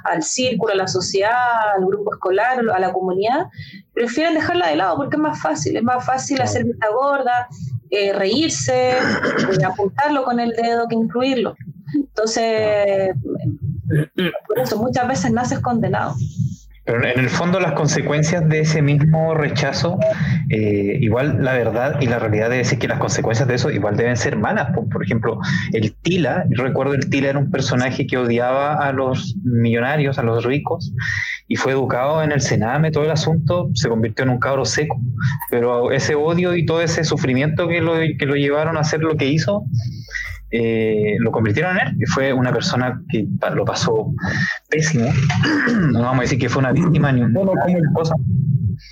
al 0.05 0.23
círculo, 0.23 0.73
a 0.73 0.77
la 0.77 0.87
sociedad, 0.87 1.75
al 1.77 1.85
grupo 1.87 2.15
escolar, 2.15 2.61
a 2.73 2.79
la 2.79 2.93
comunidad, 2.93 3.47
prefieren 3.93 4.35
dejarla 4.35 4.69
de 4.69 4.77
lado 4.77 4.97
porque 4.97 5.17
es 5.17 5.23
más 5.23 5.41
fácil, 5.41 5.77
es 5.77 5.83
más 5.83 6.05
fácil 6.05 6.41
hacer 6.41 6.65
vista 6.65 6.89
gorda, 6.91 7.49
eh, 7.91 8.13
reírse, 8.13 8.91
eh, 8.91 9.65
apuntarlo 9.65 10.25
con 10.25 10.39
el 10.39 10.51
dedo 10.51 10.87
que 10.89 10.95
incluirlo. 10.95 11.57
Entonces, 11.95 13.13
por 14.47 14.59
eso 14.59 14.79
muchas 14.79 15.09
veces 15.09 15.33
naces 15.33 15.61
condenado. 15.61 16.15
Pero 16.85 17.03
en 17.03 17.19
el 17.19 17.31
fondo 17.31 17.61
las 17.61 17.73
consecuencias 17.73 18.47
de 18.47 18.61
ese 18.61 18.83
mismo 18.83 19.35
rechazo, 19.35 19.99
eh, 20.51 20.99
igual 21.01 21.43
la 21.43 21.55
verdad 21.55 21.99
y 22.01 22.07
la 22.07 22.19
realidad 22.19 22.51
debe 22.51 22.59
decir 22.59 22.79
que 22.79 22.89
las 22.89 22.99
consecuencias 22.99 23.49
de 23.49 23.55
eso 23.55 23.71
igual 23.71 23.97
deben 23.97 24.17
ser 24.19 24.37
malas. 24.37 24.71
Por, 24.75 25.03
ejemplo, 25.03 25.39
el 25.73 25.95
Tila, 25.95 26.45
recuerdo 26.51 26.93
el 26.93 27.09
Tila 27.09 27.31
era 27.31 27.39
un 27.39 27.51
personaje 27.51 28.07
que 28.07 28.19
odiaba 28.19 28.75
a 28.75 28.93
los 28.93 29.35
millonarios, 29.45 30.19
a 30.19 30.23
los 30.23 30.45
ricos, 30.45 30.93
y 31.49 31.57
fue 31.57 31.73
educado 31.73 32.23
en 32.23 32.33
el 32.33 32.43
Sename, 32.43 32.91
todo 32.91 33.05
el 33.05 33.11
asunto 33.11 33.71
se 33.75 33.89
convirtió 33.89 34.25
en 34.25 34.31
un 34.31 34.39
cabro 34.39 34.67
seco. 34.67 35.01
Pero 35.51 35.91
ese 35.91 36.15
odio 36.15 36.55
y 36.55 36.67
todo 36.67 36.83
ese 36.83 37.05
sufrimiento 37.05 37.67
que 37.67 37.81
lo, 37.81 37.95
que 38.19 38.27
lo 38.27 38.35
llevaron 38.35 38.77
a 38.77 38.81
hacer 38.81 39.01
lo 39.01 39.17
que 39.17 39.27
hizo, 39.27 39.65
eh, 40.51 41.17
lo 41.19 41.31
convirtieron 41.33 41.77
en 41.77 41.89
él, 41.89 41.97
y 42.01 42.07
fue 42.07 42.33
una 42.33 42.53
persona 42.53 43.03
que 43.09 43.27
lo 43.55 43.65
pasó 43.65 44.13
pésimo. 44.69 45.09
No 45.93 46.01
vamos 46.01 46.19
a 46.19 46.23
decir 46.23 46.39
que 46.39 46.49
fue 46.49 46.61
una 46.61 46.73
víctima 46.73 47.13
ni 47.13 47.23
una 47.23 47.93
cosa, 47.95 48.15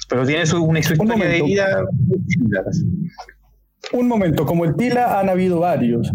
pero 0.08 0.26
tiene 0.26 0.46
su, 0.46 0.62
una 0.62 0.80
historia 0.80 1.16
de 1.16 1.42
vida. 1.42 1.84
Un 3.92 4.08
momento, 4.08 4.46
como 4.46 4.64
el 4.64 4.76
Tila 4.76 5.20
han 5.20 5.28
habido 5.28 5.60
varios. 5.60 6.12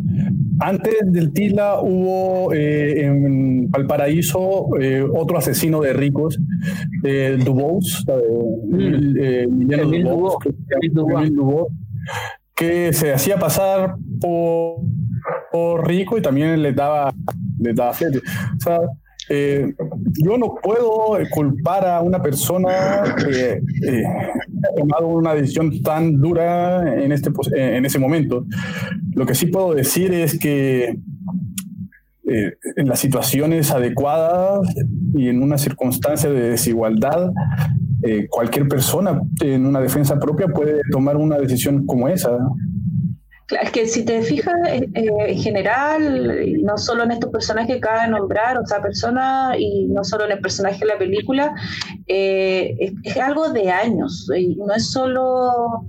Antes 0.59 0.95
del 1.05 1.33
Tila 1.33 1.81
hubo 1.81 2.51
eh, 2.53 3.05
en 3.05 3.69
Valparaíso 3.69 4.69
eh, 4.79 5.03
otro 5.03 5.37
asesino 5.37 5.81
de 5.81 5.93
ricos, 5.93 6.39
eh, 7.03 7.37
Dubos, 7.43 8.03
que 12.55 12.93
se 12.93 13.13
hacía 13.13 13.37
pasar 13.37 13.95
por 14.19 14.77
rico 15.77 16.17
y 16.17 16.21
también 16.21 16.61
le 16.61 16.73
daba, 16.73 17.13
le 17.59 17.73
daba 17.73 17.91
O 17.91 18.59
sea, 18.59 18.79
eh, 19.29 19.73
yo 20.23 20.37
no 20.37 20.55
puedo 20.61 21.17
culpar 21.31 21.85
a 21.85 22.01
una 22.01 22.21
persona 22.21 23.03
que 23.17 23.61
eh, 23.85 24.03
ha 24.05 24.75
tomado 24.75 25.07
una 25.07 25.33
decisión 25.33 25.81
tan 25.81 26.21
dura 26.21 27.01
en, 27.01 27.11
este, 27.11 27.31
en 27.53 27.85
ese 27.85 27.99
momento. 27.99 28.45
Lo 29.13 29.25
que 29.25 29.35
sí 29.35 29.47
puedo 29.47 29.73
decir 29.73 30.13
es 30.13 30.39
que 30.39 30.97
eh, 32.29 32.53
en 32.75 32.87
las 32.87 32.99
situaciones 32.99 33.71
adecuadas 33.71 34.67
y 35.13 35.27
en 35.27 35.41
una 35.41 35.57
circunstancia 35.57 36.29
de 36.29 36.51
desigualdad, 36.51 37.31
cualquier 38.29 38.69
persona 38.69 39.19
en 39.41 39.65
una 39.65 39.81
defensa 39.81 40.17
propia 40.17 40.47
puede 40.47 40.79
tomar 40.91 41.17
una 41.17 41.37
decisión 41.37 41.85
como 41.85 42.07
esa. 42.07 42.37
Claro, 43.47 43.65
es 43.65 43.71
que 43.71 43.87
si 43.87 44.03
te 44.03 44.21
fijas 44.23 44.55
eh, 44.67 44.89
eh, 44.93 45.09
en 45.19 45.37
general, 45.37 46.63
no 46.63 46.77
solo 46.77 47.03
en 47.03 47.11
estos 47.11 47.31
personajes 47.31 47.71
que 47.71 47.77
acaba 47.77 48.03
de 48.03 48.09
nombrar, 48.09 48.57
o 48.57 48.65
sea, 48.65 48.81
persona, 48.81 49.55
y 49.57 49.85
no 49.87 50.03
solo 50.03 50.25
en 50.25 50.33
el 50.33 50.41
personaje 50.41 50.79
de 50.79 50.85
la 50.85 50.97
película, 50.97 51.55
eh, 52.07 52.75
es, 53.03 53.17
algo 53.17 53.49
de 53.49 53.71
años, 53.71 54.29
no 54.57 54.73
es 54.73 54.91
solo 54.91 55.85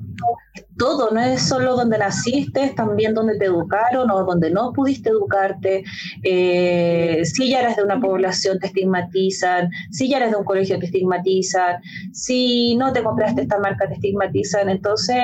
todo, 0.76 1.10
no 1.10 1.20
es 1.20 1.42
solo 1.48 1.74
donde 1.74 1.98
naciste, 1.98 2.62
es 2.62 2.74
también 2.76 3.12
donde 3.12 3.36
te 3.38 3.46
educaron 3.46 4.08
o 4.08 4.24
donde 4.24 4.52
no 4.52 4.72
pudiste 4.72 5.10
educarte. 5.10 5.82
si 6.22 7.50
ya 7.50 7.60
eres 7.60 7.76
de 7.76 7.82
una 7.82 8.00
población, 8.00 8.60
te 8.60 8.68
estigmatizan. 8.68 9.68
Si 9.90 10.08
ya 10.08 10.18
eres 10.18 10.30
de 10.30 10.36
un 10.36 10.44
colegio, 10.44 10.78
te 10.78 10.86
estigmatizan. 10.86 11.80
Si 12.12 12.76
no 12.76 12.92
te 12.92 13.02
compraste 13.02 13.42
esta 13.42 13.58
marca, 13.58 13.88
te 13.88 13.94
estigmatizan. 13.94 14.68
Entonces, 14.68 15.16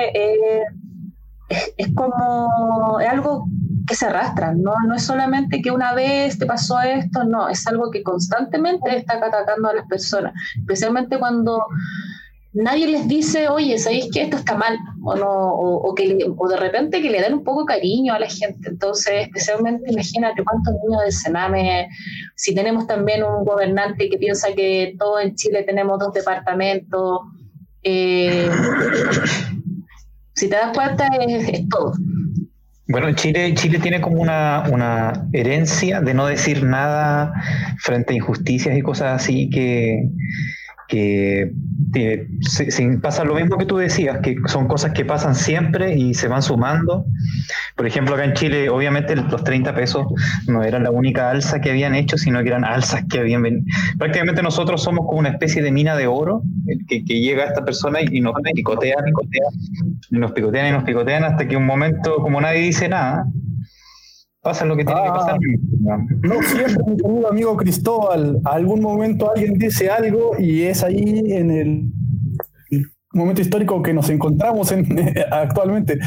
es, 1.49 1.93
como 1.93 2.99
es 2.99 3.09
algo 3.09 3.47
que 3.87 3.95
se 3.95 4.07
arrastra, 4.07 4.53
¿no? 4.53 4.73
no 4.87 4.95
es 4.95 5.03
solamente 5.03 5.61
que 5.61 5.71
una 5.71 5.93
vez 5.93 6.39
te 6.39 6.45
pasó 6.45 6.79
esto, 6.81 7.23
no, 7.23 7.49
es 7.49 7.65
algo 7.67 7.91
que 7.91 8.01
constantemente 8.01 8.97
está 8.97 9.13
atacando 9.15 9.69
a 9.69 9.75
las 9.75 9.87
personas, 9.87 10.33
especialmente 10.57 11.19
cuando 11.19 11.65
nadie 12.55 12.87
les 12.87 13.07
dice, 13.07 13.49
oye, 13.49 13.77
¿sabéis 13.77 14.09
que 14.11 14.23
esto 14.23 14.37
está 14.37 14.55
mal? 14.55 14.77
O, 15.03 15.15
no, 15.15 15.29
o, 15.29 15.93
que 15.93 16.17
o 16.37 16.47
de 16.47 16.57
repente 16.57 17.01
que 17.01 17.09
le 17.09 17.21
den 17.21 17.33
un 17.33 17.43
poco 17.43 17.65
cariño 17.65 18.13
a 18.13 18.19
la 18.19 18.27
gente. 18.27 18.69
Entonces, 18.69 19.27
especialmente 19.27 19.91
imagínate 19.91 20.43
cuántos 20.43 20.73
niños 20.81 21.03
del 21.03 21.11
Sename, 21.11 21.89
si 22.35 22.55
tenemos 22.55 22.87
también 22.87 23.23
un 23.23 23.43
gobernante 23.43 24.09
que 24.09 24.17
piensa 24.17 24.53
que 24.55 24.95
todo 24.97 25.19
en 25.19 25.35
Chile 25.35 25.63
tenemos 25.63 25.99
dos 25.99 26.13
departamentos. 26.13 27.19
Eh, 27.83 28.49
si 30.35 30.49
te 30.49 30.55
das 30.55 30.71
cuenta, 30.73 31.07
es, 31.19 31.67
todo. 31.69 31.93
Bueno, 32.87 33.11
Chile, 33.13 33.53
Chile 33.55 33.79
tiene 33.79 33.99
como 33.99 34.21
una, 34.21 34.63
una, 34.71 35.27
herencia 35.33 36.01
de 36.01 36.13
no 36.13 36.27
decir 36.27 36.63
nada 36.63 37.33
frente 37.79 38.13
a 38.13 38.17
injusticias 38.17 38.77
y 38.77 38.81
cosas 38.81 39.21
así 39.21 39.49
que, 39.49 40.07
que 40.87 41.51
se, 42.41 42.97
pasa 43.01 43.23
lo 43.23 43.35
mismo 43.35 43.57
que 43.57 43.65
tú 43.65 43.77
decías, 43.77 44.19
que 44.21 44.35
son 44.47 44.67
cosas 44.67 44.93
que 44.93 45.05
pasan 45.05 45.35
siempre 45.35 45.95
y 45.95 46.13
se 46.13 46.27
van 46.27 46.41
sumando. 46.41 47.05
Por 47.75 47.87
ejemplo, 47.87 48.15
acá 48.15 48.25
en 48.25 48.33
Chile, 48.33 48.69
obviamente 48.69 49.15
los 49.15 49.43
30 49.43 49.73
pesos 49.73 50.05
no 50.47 50.63
eran 50.63 50.83
la 50.83 50.91
única 50.91 51.31
alza 51.31 51.59
que 51.59 51.71
habían 51.71 51.95
hecho, 51.95 52.17
sino 52.17 52.41
que 52.43 52.49
eran 52.49 52.63
alzas 52.63 53.03
que 53.09 53.19
habían 53.19 53.41
venido. 53.41 53.63
Prácticamente 53.97 54.41
nosotros 54.41 54.83
somos 54.83 55.05
como 55.07 55.19
una 55.19 55.29
especie 55.29 55.61
de 55.61 55.71
mina 55.71 55.95
de 55.95 56.07
oro 56.07 56.43
que, 56.87 57.03
que 57.03 57.19
llega 57.19 57.43
a 57.43 57.47
esta 57.47 57.65
persona 57.65 57.99
y, 58.01 58.21
nos 58.21 58.33
picotean, 58.53 59.05
y 60.11 60.17
nos 60.17 60.31
picotean 60.31 60.67
y 60.67 60.71
nos 60.71 60.83
picotean 60.83 61.23
hasta 61.23 61.47
que 61.47 61.57
un 61.57 61.65
momento, 61.65 62.17
como 62.17 62.41
nadie 62.41 62.61
dice 62.61 62.89
nada, 62.89 63.25
pasa 64.45 64.63
lo 64.63 64.77
que 64.77 64.85
tiene 64.85 65.01
que 65.01 65.09
pasar. 65.09 65.39
Ah, 65.89 65.97
no 66.21 66.41
siempre, 66.43 66.83
mi 66.85 66.97
querido 66.97 67.29
amigo 67.31 67.57
Cristóbal, 67.57 68.39
algún 68.45 68.79
momento 68.79 69.31
alguien 69.31 69.57
dice 69.57 69.89
algo 69.89 70.33
y 70.37 70.61
es 70.61 70.83
ahí 70.83 71.23
en 71.31 71.49
el 71.49 71.91
momento 73.15 73.41
histórico 73.41 73.81
que 73.81 73.93
nos 73.93 74.09
encontramos 74.09 74.71
en, 74.71 74.85
actualmente. 75.31 75.99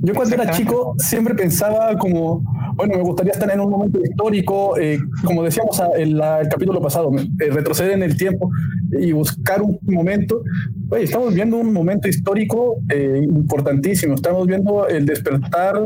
Yo 0.00 0.14
cuando 0.14 0.34
era 0.34 0.50
chico 0.50 0.94
siempre 0.98 1.34
pensaba 1.34 1.96
como, 1.98 2.42
bueno, 2.74 2.96
me 2.96 3.02
gustaría 3.02 3.32
estar 3.32 3.50
en 3.52 3.60
un 3.60 3.70
momento 3.70 4.00
histórico, 4.00 4.78
eh, 4.78 4.98
como 5.24 5.42
decíamos 5.42 5.80
en 5.96 6.20
el 6.20 6.48
capítulo 6.48 6.80
pasado, 6.80 7.10
eh, 7.16 7.50
retroceder 7.50 7.92
en 7.92 8.02
el 8.02 8.16
tiempo 8.16 8.50
y 9.00 9.12
buscar 9.12 9.62
un 9.62 9.78
momento. 9.82 10.42
Oye, 10.90 11.04
estamos 11.04 11.34
viendo 11.34 11.56
un 11.56 11.72
momento 11.72 12.08
histórico 12.08 12.76
eh, 12.88 13.20
importantísimo, 13.22 14.14
estamos 14.14 14.46
viendo 14.46 14.86
el 14.86 15.04
despertar 15.04 15.82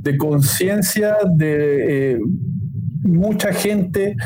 de 0.00 0.16
conciencia 0.16 1.16
de 1.36 2.18
mucha 3.02 3.52
gente, 3.52 4.16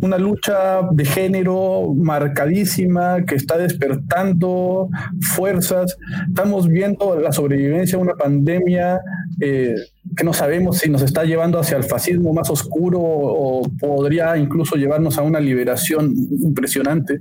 una 0.00 0.18
lucha 0.18 0.80
de 0.90 1.04
género 1.04 1.94
marcadísima 1.94 3.24
que 3.24 3.34
está 3.36 3.56
despertando 3.56 4.88
fuerzas. 5.20 5.96
Estamos 6.28 6.68
viendo 6.68 7.18
la 7.18 7.32
sobrevivencia 7.32 7.98
de 7.98 8.04
una 8.04 8.14
pandemia 8.14 9.00
eh, 9.40 9.74
que 10.16 10.24
no 10.24 10.32
sabemos 10.32 10.78
si 10.78 10.90
nos 10.90 11.02
está 11.02 11.24
llevando 11.24 11.58
hacia 11.58 11.76
el 11.76 11.84
fascismo 11.84 12.32
más 12.32 12.50
oscuro 12.50 13.00
o, 13.00 13.62
podría 13.80 14.36
incluso 14.36 14.76
llevarnos 14.76 15.18
a 15.18 15.22
una 15.22 15.40
liberación 15.40 16.14
impresionante. 16.42 17.18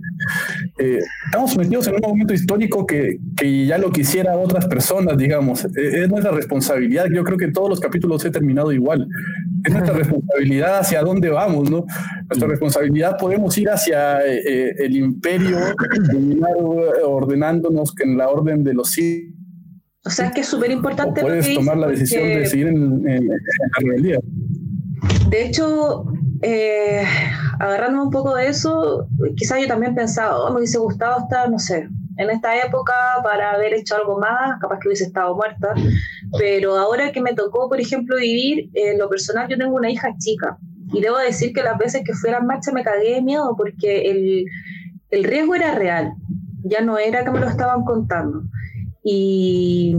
Eh, 0.77 0.99
estamos 1.25 1.57
metidos 1.57 1.87
en 1.87 1.95
un 1.95 2.01
momento 2.01 2.33
histórico 2.33 2.85
que, 2.85 3.17
que 3.35 3.65
ya 3.65 3.77
lo 3.77 3.91
quisiera 3.91 4.37
otras 4.37 4.67
personas, 4.67 5.17
digamos. 5.17 5.65
Eh, 5.65 6.03
es 6.03 6.09
nuestra 6.09 6.31
responsabilidad. 6.31 7.05
Yo 7.13 7.23
creo 7.23 7.37
que 7.37 7.51
todos 7.51 7.69
los 7.69 7.79
capítulos 7.79 8.23
he 8.25 8.31
terminado 8.31 8.71
igual. 8.71 9.07
Es 9.65 9.71
nuestra 9.71 9.93
responsabilidad 9.93 10.79
hacia 10.79 11.01
dónde 11.01 11.29
vamos, 11.29 11.69
¿no? 11.69 11.85
Nuestra 12.29 12.47
responsabilidad 12.47 13.17
podemos 13.17 13.57
ir 13.57 13.69
hacia 13.69 14.25
eh, 14.25 14.75
el 14.79 14.97
imperio, 14.97 15.57
ordenándonos 17.05 17.93
en 18.03 18.17
la 18.17 18.29
orden 18.29 18.63
de 18.63 18.73
los 18.73 18.91
siglos 18.91 19.42
o 20.05 20.09
sea, 20.09 20.27
es 20.27 20.31
que 20.33 20.41
es 20.41 20.47
súper 20.47 20.71
importante. 20.71 21.21
Puedes 21.21 21.53
tomar 21.53 21.77
la 21.77 21.87
decisión 21.87 22.27
de 22.27 22.45
seguir 22.45 22.67
en, 22.67 23.27
la 23.27 23.35
rebeldía. 23.79 24.19
De 25.29 25.45
hecho, 25.45 26.05
eh, 26.41 27.03
agarrándome 27.59 28.03
un 28.03 28.11
poco 28.11 28.35
de 28.35 28.47
eso, 28.47 29.07
quizás 29.37 29.61
yo 29.61 29.67
también 29.67 29.95
pensaba, 29.95 30.37
oh, 30.37 30.51
me 30.51 30.57
hubiese 30.57 30.77
gustado 30.77 31.19
estar, 31.19 31.49
no 31.49 31.57
sé, 31.57 31.87
en 32.17 32.29
esta 32.29 32.55
época 32.65 32.93
para 33.23 33.51
haber 33.51 33.73
hecho 33.73 33.95
algo 33.95 34.19
más, 34.19 34.59
capaz 34.59 34.79
que 34.79 34.89
hubiese 34.89 35.05
estado 35.05 35.35
muerta, 35.35 35.73
pero 36.37 36.75
ahora 36.75 37.11
que 37.11 37.21
me 37.21 37.33
tocó, 37.33 37.69
por 37.69 37.79
ejemplo, 37.79 38.17
vivir, 38.17 38.69
en 38.73 38.99
lo 38.99 39.09
personal, 39.09 39.47
yo 39.47 39.57
tengo 39.57 39.75
una 39.75 39.89
hija 39.89 40.09
chica 40.19 40.57
y 40.91 41.01
debo 41.01 41.17
decir 41.17 41.53
que 41.53 41.63
las 41.63 41.77
veces 41.77 42.03
que 42.05 42.13
fui 42.13 42.29
a 42.29 42.33
la 42.33 42.41
marcha 42.41 42.71
me 42.71 42.83
cagué 42.83 43.15
de 43.15 43.21
miedo 43.21 43.55
porque 43.57 44.11
el, 44.11 44.45
el 45.11 45.23
riesgo 45.23 45.55
era 45.55 45.75
real, 45.75 46.13
ya 46.63 46.81
no 46.81 46.97
era 46.97 47.23
que 47.23 47.31
me 47.31 47.39
lo 47.39 47.47
estaban 47.47 47.83
contando. 47.83 48.43
Y, 49.03 49.95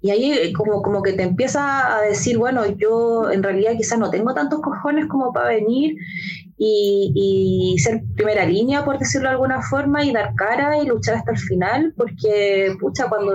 y 0.00 0.10
ahí 0.10 0.32
eh, 0.32 0.52
como, 0.52 0.82
como 0.82 1.02
que 1.02 1.12
te 1.14 1.22
empieza 1.22 1.96
a 1.96 2.02
decir, 2.02 2.38
bueno, 2.38 2.64
yo 2.66 3.30
en 3.30 3.42
realidad 3.42 3.72
quizás 3.76 3.98
no 3.98 4.10
tengo 4.10 4.34
tantos 4.34 4.60
cojones 4.60 5.06
como 5.06 5.32
para 5.32 5.48
venir 5.48 5.96
y, 6.56 7.12
y, 7.74 7.78
ser 7.78 8.02
primera 8.14 8.44
línea, 8.44 8.84
por 8.84 8.98
decirlo 8.98 9.28
de 9.28 9.34
alguna 9.34 9.62
forma, 9.62 10.04
y 10.04 10.12
dar 10.12 10.34
cara 10.34 10.78
y 10.78 10.86
luchar 10.86 11.16
hasta 11.16 11.32
el 11.32 11.38
final, 11.38 11.94
porque, 11.96 12.74
pucha, 12.80 13.08
cuando, 13.08 13.34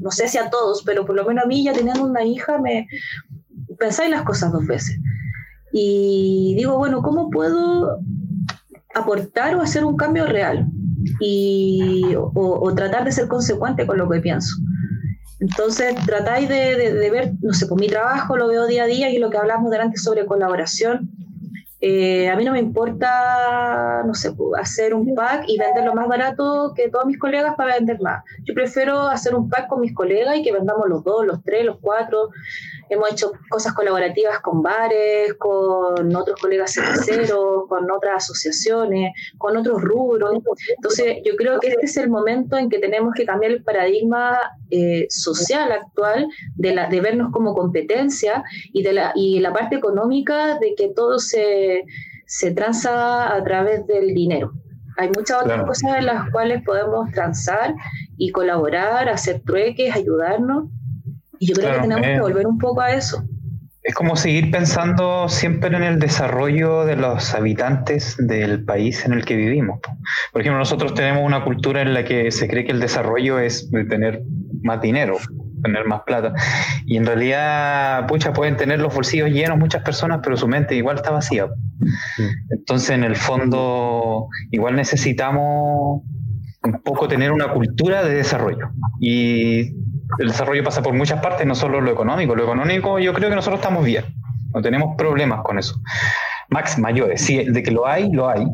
no 0.00 0.10
sé 0.10 0.28
si 0.28 0.38
a 0.38 0.50
todos, 0.50 0.82
pero 0.84 1.04
por 1.04 1.16
lo 1.16 1.24
menos 1.24 1.44
a 1.44 1.48
mí 1.48 1.64
ya 1.64 1.72
teniendo 1.72 2.04
una 2.04 2.24
hija, 2.24 2.58
me 2.58 2.86
pensáis 3.78 4.10
las 4.10 4.22
cosas 4.22 4.52
dos 4.52 4.66
veces. 4.66 4.98
Y 5.72 6.54
digo, 6.56 6.78
bueno, 6.78 7.02
¿cómo 7.02 7.30
puedo 7.30 7.98
aportar 8.94 9.56
o 9.56 9.62
hacer 9.62 9.84
un 9.84 9.96
cambio 9.96 10.26
real? 10.26 10.66
Y, 11.20 12.14
o, 12.16 12.74
tratar 12.74 13.04
de 13.04 13.12
ser 13.12 13.28
consecuente 13.28 13.86
con 13.86 13.98
lo 13.98 14.08
que 14.08 14.20
pienso. 14.20 14.54
Entonces, 15.40 15.94
tratáis 16.06 16.48
de, 16.48 16.76
de, 16.94 17.10
ver, 17.10 17.32
no 17.42 17.52
sé, 17.52 17.66
por 17.66 17.76
pues 17.76 17.88
mi 17.88 17.92
trabajo 17.92 18.36
lo 18.36 18.48
veo 18.48 18.66
día 18.66 18.84
a 18.84 18.86
día 18.86 19.10
y 19.10 19.18
lo 19.18 19.30
que 19.30 19.36
hablamos 19.36 19.70
delante 19.70 19.98
sobre 19.98 20.24
colaboración. 20.24 21.10
Eh, 21.80 22.30
a 22.30 22.36
mí 22.36 22.44
no 22.44 22.52
me 22.52 22.58
importa, 22.58 24.02
no 24.06 24.14
sé, 24.14 24.32
pues, 24.32 24.60
hacer 24.60 24.94
un 24.94 25.14
pack 25.14 25.44
y 25.46 25.58
venderlo 25.58 25.94
más 25.94 26.08
barato 26.08 26.72
que 26.74 26.88
todos 26.88 27.04
mis 27.04 27.18
colegas 27.18 27.54
para 27.54 27.74
vender 27.74 28.00
más. 28.00 28.24
Yo 28.44 28.54
prefiero 28.54 29.02
hacer 29.08 29.34
un 29.34 29.50
pack 29.50 29.68
con 29.68 29.82
mis 29.82 29.94
colegas 29.94 30.36
y 30.36 30.42
que 30.42 30.52
vendamos 30.52 30.88
los 30.88 31.04
dos, 31.04 31.26
los 31.26 31.42
tres, 31.44 31.66
los 31.66 31.78
cuatro. 31.80 32.30
Hemos 32.88 33.12
hecho 33.12 33.32
cosas 33.50 33.74
colaborativas 33.74 34.40
con 34.40 34.62
bares, 34.62 35.34
con 35.34 36.14
otros 36.14 36.40
colegas 36.40 36.72
cerveceros, 36.74 37.66
con 37.68 37.90
otras 37.90 38.24
asociaciones, 38.24 39.12
con 39.38 39.56
otros 39.56 39.82
rubros. 39.82 40.34
Entonces, 40.76 41.18
yo 41.24 41.34
creo 41.36 41.58
que 41.60 41.68
este 41.68 41.86
es 41.86 41.96
el 41.96 42.10
momento 42.10 42.56
en 42.56 42.68
que 42.68 42.78
tenemos 42.78 43.12
que 43.14 43.24
cambiar 43.24 43.52
el 43.52 43.64
paradigma 43.64 44.38
eh, 44.70 45.06
social 45.10 45.72
actual 45.72 46.28
de, 46.54 46.74
la, 46.74 46.88
de 46.88 47.00
vernos 47.00 47.32
como 47.32 47.54
competencia 47.54 48.44
y, 48.72 48.82
de 48.82 48.92
la, 48.92 49.12
y 49.14 49.40
la 49.40 49.52
parte 49.52 49.76
económica 49.76 50.58
de 50.58 50.74
que 50.74 50.88
todo 50.88 51.18
se, 51.18 51.84
se 52.26 52.52
transa 52.52 53.34
a 53.34 53.42
través 53.42 53.86
del 53.86 54.14
dinero. 54.14 54.52
Hay 54.98 55.10
muchas 55.14 55.42
otras 55.42 55.66
cosas 55.66 55.98
en 55.98 56.06
las 56.06 56.30
cuales 56.30 56.62
podemos 56.64 57.10
transar 57.10 57.74
y 58.16 58.30
colaborar, 58.30 59.08
hacer 59.08 59.42
trueques, 59.44 59.94
ayudarnos 59.94 60.70
y 61.38 61.46
yo 61.46 61.54
creo 61.54 61.74
que 61.74 61.80
tenemos 61.80 62.06
que 62.06 62.14
eh. 62.14 62.20
volver 62.20 62.46
un 62.46 62.58
poco 62.58 62.80
a 62.80 62.92
eso. 62.92 63.24
Es 63.82 63.94
como 63.94 64.16
seguir 64.16 64.50
pensando 64.50 65.28
siempre 65.28 65.76
en 65.76 65.84
el 65.84 66.00
desarrollo 66.00 66.84
de 66.84 66.96
los 66.96 67.32
habitantes 67.34 68.16
del 68.18 68.64
país 68.64 69.04
en 69.06 69.12
el 69.12 69.24
que 69.24 69.36
vivimos. 69.36 69.78
Por 70.32 70.40
ejemplo, 70.40 70.58
nosotros 70.58 70.92
tenemos 70.94 71.22
una 71.24 71.44
cultura 71.44 71.82
en 71.82 71.94
la 71.94 72.04
que 72.04 72.32
se 72.32 72.48
cree 72.48 72.64
que 72.64 72.72
el 72.72 72.80
desarrollo 72.80 73.38
es 73.38 73.70
tener 73.70 74.24
más 74.64 74.80
dinero, 74.80 75.16
tener 75.62 75.84
más 75.86 76.00
plata. 76.02 76.32
Y 76.84 76.96
en 76.96 77.06
realidad, 77.06 78.08
pucha, 78.08 78.32
pueden 78.32 78.56
tener 78.56 78.80
los 78.80 78.92
bolsillos 78.92 79.30
llenos 79.30 79.56
muchas 79.56 79.84
personas, 79.84 80.18
pero 80.20 80.36
su 80.36 80.48
mente 80.48 80.74
igual 80.74 80.96
está 80.96 81.12
vacía. 81.12 81.46
Entonces, 82.50 82.90
en 82.90 83.04
el 83.04 83.14
fondo, 83.14 84.26
igual 84.50 84.74
necesitamos 84.74 86.02
un 86.64 86.82
poco 86.82 87.06
tener 87.06 87.30
una 87.30 87.52
cultura 87.52 88.02
de 88.02 88.14
desarrollo. 88.14 88.70
Y 89.00 89.74
el 90.18 90.28
desarrollo 90.28 90.64
pasa 90.64 90.82
por 90.82 90.94
muchas 90.94 91.20
partes, 91.20 91.46
no 91.46 91.54
solo 91.54 91.80
lo 91.80 91.90
económico. 91.90 92.34
Lo 92.34 92.44
económico 92.44 92.98
yo 92.98 93.12
creo 93.12 93.28
que 93.28 93.36
nosotros 93.36 93.60
estamos 93.60 93.84
bien, 93.84 94.04
no 94.54 94.62
tenemos 94.62 94.96
problemas 94.96 95.42
con 95.42 95.58
eso. 95.58 95.80
Max, 96.48 96.78
mayores, 96.78 97.20
sí, 97.20 97.44
de 97.44 97.62
que 97.62 97.70
lo 97.70 97.86
hay, 97.86 98.10
lo 98.12 98.28
hay, 98.28 98.46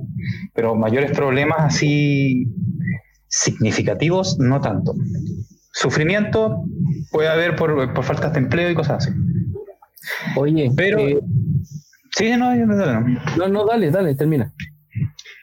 pero 0.55 0.75
mayores 0.75 1.13
problemas 1.13 1.61
así 1.61 2.47
significativos, 3.29 4.39
no 4.39 4.61
tanto. 4.61 4.95
Sufrimiento 5.73 6.65
puede 7.11 7.29
haber 7.29 7.57
por, 7.57 7.93
por 7.93 8.05
faltas 8.05 8.33
de 8.33 8.41
empleo 8.41 8.71
y 8.71 8.75
cosas 8.75 9.07
así. 9.07 9.17
Oye, 10.37 10.71
pero... 10.77 10.99
Eh, 11.01 11.21
sí, 12.17 12.31
no, 12.37 12.55
no, 12.55 13.01
no, 13.37 13.49
no, 13.49 13.67
dale, 13.67 13.91
dale, 13.91 14.15
termina. 14.15 14.53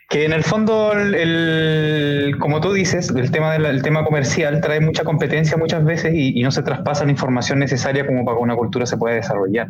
Que 0.10 0.26
en 0.26 0.34
el 0.34 0.44
fondo, 0.44 0.92
el, 0.94 2.36
como 2.40 2.60
tú 2.62 2.74
dices, 2.74 3.12
el 3.16 3.30
tema, 3.30 3.54
del, 3.54 3.84
tema 3.84 4.04
comercial 4.04 4.60
trae 4.60 4.82
mucha 4.82 5.04
competencia 5.04 5.56
muchas 5.56 5.86
veces 5.86 6.16
y, 6.16 6.42
no 6.42 6.50
se 6.50 6.64
traspasa 6.64 7.06
la 7.06 7.12
información 7.12 7.60
necesaria 7.60 8.08
como 8.08 8.26
para 8.26 8.38
que 8.38 8.44
una 8.44 8.56
cultura 8.56 8.88
se 8.88 8.98
pueda 8.98 9.14
desarrollar. 9.14 9.70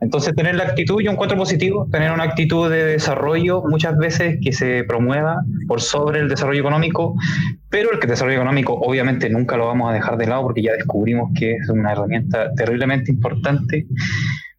Entonces, 0.00 0.32
tener 0.36 0.54
la 0.54 0.62
actitud, 0.62 1.02
yo 1.02 1.10
encuentro 1.10 1.36
positivo, 1.36 1.88
tener 1.90 2.12
una 2.12 2.22
actitud 2.22 2.70
de 2.70 2.84
desarrollo 2.84 3.64
muchas 3.68 3.98
veces 3.98 4.38
que 4.40 4.52
se 4.52 4.84
promueva 4.84 5.42
por 5.66 5.80
sobre 5.80 6.20
el 6.20 6.28
desarrollo 6.28 6.60
económico, 6.60 7.16
pero 7.68 7.90
el 7.90 7.98
desarrollo 7.98 8.36
económico 8.36 8.74
obviamente 8.74 9.28
nunca 9.28 9.56
lo 9.56 9.66
vamos 9.66 9.90
a 9.90 9.92
dejar 9.92 10.18
de 10.18 10.26
lado 10.28 10.42
porque 10.42 10.62
ya 10.62 10.74
descubrimos 10.74 11.32
que 11.36 11.56
es 11.56 11.68
una 11.68 11.90
herramienta 11.90 12.54
terriblemente 12.54 13.10
importante 13.10 13.88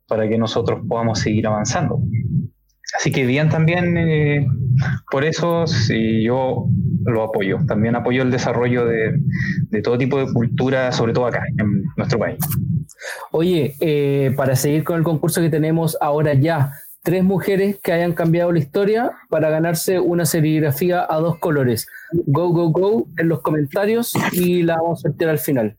para 0.09 0.27
que 0.27 0.37
nosotros 0.37 0.81
podamos 0.89 1.19
seguir 1.19 1.47
avanzando. 1.47 2.01
Así 2.97 3.11
que 3.11 3.25
bien 3.25 3.49
también, 3.49 3.97
eh, 3.97 4.47
por 5.11 5.23
eso 5.23 5.67
sí, 5.67 6.23
yo 6.23 6.65
lo 7.05 7.23
apoyo. 7.23 7.59
También 7.67 7.95
apoyo 7.95 8.23
el 8.23 8.31
desarrollo 8.31 8.85
de, 8.85 9.13
todo 9.83 9.97
tipo 9.97 10.17
de 10.19 10.31
cultura, 10.33 10.91
sobre 10.91 11.13
todo 11.13 11.27
acá, 11.27 11.43
en 11.57 11.83
nuestro 11.97 12.19
país. 12.19 12.39
Oye, 13.31 13.75
eh, 13.79 14.33
para 14.35 14.55
seguir 14.55 14.83
con 14.83 14.97
el 14.97 15.03
concurso 15.03 15.41
que 15.41 15.49
tenemos 15.49 15.97
ahora 16.01 16.33
ya, 16.33 16.73
tres 17.03 17.23
mujeres 17.23 17.77
que 17.81 17.93
hayan 17.93 18.13
cambiado 18.13 18.51
la 18.51 18.59
historia 18.59 19.11
para 19.29 19.49
ganarse 19.49 19.99
una 19.99 20.25
serigrafía 20.25 21.05
a 21.07 21.19
dos 21.19 21.37
colores. 21.39 21.87
Go, 22.25 22.49
go, 22.49 22.69
go 22.69 23.07
en 23.17 23.29
los 23.29 23.41
comentarios 23.41 24.13
y 24.31 24.63
la 24.63 24.77
vamos 24.77 25.05
a 25.05 25.09
meter 25.09 25.29
al 25.29 25.39
final. 25.39 25.77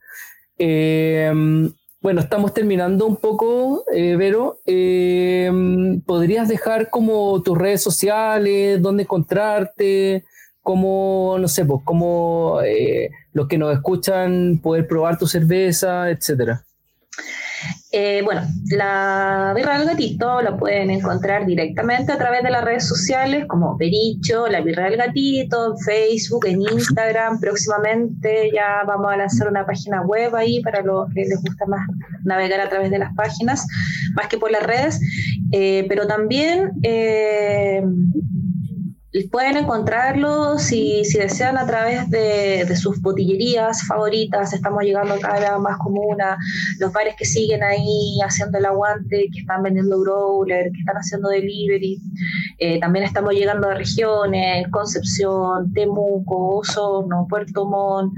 Eh, 0.58 1.32
bueno, 2.03 2.20
estamos 2.22 2.55
terminando 2.55 3.07
un 3.07 3.16
poco, 3.16 3.84
eh, 3.92 4.16
Vero. 4.16 4.61
Eh, 4.64 5.51
¿Podrías 6.07 6.48
dejar 6.48 6.88
como 6.88 7.42
tus 7.42 7.59
redes 7.59 7.82
sociales, 7.82 8.80
dónde 8.80 9.03
encontrarte, 9.03 10.24
cómo, 10.62 11.36
no 11.38 11.46
sé, 11.48 11.64
pues, 11.66 11.82
cómo 11.84 12.61
eh, 12.64 13.11
los 13.34 13.48
que 13.48 13.59
nos 13.59 13.74
escuchan 13.74 14.61
poder 14.62 14.86
probar 14.88 15.18
tu 15.18 15.26
cerveza, 15.26 16.11
etcétera? 16.11 16.64
Eh, 17.92 18.22
bueno, 18.24 18.42
la 18.70 19.52
birra 19.56 19.78
del 19.78 19.88
gatito 19.88 20.40
la 20.42 20.56
pueden 20.56 20.90
encontrar 20.90 21.44
directamente 21.44 22.12
a 22.12 22.18
través 22.18 22.44
de 22.44 22.50
las 22.50 22.64
redes 22.64 22.86
sociales 22.86 23.46
como 23.48 23.76
Pericho, 23.76 24.46
la 24.46 24.61
birra 24.61 24.84
del 24.84 24.96
gatito, 24.96 25.72
en 25.72 25.78
Facebook, 25.78 26.46
en 26.46 26.62
Instagram. 26.62 27.40
Próximamente 27.40 28.50
ya 28.54 28.84
vamos 28.86 29.12
a 29.12 29.16
lanzar 29.16 29.48
una 29.48 29.66
página 29.66 30.02
web 30.02 30.36
ahí 30.36 30.62
para 30.62 30.82
los 30.82 31.12
que 31.12 31.22
les 31.22 31.42
gusta 31.42 31.66
más 31.66 31.86
navegar 32.22 32.61
a 32.61 32.68
través 32.68 32.90
de 32.90 32.98
las 32.98 33.12
páginas, 33.14 33.66
más 34.14 34.28
que 34.28 34.38
por 34.38 34.52
las 34.52 34.62
redes. 34.62 35.00
Eh, 35.52 35.84
pero 35.88 36.06
también 36.06 36.70
eh, 36.84 37.82
pueden 39.30 39.56
encontrarlo 39.56 40.58
si, 40.58 41.04
si 41.04 41.18
desean 41.18 41.58
a 41.58 41.66
través 41.66 42.08
de, 42.11 42.64
sus 42.76 43.00
botillerías 43.00 43.82
favoritas. 43.86 44.52
Estamos 44.52 44.84
llegando 44.84 45.18
cada 45.18 45.40
vez 45.40 45.61
más 45.61 45.78
comuna. 45.78 46.38
Los 46.78 46.92
bares 46.92 47.16
que 47.16 47.24
siguen 47.24 47.62
ahí 47.62 48.18
haciendo 48.24 48.58
el 48.58 48.66
aguante, 48.66 49.28
que 49.32 49.40
están 49.40 49.64
vendiendo 49.64 50.00
growler, 50.00 50.70
que 50.70 50.78
están 50.78 50.96
haciendo 50.96 51.28
delivery. 51.28 52.00
Eh, 52.58 52.78
también 52.78 53.04
estamos 53.04 53.34
llegando 53.34 53.68
a 53.68 53.74
regiones, 53.74 54.68
Concepción, 54.70 55.72
Temuco, 55.72 56.58
Osorno, 56.58 57.26
Puerto 57.28 57.66
Montt, 57.66 58.12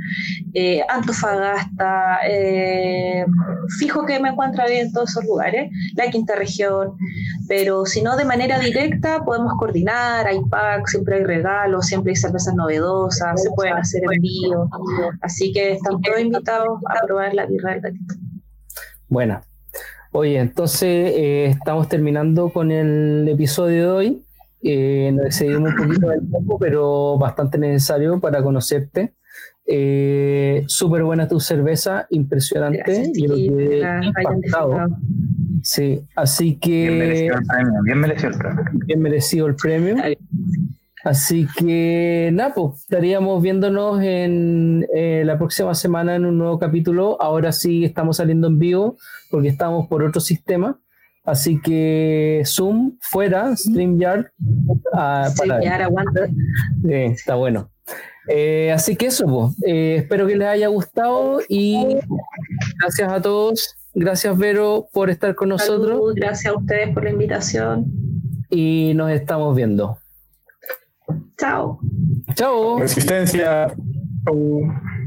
eh, 0.53 0.83
Antofagasta. 0.91 2.19
Eh, 2.29 3.25
fijo 3.79 4.05
que 4.05 4.21
me 4.21 4.29
encuentra 4.31 4.67
bien 4.67 4.89
en 4.89 4.93
todos 4.93 5.11
esos 5.11 5.25
lugares, 5.25 5.71
la 5.95 6.11
quinta 6.11 6.37
región. 6.37 6.93
Pero 7.49 7.87
si 7.87 8.03
no 8.03 8.17
de 8.17 8.25
manera 8.25 8.59
directa, 8.59 9.25
podemos 9.25 9.55
coordinar, 9.59 10.27
hay 10.27 10.41
packs, 10.51 10.82
siempre 10.91 11.17
hay 11.17 11.25
regalos, 11.25 11.87
siempre 11.87 12.11
hay 12.11 12.17
cervezas 12.17 12.55
novedosas, 12.55 13.43
se 13.43 13.51
pueden 13.51 13.75
hacer 13.75 14.03
envíos. 14.11 14.69
Así 15.21 15.53
que 15.53 15.73
están 15.73 16.01
todos 16.01 16.21
invitados 16.21 16.81
a 16.87 17.07
probar 17.07 17.35
la 17.35 17.47
birra 17.47 17.73
del 17.73 17.81
gatito. 17.81 18.15
Bueno, 19.09 19.43
oye, 20.13 20.39
entonces 20.39 21.13
eh, 21.15 21.47
estamos 21.47 21.89
terminando 21.89 22.51
con 22.51 22.71
el 22.71 23.29
episodio 23.29 23.83
de 23.83 23.91
hoy. 23.91 24.23
Eh, 24.63 25.11
nos 25.13 25.27
excedimos 25.27 25.73
un 25.73 25.77
poquito 25.77 26.09
del 26.09 26.29
tiempo, 26.31 26.59
pero 26.59 27.19
bastante 27.19 27.59
necesario 27.59 28.21
para 28.21 28.43
conocerte. 28.43 29.15
Eh, 29.67 30.65
Súper 30.67 31.05
buena 31.05 31.29
tu 31.29 31.41
cerveza, 31.41 32.07
impresionante. 32.11 33.13
Yo 33.15 33.29
lo 33.29 33.35
que 33.37 33.83
impactado. 34.03 34.89
Sí, 35.63 36.05
así 36.17 36.57
que. 36.57 36.89
Bien 36.89 36.99
merecido 36.99 37.37
el 37.37 37.47
premio. 37.47 37.83
Bien 37.83 37.99
merecido 38.01 38.29
el 38.31 38.39
premio. 38.39 38.65
Bien 38.87 39.01
merecido 39.01 39.47
el 39.47 39.55
premio. 39.55 39.97
Así 41.05 41.49
que, 41.57 42.31
nada, 42.33 42.55
pues 42.55 42.81
estaríamos 42.83 43.43
viéndonos 43.43 44.01
en 44.03 44.87
eh, 44.95 45.23
la 45.27 45.37
próxima 45.37 45.75
semana 45.75 46.15
en 46.15 46.25
un 46.25 46.39
nuevo 46.39 46.59
capítulo. 46.59 47.21
Ahora 47.21 47.51
sí 47.53 47.85
estamos 47.85 48.19
saliendo 48.19 48.47
en 48.47 48.59
vivo 48.59 48.97
porque 49.31 49.49
estamos 49.49 49.89
por 49.89 50.03
otro 50.03 50.21
sistema. 50.21 50.79
Así 51.25 51.61
que 51.61 52.43
Zoom 52.45 52.99
fuera, 53.01 53.57
StreamYard. 53.57 54.27
Uh, 54.93 55.31
StreamYard 55.31 55.83
aguanta. 55.83 56.29
está 56.89 57.35
bueno. 57.35 57.71
Eh, 58.29 58.71
así 58.73 58.97
que 58.97 59.07
eso, 59.07 59.27
pues, 59.27 59.55
eh, 59.67 59.97
espero 59.99 60.27
que 60.27 60.37
les 60.37 60.47
haya 60.47 60.69
gustado 60.69 61.41
y 61.49 61.99
gracias 62.79 63.13
a 63.13 63.21
todos. 63.21 63.77
Gracias, 63.95 64.39
Vero, 64.39 64.89
por 64.93 65.11
estar 65.11 65.35
con 65.35 65.51
nosotros. 65.51 66.15
Gracias 66.15 66.53
a 66.53 66.57
ustedes 66.57 66.95
por 66.95 67.05
la 67.05 67.11
invitación. 67.11 67.87
Y 68.49 68.93
nos 68.95 69.11
estamos 69.11 69.55
viendo. 69.55 69.99
Chao. 71.39 71.79
Chao. 72.35 72.79
Resistencia. 72.79 73.75
Chao. 74.25 75.02